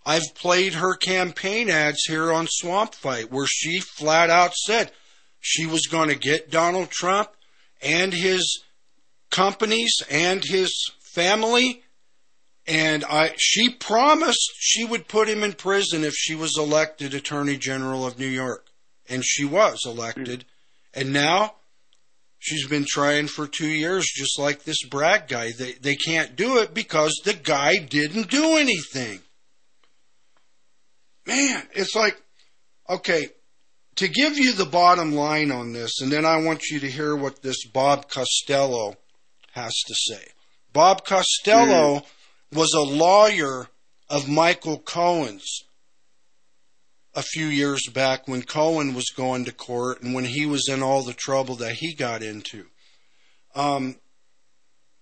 I've 0.04 0.34
played 0.34 0.74
her 0.74 0.96
campaign 0.96 1.70
ads 1.70 2.04
here 2.06 2.32
on 2.32 2.48
Swamp 2.48 2.94
Fight 2.94 3.30
where 3.30 3.46
she 3.46 3.80
flat 3.80 4.30
out 4.30 4.54
said, 4.54 4.90
she 5.46 5.66
was 5.66 5.88
going 5.88 6.08
to 6.08 6.14
get 6.14 6.50
Donald 6.50 6.88
Trump 6.88 7.28
and 7.82 8.14
his 8.14 8.64
companies 9.30 9.94
and 10.10 10.42
his 10.42 10.90
family. 11.14 11.82
And 12.66 13.04
I, 13.04 13.34
she 13.36 13.68
promised 13.68 14.52
she 14.58 14.86
would 14.86 15.06
put 15.06 15.28
him 15.28 15.42
in 15.42 15.52
prison 15.52 16.02
if 16.02 16.14
she 16.14 16.34
was 16.34 16.56
elected 16.56 17.12
Attorney 17.12 17.58
General 17.58 18.06
of 18.06 18.18
New 18.18 18.26
York. 18.26 18.68
And 19.06 19.22
she 19.22 19.44
was 19.44 19.82
elected. 19.84 20.46
And 20.94 21.12
now 21.12 21.56
she's 22.38 22.66
been 22.66 22.86
trying 22.88 23.26
for 23.26 23.46
two 23.46 23.68
years, 23.68 24.06
just 24.06 24.38
like 24.38 24.64
this 24.64 24.82
Bragg 24.86 25.28
guy. 25.28 25.50
They, 25.58 25.72
they 25.72 25.94
can't 25.94 26.36
do 26.36 26.56
it 26.56 26.72
because 26.72 27.20
the 27.22 27.34
guy 27.34 27.76
didn't 27.76 28.30
do 28.30 28.56
anything. 28.56 29.20
Man, 31.26 31.68
it's 31.74 31.94
like, 31.94 32.16
okay, 32.88 33.28
to 33.96 34.08
give 34.08 34.36
you 34.36 34.52
the 34.52 34.64
bottom 34.64 35.14
line 35.14 35.50
on 35.50 35.72
this, 35.72 36.00
and 36.00 36.10
then 36.10 36.24
I 36.24 36.38
want 36.38 36.64
you 36.70 36.80
to 36.80 36.90
hear 36.90 37.14
what 37.14 37.42
this 37.42 37.66
Bob 37.66 38.08
Costello 38.08 38.94
has 39.52 39.74
to 39.86 39.94
say. 39.94 40.26
Bob 40.72 41.04
Costello 41.04 42.00
mm. 42.00 42.04
was 42.52 42.72
a 42.72 42.80
lawyer 42.80 43.68
of 44.08 44.28
Michael 44.28 44.78
Cohen's 44.78 45.64
a 47.14 47.22
few 47.22 47.46
years 47.46 47.88
back 47.92 48.26
when 48.26 48.42
Cohen 48.42 48.94
was 48.94 49.10
going 49.10 49.44
to 49.44 49.52
court 49.52 50.02
and 50.02 50.14
when 50.14 50.24
he 50.24 50.46
was 50.46 50.68
in 50.68 50.82
all 50.82 51.02
the 51.02 51.14
trouble 51.14 51.54
that 51.56 51.74
he 51.74 51.94
got 51.94 52.22
into. 52.22 52.66
Um, 53.54 53.96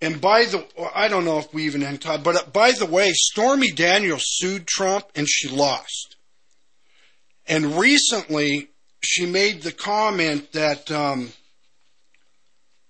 and 0.03 0.21
by 0.21 0.45
the, 0.45 0.67
I 0.95 1.09
don't 1.09 1.25
know 1.25 1.39
if 1.39 1.55
we 1.55 1.65
even 1.65 1.81
had 1.81 2.01
time, 2.01 2.23
but 2.23 2.53
by 2.53 2.73
the 2.73 2.87
way, 2.87 3.13
Stormy 3.15 3.71
Daniels 3.71 4.25
sued 4.27 4.67
Trump 4.67 5.07
and 5.15 5.27
she 5.27 5.49
lost. 5.49 6.17
And 7.47 7.79
recently, 7.79 8.69
she 9.03 9.27
made 9.27 9.63
the 9.63 9.73
comment 9.73 10.53
that 10.53 10.91
um, 10.91 11.33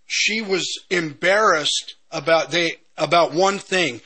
she 0.07 0.41
was 0.43 0.85
embarrassed 0.91 1.97
about 2.11 2.51
they 2.51 2.77
about 2.97 3.33
one 3.33 3.59
thing, 3.59 4.01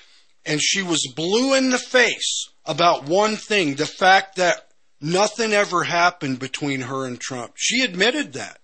and 0.44 0.62
she 0.62 0.82
was 0.82 1.12
blue 1.14 1.54
in 1.54 1.70
the 1.70 1.78
face 1.78 2.48
about 2.64 3.04
one 3.04 3.36
thing: 3.36 3.74
the 3.74 3.86
fact 3.86 4.36
that 4.36 4.68
nothing 5.00 5.52
ever 5.52 5.84
happened 5.84 6.38
between 6.38 6.82
her 6.82 7.06
and 7.06 7.20
Trump. 7.20 7.54
She 7.56 7.82
admitted 7.82 8.34
that. 8.34 8.58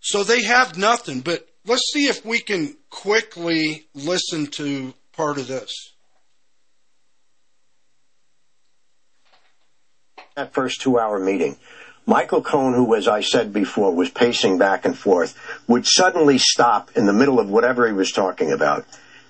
So 0.00 0.24
they 0.24 0.42
have 0.44 0.78
nothing. 0.78 1.20
But 1.20 1.46
let's 1.66 1.90
see 1.92 2.06
if 2.06 2.24
we 2.24 2.40
can 2.40 2.76
quickly 2.90 3.86
listen 3.94 4.46
to 4.52 4.94
part 5.12 5.38
of 5.38 5.48
this. 5.48 5.72
That 10.36 10.52
first 10.52 10.80
two 10.82 10.98
hour 10.98 11.18
meeting 11.18 11.56
Michael 12.06 12.40
Cohen, 12.40 12.72
who, 12.72 12.94
as 12.94 13.08
I 13.08 13.20
said 13.20 13.52
before, 13.52 13.92
was 13.92 14.10
pacing 14.10 14.58
back 14.58 14.84
and 14.84 14.96
forth, 14.96 15.36
would 15.66 15.86
suddenly 15.86 16.38
stop 16.38 16.90
in 16.96 17.06
the 17.06 17.12
middle 17.12 17.40
of 17.40 17.50
whatever 17.50 17.86
he 17.86 17.92
was 17.92 18.12
talking 18.12 18.52
about 18.52 18.86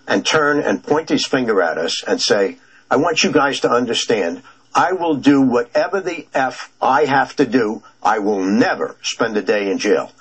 and 0.06 0.24
turn 0.24 0.60
and 0.60 0.82
point 0.82 1.08
his 1.08 1.26
finger 1.26 1.62
at 1.62 1.78
us 1.78 2.04
and 2.06 2.20
say, 2.20 2.58
I 2.90 2.96
want 2.96 3.24
you 3.24 3.32
guys 3.32 3.60
to 3.60 3.70
understand, 3.70 4.42
I 4.74 4.92
will 4.92 5.14
do 5.14 5.40
whatever 5.40 6.02
the 6.02 6.26
F 6.34 6.70
I 6.80 7.06
have 7.06 7.34
to 7.36 7.46
do. 7.46 7.82
I 8.02 8.18
will 8.18 8.44
never 8.44 8.96
spend 9.02 9.36
a 9.38 9.42
day 9.42 9.70
in 9.70 9.78
jail. 9.78 10.12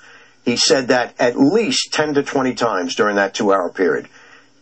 He 0.44 0.56
said 0.56 0.88
that 0.88 1.14
at 1.18 1.36
least 1.36 1.92
10 1.92 2.14
to 2.14 2.22
20 2.22 2.54
times 2.54 2.94
during 2.94 3.16
that 3.16 3.34
two 3.34 3.52
hour 3.52 3.68
period. 3.68 4.08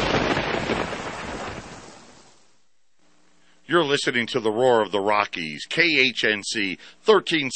You're 3.70 3.84
listening 3.84 4.28
to 4.28 4.39
the 4.39 4.51
roar 4.51 4.82
of 4.82 4.93
the 4.93 5.01
Rockies, 5.01 5.68
KHNC 5.70 6.78
1360 7.03 7.51